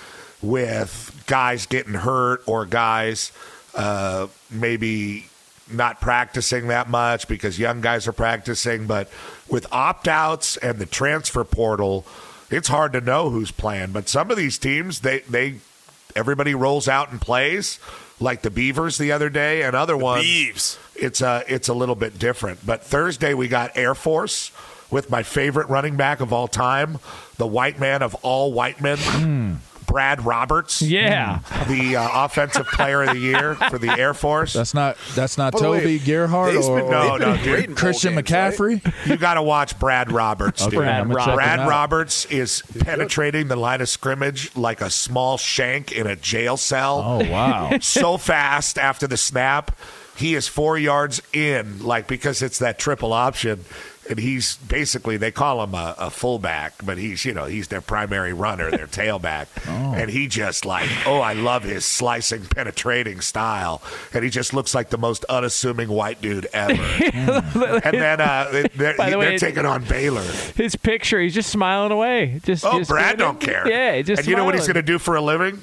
with 0.41 1.25
guys 1.27 1.67
getting 1.67 1.95
hurt 1.95 2.43
or 2.47 2.65
guys 2.67 3.31
uh, 3.75 4.27
maybe 4.51 5.27
not 5.71 6.01
practicing 6.01 6.69
that 6.69 6.89
much 6.89 7.29
because 7.29 7.59
young 7.59 7.81
guys 7.81 8.07
are 8.07 8.13
practicing. 8.13 8.87
But 8.87 9.09
with 9.49 9.67
opt 9.73 10.09
outs 10.09 10.57
and 10.57 10.79
the 10.79 10.87
transfer 10.87 11.45
portal, 11.45 12.07
it's 12.51 12.69
hard 12.69 12.93
to 12.95 13.01
know 13.01 13.31
who's 13.31 13.51
playing. 13.51 13.93
But 13.93 14.09
some 14.09 14.31
of 14.31 14.37
these 14.37 14.59
teams, 14.59 15.01
they, 15.01 15.21
they 15.21 15.57
everybody 16.15 16.55
rolls 16.55 16.89
out 16.89 17.11
and 17.11 17.21
plays, 17.21 17.79
like 18.21 18.43
the 18.43 18.51
Beavers 18.51 18.99
the 18.99 19.13
other 19.13 19.31
day, 19.31 19.63
and 19.63 19.75
other 19.75 19.97
ones. 19.97 20.25
Beavs. 20.25 20.79
It's 20.95 21.21
a 21.21 21.45
it's 21.49 21.69
a 21.69 21.75
little 21.75 21.95
bit 21.95 22.19
different. 22.19 22.65
But 22.65 22.83
Thursday 22.83 23.35
we 23.35 23.49
got 23.49 23.77
Air 23.77 23.95
Force 23.95 24.53
with 24.91 25.11
my 25.11 25.23
favorite 25.23 25.69
running 25.69 25.97
back 25.97 26.21
of 26.21 26.33
all 26.33 26.47
time, 26.47 26.99
the 27.39 27.47
white 27.47 27.81
man 27.81 28.03
of 28.03 28.15
all 28.17 28.53
white 28.53 28.81
men, 28.81 28.99
hmm. 29.01 29.55
Brad 29.93 30.25
Roberts. 30.25 30.81
Yeah. 30.81 31.41
The 31.69 31.97
uh, 31.97 32.25
offensive 32.25 32.67
player 32.67 33.03
of 33.03 33.11
the 33.11 33.19
year 33.19 33.55
for 33.55 33.79
the 33.79 33.91
Air 33.91 34.15
Force. 34.15 34.55
That's 34.55 34.73
not 34.73 34.97
that's 35.15 35.37
not 35.37 35.53
By 35.53 35.61
the 35.61 35.71
way, 35.71 35.81
Toby 35.81 35.99
Gerhart 35.99 36.55
they've 36.55 36.65
or, 36.65 36.81
been- 36.81 36.91
No, 36.91 37.17
no, 37.19 37.35
dude. 37.37 37.45
great 37.45 37.65
in 37.65 37.71
bowl 37.71 37.77
Christian 37.77 38.15
games, 38.15 38.31
right? 38.31 38.55
McCaffrey. 38.83 39.07
you 39.07 39.17
got 39.19 39.35
to 39.35 39.43
watch 39.43 39.79
Brad 39.79 40.11
Roberts. 40.11 40.63
Okay, 40.63 40.71
dude. 40.71 40.79
Brad 40.79 41.01
I'm 41.03 41.09
gonna 41.09 41.19
check 41.21 41.27
Roberts. 41.29 41.37
Brad. 41.57 41.69
Roberts 41.69 42.25
is 42.27 42.63
penetrating 42.81 43.49
the 43.49 43.57
line 43.57 43.81
of 43.83 43.89
scrimmage 43.89 44.55
like 44.57 44.81
a 44.81 44.89
small 44.91 45.37
shank 45.37 45.93
in 45.93 46.07
a 46.07 46.17
jail 46.17 46.57
cell. 46.57 47.03
Oh 47.05 47.31
wow! 47.31 47.79
so 47.83 48.17
fast 48.17 48.79
after 48.79 49.07
the 49.07 49.17
snap. 49.19 49.77
He 50.17 50.35
is 50.35 50.47
four 50.49 50.77
yards 50.79 51.23
in, 51.33 51.83
like 51.83 52.07
because 52.07 52.43
it's 52.43 52.59
that 52.59 52.79
triple 52.79 53.13
option, 53.13 53.65
and 54.11 54.19
he's 54.19 54.57
basically 54.57 55.17
they 55.17 55.31
call 55.31 55.63
him 55.65 55.75
a, 55.75 55.95
a 55.99 56.11
fullback, 56.11 56.75
but 56.85 56.99
he's 56.99 57.25
you 57.25 57.33
know 57.33 57.47
he's 57.47 57.69
their 57.69 57.81
primary 57.81 58.33
runner, 58.35 58.71
their 58.71 58.87
tailback, 58.87 59.47
and 59.67 60.11
he 60.11 60.29
just 60.29 60.65
like 60.67 60.89
oh 61.07 61.21
I 61.21 61.33
love 61.33 61.63
his 61.65 61.85
slicing, 61.87 62.45
penetrating 62.45 63.21
style, 63.23 63.81
and 64.13 64.23
he 64.23 64.29
just 64.31 64.53
looks 64.53 64.75
like 64.75 64.91
the 64.91 64.99
most 64.99 65.25
unassuming 65.25 65.89
white 65.89 66.21
dude 66.21 66.47
ever. 66.53 66.73
and 67.13 67.95
then 67.97 68.21
uh, 68.21 68.49
they- 68.53 68.69
they're, 68.75 68.97
By 68.97 69.11
the 69.11 69.19
they're 69.19 69.39
taking 69.39 69.65
on 69.67 69.83
Baylor. 69.85 70.23
His 70.57 70.77
picture, 70.77 71.21
he's 71.21 71.35
just 71.35 71.51
smiling 71.51 71.91
away. 71.91 72.41
Just 72.45 72.65
Oh, 72.67 72.79
just 72.79 72.91
Brad 72.91 73.17
don't 73.19 73.41
care. 73.41 73.67
Yeah, 73.69 74.03
just 74.03 74.21
and 74.21 74.29
you 74.29 74.37
know 74.37 74.45
what 74.45 74.55
he's 74.55 74.67
going 74.67 74.75
to 74.77 74.83
do 74.83 74.99
for 74.99 75.17
a 75.17 75.23
living? 75.23 75.61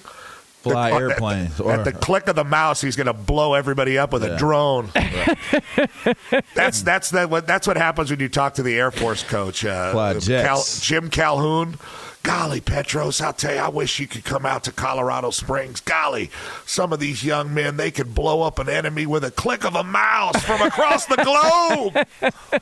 Fly 0.62 0.89
The- 0.91 0.95
airplanes. 0.98 1.60
At, 1.60 1.60
or- 1.65 1.72
at 1.74 1.86
the 1.86 1.91
click 1.93 2.28
of 2.28 2.36
the 2.36 2.43
mouse, 2.43 2.82
he's 2.82 2.95
going 2.95 3.08
to 3.08 3.13
blow 3.13 3.54
everybody 3.54 3.98
up 3.98 4.12
with 4.13 4.24
a 4.24 4.30
Yeah. 4.30 4.38
drone. 4.38 4.91
that's 6.56 6.82
that's 6.82 7.10
the, 7.12 7.28
what 7.28 7.48
that's 7.48 7.67
what 7.67 7.78
happens 7.78 8.12
when 8.12 8.19
you 8.19 8.30
talk 8.30 8.56
to 8.56 8.63
the 8.63 8.76
Air 8.78 8.91
Force 8.91 9.24
coach, 9.24 9.63
uh, 9.65 9.91
Fly 9.91 10.19
Cal. 10.19 10.63
Jim 10.82 11.10
Calhoun. 11.10 11.78
Golly, 12.22 12.60
Petros, 12.60 13.22
I'll 13.22 13.32
tell 13.32 13.54
you, 13.56 13.62
I 13.62 13.69
wish 13.69 13.98
you 13.98 14.06
could 14.06 14.26
come 14.26 14.45
out 14.45 14.65
to 14.65 14.74
Colorado 14.74 15.30
Springs. 15.32 15.80
Golly, 15.80 16.30
some 16.65 16.91
of 16.91 17.00
these 17.00 17.24
young 17.24 17.54
men, 17.54 17.78
they 17.78 17.91
could 17.91 18.13
blow 18.13 18.41
up 18.41 18.60
an 18.60 18.67
enemy 18.67 19.06
with 19.06 19.24
a 19.24 19.32
click 19.32 19.63
of 19.63 19.74
a 19.74 19.86
mouse 19.86 20.43
from 20.43 20.62
across 20.62 21.06
the 21.06 21.15
globe. 21.15 22.62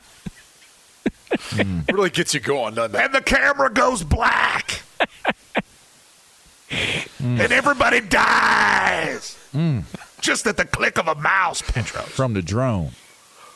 Really 1.92 2.08
gets 2.10 2.32
you 2.32 2.40
going, 2.40 2.74
doesn't 2.74 2.94
it? 2.94 3.02
and 3.04 3.14
the 3.14 3.20
camera 3.20 3.70
goes 3.70 4.02
black. 4.02 4.80
Mm. 6.70 7.40
and 7.40 7.52
everybody 7.52 8.00
dies. 8.00 9.36
Mm. 9.54 9.84
Just 10.20 10.46
at 10.46 10.56
the 10.56 10.64
click 10.64 10.98
of 10.98 11.08
a 11.08 11.14
mouse, 11.14 11.62
Petros. 11.62 12.06
from 12.08 12.34
the 12.34 12.42
drone. 12.42 12.90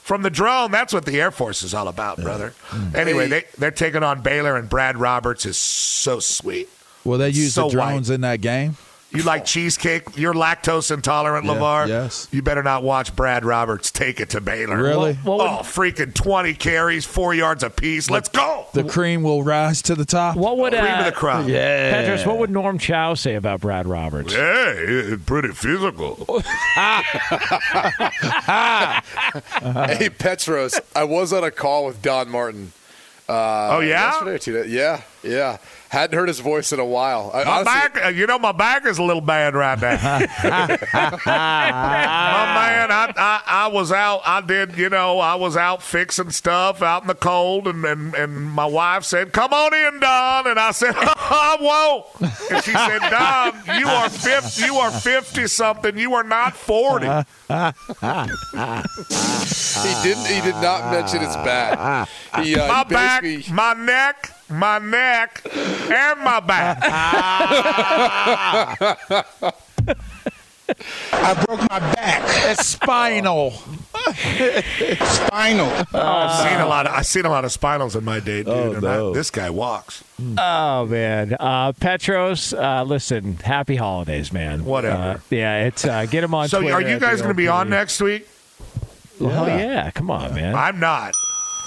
From 0.03 0.23
the 0.23 0.31
drone, 0.31 0.71
that's 0.73 0.93
what 0.93 1.05
the 1.05 1.21
Air 1.21 1.31
Force 1.31 1.63
is 1.63 1.75
all 1.75 1.87
about, 1.89 2.21
brother. 2.21 2.55
Mm. 2.71 2.95
Anyway, 2.95 3.29
they, 3.29 3.45
they're 3.59 3.71
taking 3.71 4.03
on 4.03 4.21
Baylor, 4.23 4.57
and 4.57 4.69
Brad 4.69 4.97
Roberts 4.99 5.47
is 5.47 5.57
so 5.57 6.19
sweet. 6.19 6.69
Will 7.05 7.19
they 7.19 7.29
use 7.29 7.55
So 7.55 7.65
the 7.69 7.71
drones 7.73 8.11
in 8.11 8.21
that 8.23 8.41
game? 8.41 8.77
You 9.15 9.23
like 9.25 9.45
cheesecake? 9.45 10.17
You're 10.17 10.33
lactose 10.35 10.91
intolerant, 10.91 11.45
Yeah, 11.47 11.53
LeVar. 11.55 11.89
yes. 11.89 12.29
You 12.33 12.41
better 12.43 12.63
not 12.63 12.83
watch 12.83 13.15
Brad 13.15 13.45
Roberts 13.45 13.91
take 13.91 14.21
it 14.21 14.31
to 14.31 14.41
Baylor. 14.41 14.77
Really? 14.83 15.15
What- 15.15 15.39
what 15.39 15.39
would- 15.51 15.59
oh, 15.61 15.63
freaking 15.63 16.15
twenty 16.15 16.55
carries, 16.55 17.05
four 17.05 17.35
yards 17.35 17.63
apiece. 17.63 18.09
Let's 18.11 18.29
go. 18.29 18.67
The 18.73 18.85
cream 18.85 19.23
will 19.23 19.43
rise 19.43 19.83
to 19.83 19.95
the 19.95 20.05
top. 20.07 20.37
What 20.37 20.57
would 20.59 20.73
Cream 20.73 20.85
of 20.85 20.91
uh, 20.91 21.03
the 21.05 21.13
crop. 21.13 21.47
Yeah. 21.49 21.91
Petros? 21.93 22.27
What 22.27 22.39
would 22.39 22.51
Norm 22.51 22.79
Chow 22.79 23.15
say 23.15 23.35
about 23.35 23.61
Brad 23.61 23.87
Roberts? 23.87 24.33
Hey, 24.33 24.75
it's 24.79 25.23
pretty 25.25 25.49
physical. 25.49 26.43
Hey, 29.63 30.09
Petros, 30.11 30.79
I 30.95 31.05
was 31.05 31.33
on 31.33 31.45
a 31.45 31.51
call 31.51 31.87
with 31.87 32.03
Don 32.03 32.29
Martin. 32.31 32.73
Uh, 33.29 33.77
Oh, 33.77 33.81
yeah? 33.81 34.11
Yesterday 34.11 34.31
or 34.33 34.39
two 34.39 34.53
days. 34.53 34.73
Yeah, 34.73 35.01
yeah. 35.23 35.59
Hadn't 35.89 36.19
heard 36.19 36.29
his 36.29 36.41
voice 36.41 36.73
in 36.73 36.81
a 36.81 36.85
while. 36.87 37.31
I, 37.35 37.45
My 37.45 37.51
honestly- 37.51 37.65
back, 37.65 38.05
uh, 38.07 38.09
you 38.09 38.27
know, 38.27 38.39
my 38.39 38.53
back 38.53 38.87
is 38.87 38.97
a 38.99 39.03
little 39.03 39.21
bad 39.21 39.55
right 39.55 39.79
now. 39.79 39.97
my 41.27 42.45
man, 42.55 42.91
I, 42.91 43.13
I, 43.17 43.43
I 43.47 43.67
was 43.69 43.93
out. 43.93 44.23
I 44.25 44.41
did, 44.41 44.77
you 44.79 44.89
know, 44.89 45.19
I 45.19 45.35
was 45.35 45.55
out 45.57 45.83
fixing 45.83 46.31
stuff 46.31 46.81
out 46.81 47.03
in 47.03 47.09
the 47.09 47.15
cold, 47.15 47.69
and, 47.69 47.85
and, 47.85 48.15
and 48.15 48.43
my 48.43 48.65
wife 48.65 49.05
said, 49.05 49.33
"Come 49.35 49.53
on 49.53 49.75
in, 49.75 50.01
Don," 50.01 50.47
and 50.47 50.59
I 50.59 50.71
said, 50.71 50.95
"I 50.97 51.59
won't." 51.61 52.07
And 52.51 52.65
she 52.65 52.73
said, 52.73 53.01
"Don, 53.11 53.79
you 53.79 53.87
are 53.87 54.09
fifty. 54.09 54.65
You 54.65 54.77
are 54.77 54.91
fifty 54.91 55.47
something. 55.47 55.99
You 55.99 56.15
are 56.15 56.25
not 56.25 56.57
40. 56.57 57.07
he 57.07 57.13
didn't. 60.03 60.27
He 60.27 60.41
did 60.41 60.57
not 60.63 60.91
mention 60.91 61.21
his 61.21 61.35
bad. 61.37 62.09
He, 62.43 62.57
uh, 62.57 62.69
My 62.69 62.85
he 62.85 62.95
back, 62.95 63.23
basically- 63.23 63.55
my 63.55 63.75
neck, 63.75 64.31
my 64.53 64.79
neck, 64.79 65.43
and 65.55 66.21
my 66.21 66.41
back. 66.41 66.79
I 71.13 71.45
broke 71.47 71.61
my 71.71 71.79
back. 71.95 72.23
It's 72.51 72.67
spinal. 72.67 73.51
Spinal. 73.51 75.71
I've 75.95 76.49
seen 76.49 76.61
a 76.61 76.67
lot. 76.67 76.87
Of, 76.87 76.93
I've 76.95 77.07
seen 77.07 77.25
a 77.27 77.29
lot 77.29 77.45
of 77.45 77.51
spinals 77.51 77.95
in 77.97 78.05
my 78.05 78.21
day, 78.21 78.39
dude. 78.43 78.49
Oh, 78.49 78.73
and 78.73 78.87
I- 78.87 79.13
this 79.13 79.31
guy 79.31 79.51
walks. 79.51 80.03
Oh 80.39 80.87
man, 80.87 81.37
uh, 81.41 81.73
Petros, 81.73 82.55
uh, 82.55 82.85
listen, 82.85 83.37
happy 83.39 83.75
holidays, 83.77 84.33
man. 84.33 84.65
Whatever. 84.65 85.03
Uh, 85.03 85.19
yeah, 85.31 85.65
it's 85.67 85.85
uh, 85.85 86.07
get 86.07 86.23
him 86.23 86.33
on. 86.35 86.49
So, 86.49 86.61
Twitter 86.61 86.75
are 86.75 86.81
you 86.81 87.01
guys 87.01 87.19
going 87.21 87.31
to 87.31 87.35
be 87.37 87.49
on 87.49 87.69
next 87.69 88.01
week? 88.01 88.29
Oh 89.21 89.47
yeah, 89.47 89.91
come 89.91 90.11
on, 90.13 90.33
man. 90.35 90.55
I'm 90.55 90.79
not. 90.79 91.13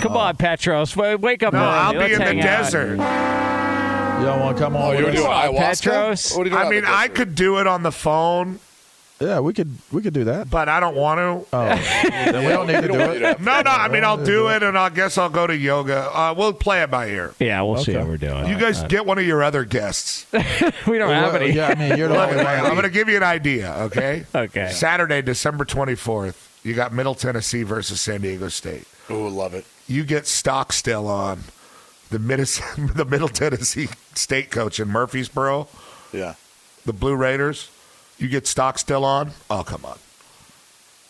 Come 0.02 0.18
on, 0.18 0.36
Petros. 0.38 0.96
Wake 0.96 1.44
up 1.44 1.54
No, 1.54 1.60
early. 1.60 1.68
I'll 1.70 1.92
be 1.94 1.98
Let's 2.00 2.14
in 2.14 2.20
the 2.20 2.26
hang 2.26 2.40
out. 2.42 2.44
desert. 2.44 2.98
Y'all 2.98 4.40
want 4.40 4.58
to 4.58 4.64
come 4.64 4.76
on? 4.76 4.82
Oh, 4.84 4.92
you're 4.98 5.10
us? 5.10 5.16
doing 5.16 5.28
ayahuasca? 5.28 5.84
Petros? 5.84 6.32
What 6.38 6.42
are 6.42 6.50
you 6.50 6.56
doing 6.56 6.68
I 6.68 6.70
mean, 6.70 6.84
I 6.86 7.08
could 7.10 7.36
do 7.36 7.60
it 7.60 7.68
on 7.68 7.84
the 7.84 7.92
phone, 7.92 8.60
Yeah, 9.20 9.40
we 9.42 9.54
could. 9.54 9.78
We 9.92 10.02
could 10.02 10.14
do 10.14 10.24
that. 10.26 10.50
but 10.50 10.68
I 10.70 10.80
don't 10.80 10.96
want 10.96 11.20
to. 11.20 11.56
Oh, 11.56 11.66
then 12.10 12.44
we 12.46 12.50
don't 12.52 12.68
need 12.68 12.82
to 12.82 12.88
do 12.88 13.00
it. 13.00 13.40
No, 13.42 13.62
no. 13.62 13.70
I 13.72 13.88
mean, 13.90 14.04
I'll 14.06 14.24
do 14.24 14.48
it, 14.50 14.64
and 14.64 14.78
I 14.78 14.90
guess 14.90 15.18
I'll 15.18 15.30
go 15.30 15.46
to 15.48 15.56
yoga. 15.56 16.10
Uh, 16.14 16.34
we'll 16.38 16.54
play 16.54 16.82
it 16.82 16.90
by 16.92 17.08
ear. 17.10 17.34
Yeah, 17.40 17.62
we'll 17.64 17.84
see 17.84 17.94
how 17.94 18.06
we're 18.06 18.18
doing. 18.18 18.48
You 18.48 18.58
guys 18.58 18.84
get 18.84 19.06
one 19.06 19.18
of 19.18 19.26
your 19.26 19.44
other 19.44 19.64
guests. 19.66 20.26
we 20.88 20.98
don't 20.98 21.10
have 21.12 21.36
any. 21.36 21.52
yeah, 21.54 21.68
I 21.68 21.76
mean, 21.76 21.98
you're 21.98 22.08
the 22.08 22.14
Look, 22.16 22.30
only 22.32 22.44
I'm 22.44 22.72
going 22.72 22.84
to 22.84 22.90
give 22.90 23.10
you 23.10 23.18
an 23.18 23.24
idea, 23.24 23.74
okay? 23.86 24.26
Okay. 24.36 24.70
Saturday, 24.72 25.22
December 25.22 25.66
24th, 25.66 26.64
you 26.66 26.74
got 26.74 26.94
Middle 26.94 27.16
Tennessee 27.16 27.64
versus 27.64 28.00
San 28.02 28.22
Diego 28.22 28.48
State. 28.50 28.86
Oh, 29.10 29.28
love 29.28 29.54
it. 29.54 29.66
You 29.88 30.04
get 30.04 30.26
Stockstill 30.28 31.08
on, 31.08 31.44
the, 32.10 32.18
Minis- 32.18 32.94
the 32.96 33.06
Middle 33.06 33.28
Tennessee 33.30 33.88
State 34.16 34.50
coach 34.52 34.80
in 34.80 34.88
Murfreesboro, 34.88 35.68
Yeah. 36.14 36.36
the 36.86 36.94
Blue 36.94 37.16
Raiders. 37.16 37.70
You 38.18 38.28
get 38.30 38.48
Stockstill 38.48 39.04
on. 39.06 39.32
Oh, 39.50 39.64
come 39.64 39.86
on. 39.86 39.98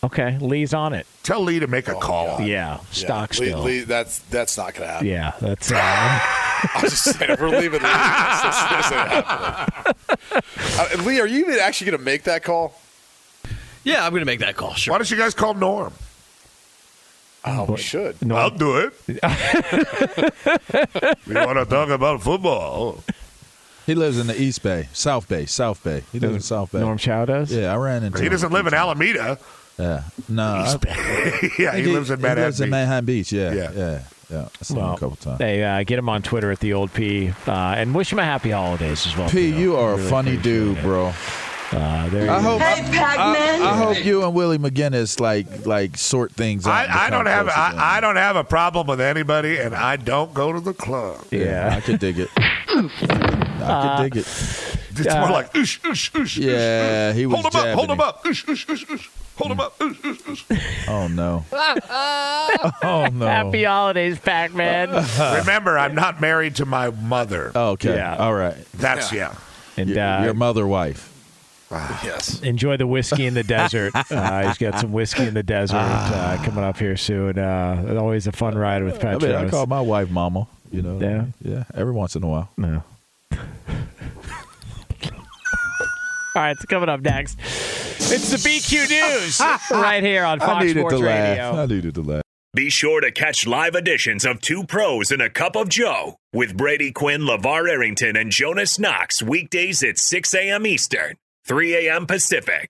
Okay, 0.04 0.36
Lee's 0.40 0.74
on 0.74 0.92
it. 0.92 1.06
Tell 1.22 1.40
Lee 1.40 1.58
to 1.58 1.66
make 1.66 1.88
a 1.88 1.94
call. 1.94 2.40
Yeah, 2.40 2.46
Yeah. 2.46 2.78
stock 2.90 3.30
Lee- 3.38 3.46
still. 3.48 3.62
Lee, 3.62 3.80
that's 3.80 4.18
that's 4.30 4.56
not 4.58 4.74
going 4.74 4.86
to 4.86 4.92
happen. 4.92 5.06
Yeah, 5.08 5.32
that's. 5.40 5.72
Uh, 6.68 6.68
I'm 6.74 6.80
just 6.88 7.04
saying, 7.04 7.32
if 7.32 7.40
we're 7.40 7.50
leaving 7.50 7.82
Lee. 7.82 7.88
Uh, 10.78 11.02
Lee, 11.04 11.20
are 11.20 11.26
you 11.26 11.40
even 11.40 11.58
actually 11.60 11.90
going 11.90 11.98
to 11.98 12.04
make 12.04 12.24
that 12.24 12.42
call? 12.42 12.78
Yeah, 13.84 14.04
I'm 14.04 14.10
going 14.10 14.20
to 14.20 14.26
make 14.26 14.40
that 14.40 14.56
call. 14.56 14.74
Sure. 14.74 14.92
Why 14.92 14.98
don't 14.98 15.10
you 15.10 15.16
guys 15.16 15.34
call 15.34 15.54
Norm? 15.54 15.92
Oh, 17.46 17.64
we 17.64 17.76
should. 17.76 18.20
no, 18.24 18.34
I'll 18.36 18.50
do 18.50 18.76
it. 18.78 18.92
we 21.26 21.34
want 21.34 21.58
to 21.58 21.66
talk 21.68 21.88
about 21.88 22.22
football. 22.22 23.02
He 23.86 23.94
lives 23.94 24.18
in 24.18 24.26
the 24.26 24.40
East 24.40 24.62
Bay, 24.64 24.88
South 24.92 25.28
Bay, 25.28 25.46
South 25.46 25.82
Bay. 25.84 26.02
He 26.12 26.18
lives 26.18 26.34
in 26.34 26.40
South 26.40 26.72
Bay. 26.72 26.80
Norm 26.80 26.98
Chow 26.98 27.24
does. 27.24 27.52
Yeah, 27.52 27.72
I 27.72 27.76
ran 27.76 28.02
into. 28.02 28.18
Him. 28.18 28.22
He 28.22 28.26
him. 28.26 28.32
doesn't 28.32 28.52
live 28.52 28.66
in 28.66 28.74
Alameda. 28.74 29.38
Yeah, 29.78 30.02
no. 30.28 30.42
I- 30.42 31.50
yeah, 31.58 31.70
I 31.72 31.80
he 31.80 31.86
lives 31.86 32.10
in 32.10 32.18
He 32.18 32.22
Manhattan. 32.22 32.44
lives 32.44 32.60
in 32.60 32.70
Manhattan 32.70 33.04
Beach. 33.04 33.30
Yeah, 33.32 33.52
Yeah. 33.52 33.70
yeah, 33.76 34.02
yeah. 34.30 34.48
I 34.60 34.64
seen 34.64 34.78
him 34.78 34.84
a 34.84 34.96
couple 34.98 35.16
times. 35.16 35.38
Hey, 35.38 35.62
uh, 35.62 35.84
get 35.84 35.98
him 36.00 36.08
on 36.08 36.22
Twitter 36.22 36.50
at 36.50 36.58
the 36.60 36.72
old 36.72 36.92
P, 36.94 37.28
uh, 37.46 37.50
and 37.76 37.94
wish 37.94 38.10
him 38.12 38.18
a 38.18 38.24
happy 38.24 38.50
holidays 38.50 39.06
as 39.06 39.16
well. 39.16 39.28
P, 39.28 39.52
too. 39.52 39.56
you 39.58 39.76
are 39.76 39.94
a 39.94 39.98
funny 39.98 40.36
dude, 40.36 40.78
it. 40.78 40.82
bro. 40.82 41.12
Uh, 41.72 42.08
there 42.10 42.24
you 42.26 42.30
I 42.30 42.36
go. 42.36 42.42
hope. 42.42 42.62
I, 42.62 43.58
I 43.60 43.76
hope 43.76 44.04
you 44.04 44.24
and 44.24 44.34
Willie 44.34 44.58
McGinest 44.58 45.20
like 45.20 45.66
like 45.66 45.96
sort 45.96 46.32
things 46.32 46.66
out. 46.66 46.88
I, 46.88 47.06
I 47.06 47.10
don't 47.10 47.26
have. 47.26 47.48
I, 47.48 47.96
I 47.96 48.00
don't 48.00 48.16
have 48.16 48.36
a 48.36 48.44
problem 48.44 48.86
with 48.86 49.00
anybody, 49.00 49.58
and 49.58 49.74
I 49.74 49.96
don't 49.96 50.32
go 50.32 50.52
to 50.52 50.60
the 50.60 50.74
club. 50.74 51.24
Yeah. 51.30 51.74
I 51.76 51.80
could 51.80 51.98
dig 51.98 52.18
it. 52.18 52.28
I 52.36 53.96
could 53.98 54.12
dig 54.12 54.16
it. 54.22 54.26
It's 54.98 55.14
more 55.14 55.30
like 55.30 55.52
oosh 55.52 55.80
oosh 55.80 56.10
oosh. 56.12 56.38
Yeah, 56.38 57.12
he 57.12 57.26
was 57.26 57.40
Hold 57.40 57.54
him 57.54 57.60
up, 57.60 57.74
hold 57.74 57.90
him 57.90 58.00
up, 58.00 58.24
oosh 58.24 58.44
oosh 58.46 58.66
oosh 58.66 58.86
oosh. 58.86 59.08
Hold 59.36 59.52
him 59.52 59.60
up, 59.60 59.78
oosh 59.78 59.96
oosh 59.96 60.22
oosh. 60.22 60.86
Oh 60.88 61.08
no. 61.08 61.44
oh 62.82 63.08
no. 63.12 63.26
Happy 63.26 63.64
holidays, 63.64 64.18
Pac-Man. 64.18 64.88
Remember, 65.40 65.78
I'm 65.78 65.94
not 65.94 66.20
married 66.20 66.56
to 66.56 66.66
my 66.66 66.90
mother. 66.90 67.52
Okay. 67.54 67.96
Yeah. 67.96 68.16
All 68.16 68.34
right. 68.34 68.56
That's 68.74 69.12
yeah. 69.12 69.34
and 69.76 69.90
Your, 69.90 70.00
uh, 70.00 70.24
your 70.24 70.34
mother 70.34 70.66
wife. 70.66 71.12
Yes. 71.70 72.40
enjoy 72.42 72.76
the 72.76 72.86
whiskey 72.86 73.26
in 73.26 73.34
the 73.34 73.42
desert. 73.42 73.92
Uh, 74.10 74.46
he's 74.48 74.58
got 74.58 74.78
some 74.80 74.92
whiskey 74.92 75.24
in 75.24 75.34
the 75.34 75.42
desert 75.42 75.76
uh, 75.78 76.40
coming 76.44 76.62
up 76.64 76.78
here 76.78 76.96
soon. 76.96 77.38
Uh, 77.38 77.96
always 77.98 78.26
a 78.26 78.32
fun 78.32 78.56
ride 78.56 78.82
with 78.84 79.04
I 79.04 79.16
mean, 79.16 79.32
I 79.32 79.48
call 79.48 79.66
my 79.66 79.80
wife 79.80 80.10
Mama. 80.10 80.46
You 80.70 80.82
know. 80.82 81.00
Yeah. 81.00 81.26
Yeah. 81.42 81.64
Every 81.74 81.92
once 81.92 82.14
in 82.16 82.22
a 82.22 82.26
while. 82.28 82.48
No. 82.56 82.82
All 86.34 86.42
right, 86.42 86.50
it's 86.52 86.64
coming 86.66 86.88
up 86.88 87.00
next. 87.00 87.38
It's 87.38 88.30
the 88.30 88.36
BQ 88.36 88.90
News 88.90 89.40
right 89.70 90.02
here 90.04 90.24
on 90.24 90.38
Fox 90.38 90.50
I 90.52 90.60
needed 90.66 90.80
Sports 90.80 90.96
to 90.98 91.02
laugh. 91.04 91.30
Radio. 91.38 91.62
I 91.62 91.66
needed 91.66 91.94
to 91.94 92.02
laugh. 92.02 92.22
Be 92.54 92.68
sure 92.70 93.00
to 93.00 93.10
catch 93.10 93.46
live 93.46 93.74
editions 93.74 94.24
of 94.24 94.40
Two 94.40 94.64
Pros 94.64 95.10
and 95.10 95.20
a 95.22 95.28
Cup 95.30 95.56
of 95.56 95.68
Joe 95.68 96.16
with 96.32 96.56
Brady 96.56 96.92
Quinn, 96.92 97.22
LeVar 97.22 97.68
Arrington, 97.70 98.16
and 98.16 98.30
Jonas 98.30 98.78
Knox 98.78 99.22
weekdays 99.22 99.82
at 99.82 99.98
6 99.98 100.34
a.m. 100.34 100.66
Eastern, 100.66 101.16
3 101.46 101.86
a.m. 101.86 102.06
Pacific. 102.06 102.68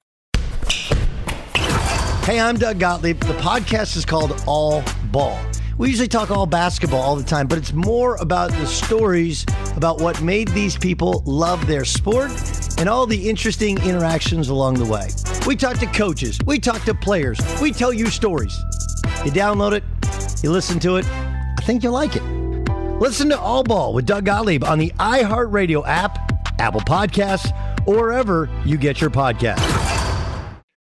Hey, 2.25 2.39
I'm 2.39 2.59
Doug 2.59 2.79
Gottlieb. 2.79 3.19
The 3.21 3.33
podcast 3.35 3.97
is 3.97 4.05
called 4.05 4.43
All 4.47 4.85
Ball. 5.05 5.41
We 5.79 5.89
usually 5.89 6.09
talk 6.09 6.31
all 6.31 6.45
basketball 6.45 7.01
all 7.01 7.17
the 7.17 7.25
time, 7.25 7.47
but 7.47 7.57
it's 7.57 7.73
more 7.73 8.17
about 8.17 8.51
the 8.51 8.67
stories 8.67 9.47
about 9.77 10.03
what 10.03 10.21
made 10.21 10.49
these 10.49 10.77
people 10.77 11.23
love 11.25 11.67
their 11.67 11.87
sport 11.87 12.31
and 12.79 12.87
all 12.87 13.07
the 13.07 13.31
interesting 13.31 13.79
interactions 13.83 14.51
along 14.51 14.75
the 14.75 14.85
way. 14.85 15.09
We 15.47 15.57
talk 15.57 15.79
to 15.79 15.87
coaches, 15.87 16.39
we 16.45 16.59
talk 16.59 16.83
to 16.85 16.93
players, 16.93 17.39
we 17.63 17.73
tell 17.73 17.95
you 17.95 18.09
stories. 18.09 18.59
You 19.25 19.31
download 19.31 19.73
it, 19.73 19.85
you 20.43 20.51
listen 20.51 20.79
to 20.81 20.97
it, 20.97 21.07
I 21.07 21.63
think 21.63 21.83
you'll 21.83 21.95
like 21.95 22.17
it. 22.17 22.23
Listen 23.01 23.31
to 23.31 23.41
All 23.41 23.63
Ball 23.63 23.95
with 23.95 24.05
Doug 24.05 24.27
Gottlieb 24.27 24.65
on 24.65 24.79
the 24.79 24.91
iHeartRadio 24.99 25.83
app, 25.87 26.19
Apple 26.61 26.83
Podcasts, 26.83 27.53
or 27.87 27.95
wherever 27.95 28.49
you 28.65 28.77
get 28.77 29.01
your 29.01 29.11
podcast. 29.11 29.61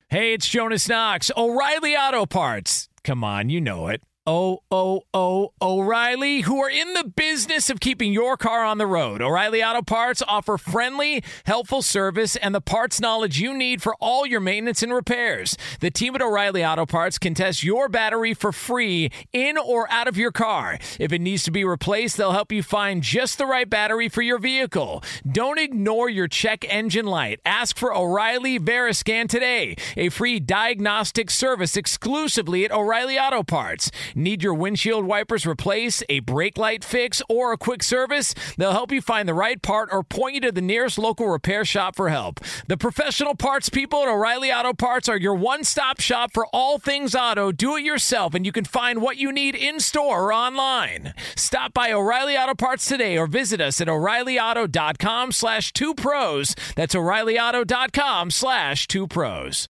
Hey, 0.09 0.33
it's 0.33 0.47
Jonas 0.47 0.87
Knox. 0.87 1.31
O'Reilly 1.35 1.95
Auto 1.95 2.25
Parts. 2.25 2.87
Come 3.03 3.23
on, 3.23 3.49
you 3.49 3.59
know 3.59 3.87
it. 3.87 4.01
O 4.25 4.63
O 4.71 5.01
O 5.13 5.51
O'Reilly, 5.61 6.41
who 6.41 6.61
are 6.61 6.69
in 6.69 6.93
the 6.93 7.03
business 7.03 7.69
of 7.69 7.81
keeping 7.81 8.13
your 8.13 8.37
car 8.37 8.63
on 8.63 8.77
the 8.77 8.87
road. 8.87 9.21
O'Reilly 9.21 9.61
Auto 9.61 9.81
Parts 9.81 10.23
offer 10.25 10.57
friendly, 10.57 11.21
helpful 11.45 11.81
service 11.81 12.37
and 12.37 12.55
the 12.55 12.61
parts 12.61 13.01
knowledge 13.01 13.41
you 13.41 13.53
need 13.53 13.81
for 13.81 13.95
all 13.99 14.25
your 14.25 14.39
maintenance 14.39 14.81
and 14.81 14.93
repairs. 14.93 15.57
The 15.81 15.91
team 15.91 16.15
at 16.15 16.21
O'Reilly 16.21 16.63
Auto 16.63 16.85
Parts 16.85 17.17
can 17.17 17.33
test 17.33 17.63
your 17.63 17.89
battery 17.89 18.33
for 18.33 18.53
free 18.53 19.11
in 19.33 19.57
or 19.57 19.91
out 19.91 20.07
of 20.07 20.15
your 20.15 20.31
car. 20.31 20.79
If 20.99 21.11
it 21.11 21.19
needs 21.19 21.43
to 21.43 21.51
be 21.51 21.65
replaced, 21.65 22.15
they'll 22.15 22.31
help 22.31 22.53
you 22.53 22.63
find 22.63 23.03
just 23.03 23.37
the 23.37 23.45
right 23.45 23.69
battery 23.69 24.07
for 24.07 24.21
your 24.21 24.39
vehicle. 24.39 25.03
Don't 25.29 25.59
ignore 25.59 26.09
your 26.09 26.29
check 26.29 26.63
engine 26.69 27.07
light. 27.07 27.41
Ask 27.43 27.77
for 27.77 27.93
O'Reilly 27.93 28.57
Veriscan 28.57 29.27
today, 29.27 29.75
a 29.97 30.07
free 30.07 30.39
diagnostic 30.39 31.29
service 31.29 31.75
exclusively 31.75 32.63
at 32.63 32.71
O'Reilly 32.71 33.19
Auto 33.19 33.43
Parts. 33.43 33.91
Need 34.15 34.43
your 34.43 34.53
windshield 34.53 35.05
wipers 35.05 35.45
replaced, 35.45 36.03
a 36.09 36.19
brake 36.19 36.57
light 36.57 36.83
fix, 36.83 37.21
or 37.29 37.53
a 37.53 37.57
quick 37.57 37.83
service? 37.83 38.33
They'll 38.57 38.71
help 38.71 38.91
you 38.91 39.01
find 39.01 39.27
the 39.27 39.33
right 39.33 39.61
part 39.61 39.89
or 39.91 40.03
point 40.03 40.35
you 40.35 40.41
to 40.41 40.51
the 40.51 40.61
nearest 40.61 40.97
local 40.97 41.27
repair 41.27 41.65
shop 41.65 41.95
for 41.95 42.09
help. 42.09 42.39
The 42.67 42.77
professional 42.77 43.35
parts 43.35 43.69
people 43.69 44.03
at 44.03 44.07
O'Reilly 44.07 44.51
Auto 44.51 44.73
Parts 44.73 45.09
are 45.09 45.17
your 45.17 45.35
one 45.35 45.63
stop 45.63 45.99
shop 45.99 46.31
for 46.33 46.45
all 46.47 46.79
things 46.79 47.15
auto. 47.15 47.51
Do 47.51 47.75
it 47.75 47.83
yourself, 47.83 48.33
and 48.33 48.45
you 48.45 48.51
can 48.51 48.65
find 48.65 49.01
what 49.01 49.17
you 49.17 49.31
need 49.31 49.55
in 49.55 49.79
store 49.79 50.25
or 50.25 50.33
online. 50.33 51.13
Stop 51.35 51.73
by 51.73 51.91
O'Reilly 51.91 52.37
Auto 52.37 52.55
Parts 52.55 52.85
today 52.87 53.17
or 53.17 53.27
visit 53.27 53.61
us 53.61 53.81
at 53.81 53.89
o'ReillyAuto.com 53.89 55.31
slash 55.31 55.73
two 55.73 55.93
pros. 55.93 56.55
That's 56.75 56.95
o'ReillyAuto.com 56.95 58.31
slash 58.31 58.87
two 58.87 59.07
pros. 59.07 59.67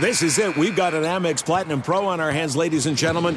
This 0.00 0.22
is 0.22 0.38
it. 0.38 0.56
We've 0.56 0.76
got 0.76 0.94
an 0.94 1.02
Amex 1.02 1.44
Platinum 1.44 1.82
Pro 1.82 2.06
on 2.06 2.20
our 2.20 2.32
hands, 2.32 2.56
ladies 2.56 2.86
and 2.86 2.96
gentlemen. 2.96 3.36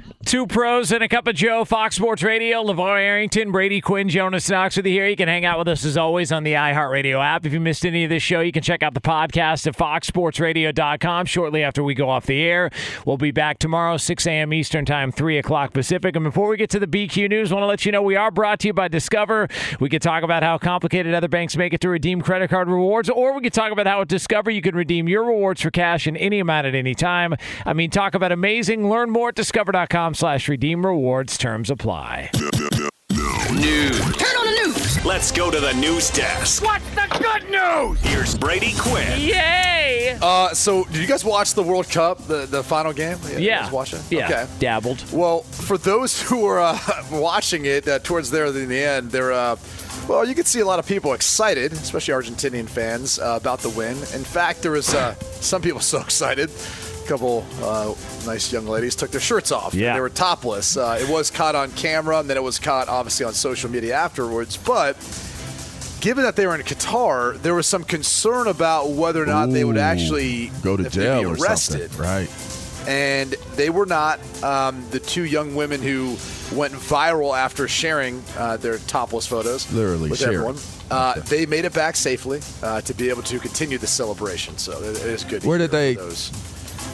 Two 0.25 0.47
pros 0.47 0.91
and 0.93 1.03
a 1.03 1.09
cup 1.09 1.27
of 1.27 1.35
Joe, 1.35 1.65
Fox 1.65 1.95
Sports 1.95 2.23
Radio, 2.23 2.63
LeVar 2.63 3.01
Arrington, 3.01 3.51
Brady 3.51 3.81
Quinn, 3.81 4.07
Jonas 4.07 4.49
Knox 4.49 4.77
with 4.77 4.85
you 4.85 4.93
here. 4.93 5.07
You 5.07 5.17
can 5.17 5.27
hang 5.27 5.43
out 5.43 5.57
with 5.57 5.67
us 5.67 5.83
as 5.83 5.97
always 5.97 6.31
on 6.31 6.43
the 6.43 6.53
iHeartRadio 6.53 7.21
app. 7.21 7.45
If 7.45 7.51
you 7.51 7.59
missed 7.59 7.85
any 7.85 8.05
of 8.05 8.09
this 8.09 8.23
show, 8.23 8.39
you 8.39 8.53
can 8.53 8.61
check 8.61 8.81
out 8.81 8.93
the 8.93 9.01
podcast 9.01 9.67
at 9.67 9.75
foxsportsradio.com 9.75 11.25
shortly 11.25 11.63
after 11.63 11.83
we 11.83 11.95
go 11.95 12.09
off 12.09 12.27
the 12.27 12.41
air. 12.41 12.69
We'll 13.05 13.17
be 13.17 13.31
back 13.31 13.59
tomorrow, 13.59 13.97
6 13.97 14.25
a.m. 14.27 14.53
Eastern 14.53 14.85
Time, 14.85 15.11
3 15.11 15.37
o'clock 15.37 15.73
Pacific. 15.73 16.15
And 16.15 16.23
before 16.23 16.47
we 16.47 16.55
get 16.55 16.69
to 16.69 16.79
the 16.79 16.87
BQ 16.87 17.27
News, 17.27 17.51
I 17.51 17.55
want 17.55 17.63
to 17.63 17.67
let 17.67 17.85
you 17.85 17.91
know 17.91 18.01
we 18.01 18.15
are 18.15 18.31
brought 18.31 18.59
to 18.61 18.67
you 18.67 18.73
by 18.73 18.87
Discover. 18.87 19.49
We 19.81 19.89
could 19.89 20.01
talk 20.01 20.23
about 20.23 20.43
how 20.43 20.57
complicated 20.59 21.13
other 21.13 21.27
banks 21.27 21.57
make 21.57 21.73
it 21.73 21.81
to 21.81 21.89
redeem 21.89 22.21
credit 22.21 22.49
card 22.49 22.69
rewards, 22.69 23.09
or 23.09 23.35
we 23.35 23.41
could 23.41 23.53
talk 23.53 23.73
about 23.73 23.87
how 23.87 24.01
at 24.01 24.07
Discover 24.07 24.51
you 24.51 24.61
can 24.61 24.75
redeem 24.75 25.09
your 25.09 25.25
rewards 25.25 25.61
for 25.61 25.71
cash 25.71 26.07
in 26.07 26.15
any 26.15 26.39
amount 26.39 26.67
at 26.67 26.75
any 26.75 26.93
time. 26.93 27.35
I 27.65 27.73
mean, 27.73 27.89
talk 27.89 28.13
about 28.13 28.31
amazing. 28.31 28.87
Learn 28.87 29.09
more 29.09 29.29
at 29.29 29.35
discover.com 29.35 30.10
slash 30.13 30.47
redeem 30.47 30.85
rewards. 30.85 31.37
Terms 31.37 31.69
apply. 31.69 32.29
News. 32.33 33.99
Turn 34.17 34.35
on 34.37 34.45
the 34.45 34.61
news. 34.67 35.05
Let's 35.05 35.31
go 35.31 35.51
to 35.51 35.59
the 35.59 35.73
news 35.73 36.09
desk. 36.09 36.63
What's 36.63 36.89
the 36.91 37.07
good 37.19 37.49
news? 37.49 37.99
Here's 38.01 38.37
Brady 38.37 38.73
Quinn. 38.77 39.19
Yay! 39.19 40.17
Uh, 40.21 40.53
so, 40.53 40.85
did 40.85 40.97
you 40.97 41.07
guys 41.07 41.25
watch 41.25 41.53
the 41.53 41.63
World 41.63 41.89
Cup, 41.89 42.25
the, 42.27 42.45
the 42.45 42.63
final 42.63 42.93
game? 42.93 43.17
You 43.31 43.39
Yeah. 43.39 43.63
guys 43.63 43.71
watch 43.71 43.93
it? 43.93 44.01
Yeah. 44.09 44.25
Okay. 44.25 44.47
Dabbled. 44.59 45.03
Well, 45.11 45.41
for 45.41 45.77
those 45.77 46.21
who 46.29 46.41
were 46.41 46.59
uh, 46.59 46.77
watching 47.11 47.65
it 47.65 47.87
uh, 47.87 47.99
towards 47.99 48.31
there 48.31 48.45
in 48.47 48.69
the 48.69 48.83
end, 48.83 49.11
there, 49.11 49.31
uh, 49.33 49.57
well, 50.07 50.25
you 50.27 50.33
could 50.33 50.47
see 50.47 50.59
a 50.61 50.65
lot 50.65 50.79
of 50.79 50.87
people 50.87 51.13
excited, 51.13 51.73
especially 51.73 52.13
Argentinian 52.13 52.67
fans, 52.69 53.19
uh, 53.19 53.37
about 53.39 53.59
the 53.59 53.69
win. 53.69 53.97
In 53.97 54.23
fact, 54.23 54.61
there 54.61 54.71
was 54.71 54.93
uh, 54.93 55.13
some 55.41 55.61
people 55.61 55.79
so 55.81 55.99
excited. 56.01 56.49
Couple 57.07 57.45
uh, 57.61 57.93
nice 58.25 58.53
young 58.53 58.65
ladies 58.67 58.95
took 58.95 59.11
their 59.11 59.19
shirts 59.19 59.51
off. 59.51 59.73
Yeah. 59.73 59.95
They 59.95 59.99
were 59.99 60.09
topless. 60.09 60.77
Uh, 60.77 60.97
it 61.01 61.09
was 61.09 61.29
caught 61.29 61.55
on 61.55 61.71
camera, 61.71 62.19
and 62.19 62.29
then 62.29 62.37
it 62.37 62.43
was 62.43 62.57
caught 62.57 62.87
obviously 62.87 63.25
on 63.25 63.33
social 63.33 63.69
media 63.69 63.95
afterwards. 63.95 64.55
But 64.55 64.95
given 65.99 66.23
that 66.23 66.35
they 66.37 66.47
were 66.47 66.55
in 66.55 66.61
Qatar, 66.61 67.37
there 67.41 67.53
was 67.53 67.67
some 67.67 67.83
concern 67.83 68.47
about 68.47 68.89
whether 68.91 69.21
or 69.21 69.25
not 69.25 69.49
they 69.49 69.63
would 69.65 69.77
actually 69.77 70.51
go 70.63 70.77
to 70.77 70.89
jail 70.89 71.19
be 71.19 71.25
or 71.25 71.33
arrested 71.35 71.91
something. 71.91 71.99
Right. 72.01 72.87
and 72.87 73.31
they 73.55 73.69
were 73.69 73.85
not. 73.85 74.19
Um, 74.43 74.83
the 74.91 74.99
two 74.99 75.25
young 75.25 75.53
women 75.55 75.81
who 75.81 76.15
went 76.55 76.73
viral 76.73 77.37
after 77.37 77.67
sharing 77.67 78.23
uh, 78.37 78.57
their 78.57 78.77
topless 78.79 79.27
photos, 79.27 79.71
Literally 79.73 80.09
with 80.09 80.19
sharing. 80.19 80.35
everyone, 80.35 80.57
uh, 80.89 81.19
they 81.21 81.45
made 81.45 81.65
it 81.65 81.73
back 81.73 81.95
safely 81.95 82.41
uh, 82.63 82.81
to 82.81 82.93
be 82.93 83.09
able 83.09 83.23
to 83.23 83.37
continue 83.39 83.77
the 83.77 83.87
celebration. 83.87 84.57
So 84.57 84.71
it 84.81 84.97
is 85.03 85.23
good. 85.23 85.41
to 85.41 85.47
Where 85.47 85.57
hear 85.57 85.67
did 85.67 85.71
they. 85.97 86.11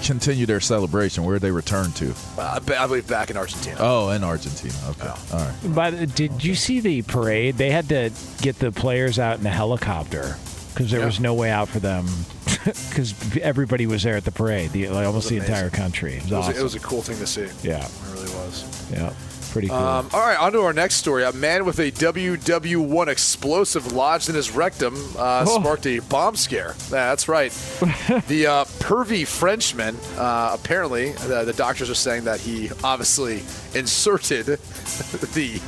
Continue 0.04 0.46
their 0.46 0.60
celebration? 0.60 1.24
Where 1.24 1.36
did 1.36 1.42
they 1.42 1.52
return 1.52 1.92
to? 1.94 2.14
Uh, 2.38 2.60
I 2.78 2.88
believe 2.88 3.08
back 3.08 3.30
in 3.30 3.38
Argentina. 3.38 3.78
Oh, 3.80 4.10
in 4.10 4.24
Argentina. 4.24 4.74
Okay. 4.90 5.08
All 5.08 5.40
right. 5.40 5.54
But 5.76 6.16
did 6.16 6.44
you 6.44 6.56
see 6.56 6.80
the 6.80 7.02
parade? 7.04 7.56
They 7.56 7.70
had 7.72 7.90
to 7.90 8.12
get 8.42 8.60
the 8.60 8.72
players 8.72 9.20
out 9.20 9.40
in 9.40 9.46
a 9.46 9.50
helicopter 9.52 10.38
because 10.74 10.92
there 10.92 11.00
Yeah. 11.02 11.06
was 11.08 11.20
no 11.20 11.34
way 11.34 11.50
out 11.50 11.68
for 11.70 11.80
them 11.80 12.06
because 12.66 13.14
everybody 13.40 13.88
was 13.88 14.04
there 14.04 14.16
at 14.16 14.26
the 14.26 14.32
parade, 14.32 14.72
the, 14.72 14.90
like 14.90 15.06
almost 15.06 15.30
the 15.30 15.38
entire 15.38 15.70
country. 15.70 16.16
It 16.16 16.24
was 16.24 16.32
it, 16.32 16.36
was, 16.36 16.48
awesome. 16.48 16.60
it 16.60 16.64
was 16.64 16.76
a 16.76 16.80
cool 16.80 17.02
thing 17.02 17.18
to 17.18 17.28
see. 17.28 17.48
yeah, 17.68 17.86
It 17.86 17.92
really 18.14 18.30
was. 18.36 18.90
yeah, 18.92 19.14
pretty 19.58 19.68
cool. 19.70 19.78
Um, 19.78 20.10
all 20.14 20.20
right, 20.22 20.38
on 20.40 20.52
to 20.54 20.60
our 20.62 20.74
next 20.74 20.96
story. 20.96 21.24
A 21.24 21.32
man 21.34 21.66
with 21.66 21.80
a 21.80 21.92
WW1 21.92 23.08
explosive 23.08 23.92
lodged 23.94 24.30
in 24.30 24.36
his 24.36 24.52
rectum 24.52 24.96
uh, 25.18 25.46
Oh. 25.48 25.60
sparked 25.60 25.86
a 25.88 26.00
bomb 26.00 26.36
scare. 26.36 26.76
Yeah, 26.92 27.10
that's 27.10 27.28
right. 27.28 27.52
the 28.28 28.46
uh, 28.48 28.66
pervy 28.80 29.26
Frenchman, 29.26 29.96
uh, 30.18 30.52
apparently, 30.54 31.12
the, 31.14 31.44
the 31.44 31.54
doctors 31.54 31.90
are 31.90 31.96
saying 31.96 32.26
that 32.26 32.40
he 32.40 32.70
obviously 32.84 33.38
inserted 33.78 34.46
the. 35.34 35.60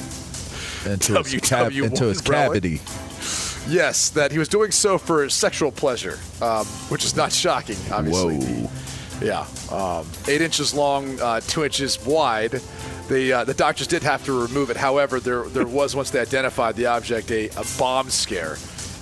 Into 0.85 1.13
his, 1.17 1.33
cav- 1.41 1.71
WW1 1.71 1.83
into 1.83 2.05
his 2.05 2.21
cavity. 2.21 2.79
Yes, 3.67 4.09
that 4.11 4.31
he 4.31 4.37
was 4.39 4.47
doing 4.47 4.71
so 4.71 4.97
for 4.97 5.27
sexual 5.29 5.71
pleasure, 5.71 6.17
um, 6.41 6.65
which 6.87 7.03
is 7.03 7.15
not 7.15 7.31
shocking, 7.33 7.75
obviously. 7.91 8.37
Whoa. 8.37 8.69
Yeah, 9.21 9.45
um, 9.71 10.07
eight 10.29 10.41
inches 10.41 10.73
long, 10.73 11.19
uh, 11.19 11.41
two 11.41 11.65
inches 11.65 12.03
wide. 12.05 12.61
The 13.09 13.33
uh, 13.33 13.43
the 13.43 13.55
doctors 13.55 13.87
did 13.87 14.03
have 14.03 14.23
to 14.25 14.41
remove 14.47 14.69
it. 14.69 14.77
However, 14.77 15.19
there 15.19 15.43
there 15.43 15.65
was 15.65 15.95
once 15.95 16.11
they 16.11 16.19
identified 16.19 16.75
the 16.75 16.85
object 16.85 17.31
a, 17.31 17.49
a 17.49 17.65
bomb 17.77 18.09
scare 18.11 18.57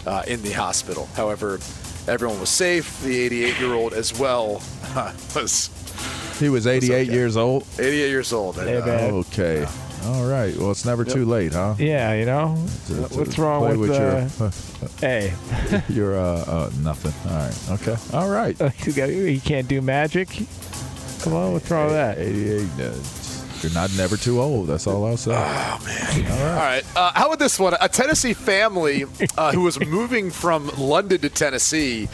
uh, 0.05 0.24
in 0.28 0.41
the 0.41 0.51
hospital. 0.51 1.08
However, 1.16 1.60
everyone 2.08 2.39
was 2.39 2.49
safe. 2.49 3.01
The 3.01 3.20
88 3.26 3.60
year 3.60 3.74
old 3.74 3.93
as 3.93 4.18
well 4.18 4.62
uh, 4.95 5.12
was 5.36 5.70
He 6.39 6.47
was 6.47 6.66
88 6.68 6.93
okay. 7.10 7.14
years 7.14 7.36
old. 7.36 7.68
88 7.78 8.10
years 8.10 8.32
old. 8.34 8.58
And, 8.60 8.70
Hey, 8.70 8.78
uh, 8.78 8.86
man. 8.86 9.14
Okay. 9.14 9.66
All 10.05 10.26
right. 10.26 10.55
Well, 10.55 10.72
it's 10.72 10.86
never 10.86 11.03
too 11.03 11.26
late, 11.26 11.51
huh? 11.51 11.76
yeah, 11.78 12.14
you 12.14 12.26
know 12.26 12.66
To- 12.88 12.93
to 13.10 13.18
what's 13.18 13.38
wrong 13.38 13.66
play 13.66 13.76
with, 13.76 13.89
your 13.89 14.49
Hey, 15.01 15.34
your 15.89 16.18
uh, 16.18 16.45
uh 16.47 16.70
nothing? 16.82 17.14
All 17.30 17.38
right. 17.38 17.82
Okay. 17.82 17.97
All 18.16 18.30
right. 18.30 18.55
he 18.78 19.39
can't 19.41 19.68
do 19.68 19.82
magic. 19.82 20.30
Come 21.24 21.34
on, 21.34 21.51
what's 21.51 21.70
wrong 21.70 21.88
with 21.88 21.95
that? 21.95 22.20
88. 22.20 23.26
You're 23.62 23.74
not 23.74 23.95
never 23.97 24.18
too 24.18 24.39
old. 24.41 24.68
That's 24.68 24.88
all 24.88 25.05
I'll 25.05 25.18
say. 25.18 25.32
Oh 25.32 25.80
man! 25.86 26.32
All 26.32 26.55
right. 26.55 26.84
Uh, 26.95 27.12
how 27.14 27.28
about 27.28 27.39
this 27.39 27.60
one? 27.60 27.76
A 27.80 27.89
Tennessee 27.89 28.34
family 28.34 29.05
uh, 29.38 29.51
who 29.51 29.62
was 29.62 29.80
moving 29.86 30.32
from 30.32 30.70
London 30.78 31.22
to 31.22 31.30
Tennessee. 31.30 32.08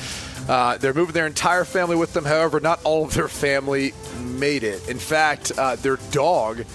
Uh, 0.47 0.77
they're 0.77 0.93
moving 0.93 1.13
their 1.13 1.27
entire 1.27 1.63
family 1.63 1.95
with 1.95 2.13
them. 2.13 2.25
However, 2.25 2.59
not 2.59 2.79
all 2.83 3.05
of 3.05 3.13
their 3.13 3.27
family 3.27 3.93
made 4.21 4.63
it. 4.63 4.87
In 4.89 4.99
fact, 4.99 5.51
uh, 5.57 5.75
their 5.77 5.97
dog 6.11 6.65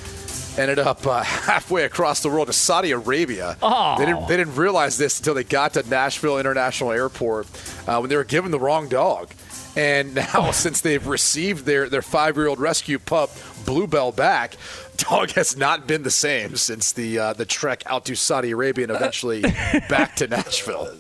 ended 0.59 0.79
up 0.79 1.07
uh, 1.07 1.23
halfway 1.23 1.85
across 1.85 2.23
the 2.23 2.29
world 2.29 2.49
to 2.49 2.53
Saudi 2.53 2.91
Arabia. 2.91 3.57
Oh. 3.63 3.99
They, 3.99 4.07
didn't, 4.07 4.29
they 4.29 4.37
didn't 4.37 4.57
realize 4.57 4.99
this 4.99 5.19
until 5.19 5.35
they 5.35 5.45
got 5.45 5.75
to 5.75 5.89
Nashville 5.89 6.39
International 6.39 6.93
Airport 6.93 7.47
uh, 7.87 7.99
when 7.99 8.11
they 8.11 8.17
were 8.17 8.25
given 8.25 8.51
the 8.51 8.61
wrong 8.61 8.89
dog. 8.89 9.31
And 9.79 10.17
now, 10.17 10.51
since 10.53 10.81
they've 10.81 11.07
received 11.07 11.65
their, 11.65 11.89
their 11.89 12.03
five 12.03 12.37
year 12.37 12.49
old 12.49 12.59
rescue 12.59 12.99
pup, 12.99 13.31
Bluebell, 13.65 14.11
back, 14.13 14.57
dog 14.97 15.31
has 15.31 15.57
not 15.57 15.87
been 15.87 16.03
the 16.03 16.11
same 16.11 16.57
since 16.57 16.91
the 16.93 17.19
uh, 17.19 17.33
the 17.33 17.45
trek 17.45 17.85
out 17.87 18.05
to 18.07 18.17
Saudi 18.17 18.51
Arabia 18.51 18.85
and 18.85 18.93
eventually 18.97 19.43
back 19.89 20.17
to 20.17 20.27
Nashville. 20.27 20.93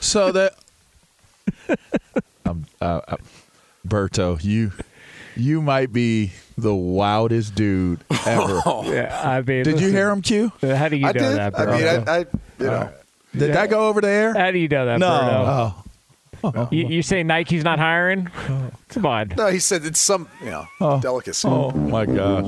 So 0.00 0.30
that 0.32 0.54
um, 2.44 2.66
uh, 2.82 3.00
uh, 3.08 3.16
Berto, 3.88 4.42
you 4.44 4.72
you 5.34 5.62
might 5.62 5.90
be 5.92 6.32
the 6.58 6.74
wildest 6.74 7.54
dude 7.54 8.00
ever. 8.26 8.60
Yeah, 8.84 9.18
I 9.24 9.40
mean, 9.40 9.64
Did 9.64 9.80
you 9.80 9.88
hear 9.88 10.10
him, 10.10 10.20
Q? 10.20 10.52
How 10.60 10.88
do 10.88 10.96
you 10.96 11.06
I 11.06 11.12
know 11.12 11.20
did. 11.30 11.36
that? 11.38 11.58
I 11.58 11.66
mean, 11.66 11.86
I, 11.86 12.14
I 12.14 12.18
you 12.58 12.66
know. 12.66 12.92
Did 13.34 13.54
that 13.54 13.70
go 13.70 13.88
over 13.88 14.02
the 14.02 14.10
air? 14.10 14.34
How 14.34 14.50
do 14.50 14.58
you 14.58 14.68
know 14.68 14.84
that? 14.84 14.98
Bruno? 14.98 15.44
Oh. 15.48 15.84
You, 16.70 16.88
you 16.88 17.02
say 17.02 17.22
Nike's 17.22 17.64
not 17.64 17.78
hiring? 17.78 18.30
Oh. 18.48 18.70
Come 18.88 19.06
on. 19.06 19.32
No, 19.36 19.48
he 19.48 19.58
said 19.58 19.84
it's 19.84 20.00
some 20.00 20.28
you 20.40 20.50
know 20.50 20.66
oh. 20.80 21.00
delicacy. 21.00 21.48
Oh 21.48 21.70
my 21.70 22.06
gosh. 22.06 22.46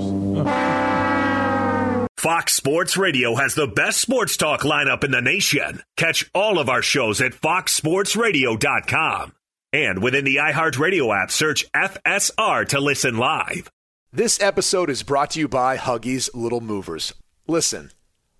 Fox 2.16 2.54
Sports 2.54 2.96
Radio 2.96 3.34
has 3.34 3.54
the 3.54 3.66
best 3.66 4.00
sports 4.00 4.38
talk 4.38 4.62
lineup 4.62 5.04
in 5.04 5.10
the 5.10 5.20
nation. 5.20 5.82
Catch 5.96 6.30
all 6.34 6.58
of 6.58 6.70
our 6.70 6.80
shows 6.80 7.20
at 7.20 7.32
foxsportsradio.com. 7.32 9.32
And 9.74 10.02
within 10.02 10.24
the 10.24 10.36
iHeartRadio 10.36 11.22
app, 11.22 11.30
search 11.30 11.70
FSR 11.72 12.66
to 12.68 12.80
listen 12.80 13.18
live. 13.18 13.70
This 14.10 14.40
episode 14.40 14.88
is 14.88 15.02
brought 15.02 15.32
to 15.32 15.40
you 15.40 15.48
by 15.48 15.76
Huggies 15.76 16.30
Little 16.32 16.60
Movers. 16.60 17.12
Listen, 17.46 17.90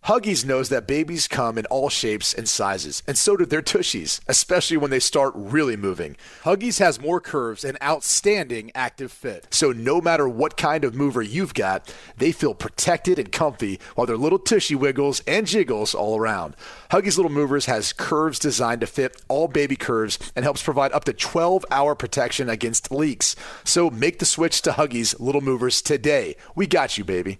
Huggies 0.05 0.45
knows 0.45 0.69
that 0.69 0.87
babies 0.87 1.27
come 1.27 1.57
in 1.57 1.65
all 1.67 1.89
shapes 1.89 2.35
and 2.35 2.47
sizes, 2.47 3.03
and 3.07 3.17
so 3.17 3.39
do 3.39 3.47
their 3.47 3.63
tushies, 3.63 4.21
especially 4.29 4.77
when 4.77 4.91
they 4.91 5.01
start 5.01 5.33
really 5.35 5.79
moving. 5.79 6.15
Huggies 6.43 6.79
has 6.79 7.01
more 7.01 7.23
curves 7.23 7.65
and 7.65 7.79
outstanding 7.83 8.71
active 8.75 9.11
fit. 9.11 9.47
So 9.51 9.73
no 9.73 10.03
matter 10.03 10.29
what 10.29 10.59
kind 10.59 10.85
of 10.85 10.95
mover 10.95 11.23
you've 11.23 11.55
got, 11.55 11.91
they 12.19 12.33
feel 12.33 12.53
protected 12.53 13.19
and 13.19 13.33
comfy 13.33 13.81
while 13.95 14.07
their 14.07 14.19
little 14.19 14.39
tushy 14.39 14.75
wiggles 14.75 15.23
and 15.27 15.47
jiggles 15.47 15.95
all 15.95 16.19
around. 16.19 16.55
Huggies 16.91 17.17
Little 17.17 17.33
Movers 17.33 17.65
has 17.65 17.95
curves 17.95 18.39
designed 18.39 18.83
to 18.83 18.87
fit 18.87 19.23
all 19.29 19.49
baby 19.49 19.75
curves 19.75 20.19
and 20.37 20.45
helps 20.45 20.63
provide 20.63 20.93
up 20.93 21.05
to 21.05 21.15
12 21.15 21.65
hour 21.71 21.95
protection 21.95 22.51
against 22.51 22.93
leaks. 22.93 23.37
So 23.65 23.89
make 23.89 24.19
the 24.19 24.27
switch 24.27 24.61
to 24.63 24.73
Huggies 24.73 25.19
Little 25.19 25.41
Movers 25.41 25.81
today. 25.81 26.37
We 26.55 26.67
got 26.67 26.99
you, 26.99 27.05
baby. 27.05 27.39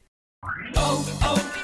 Oh, 0.77 1.19
oh, 1.23 1.64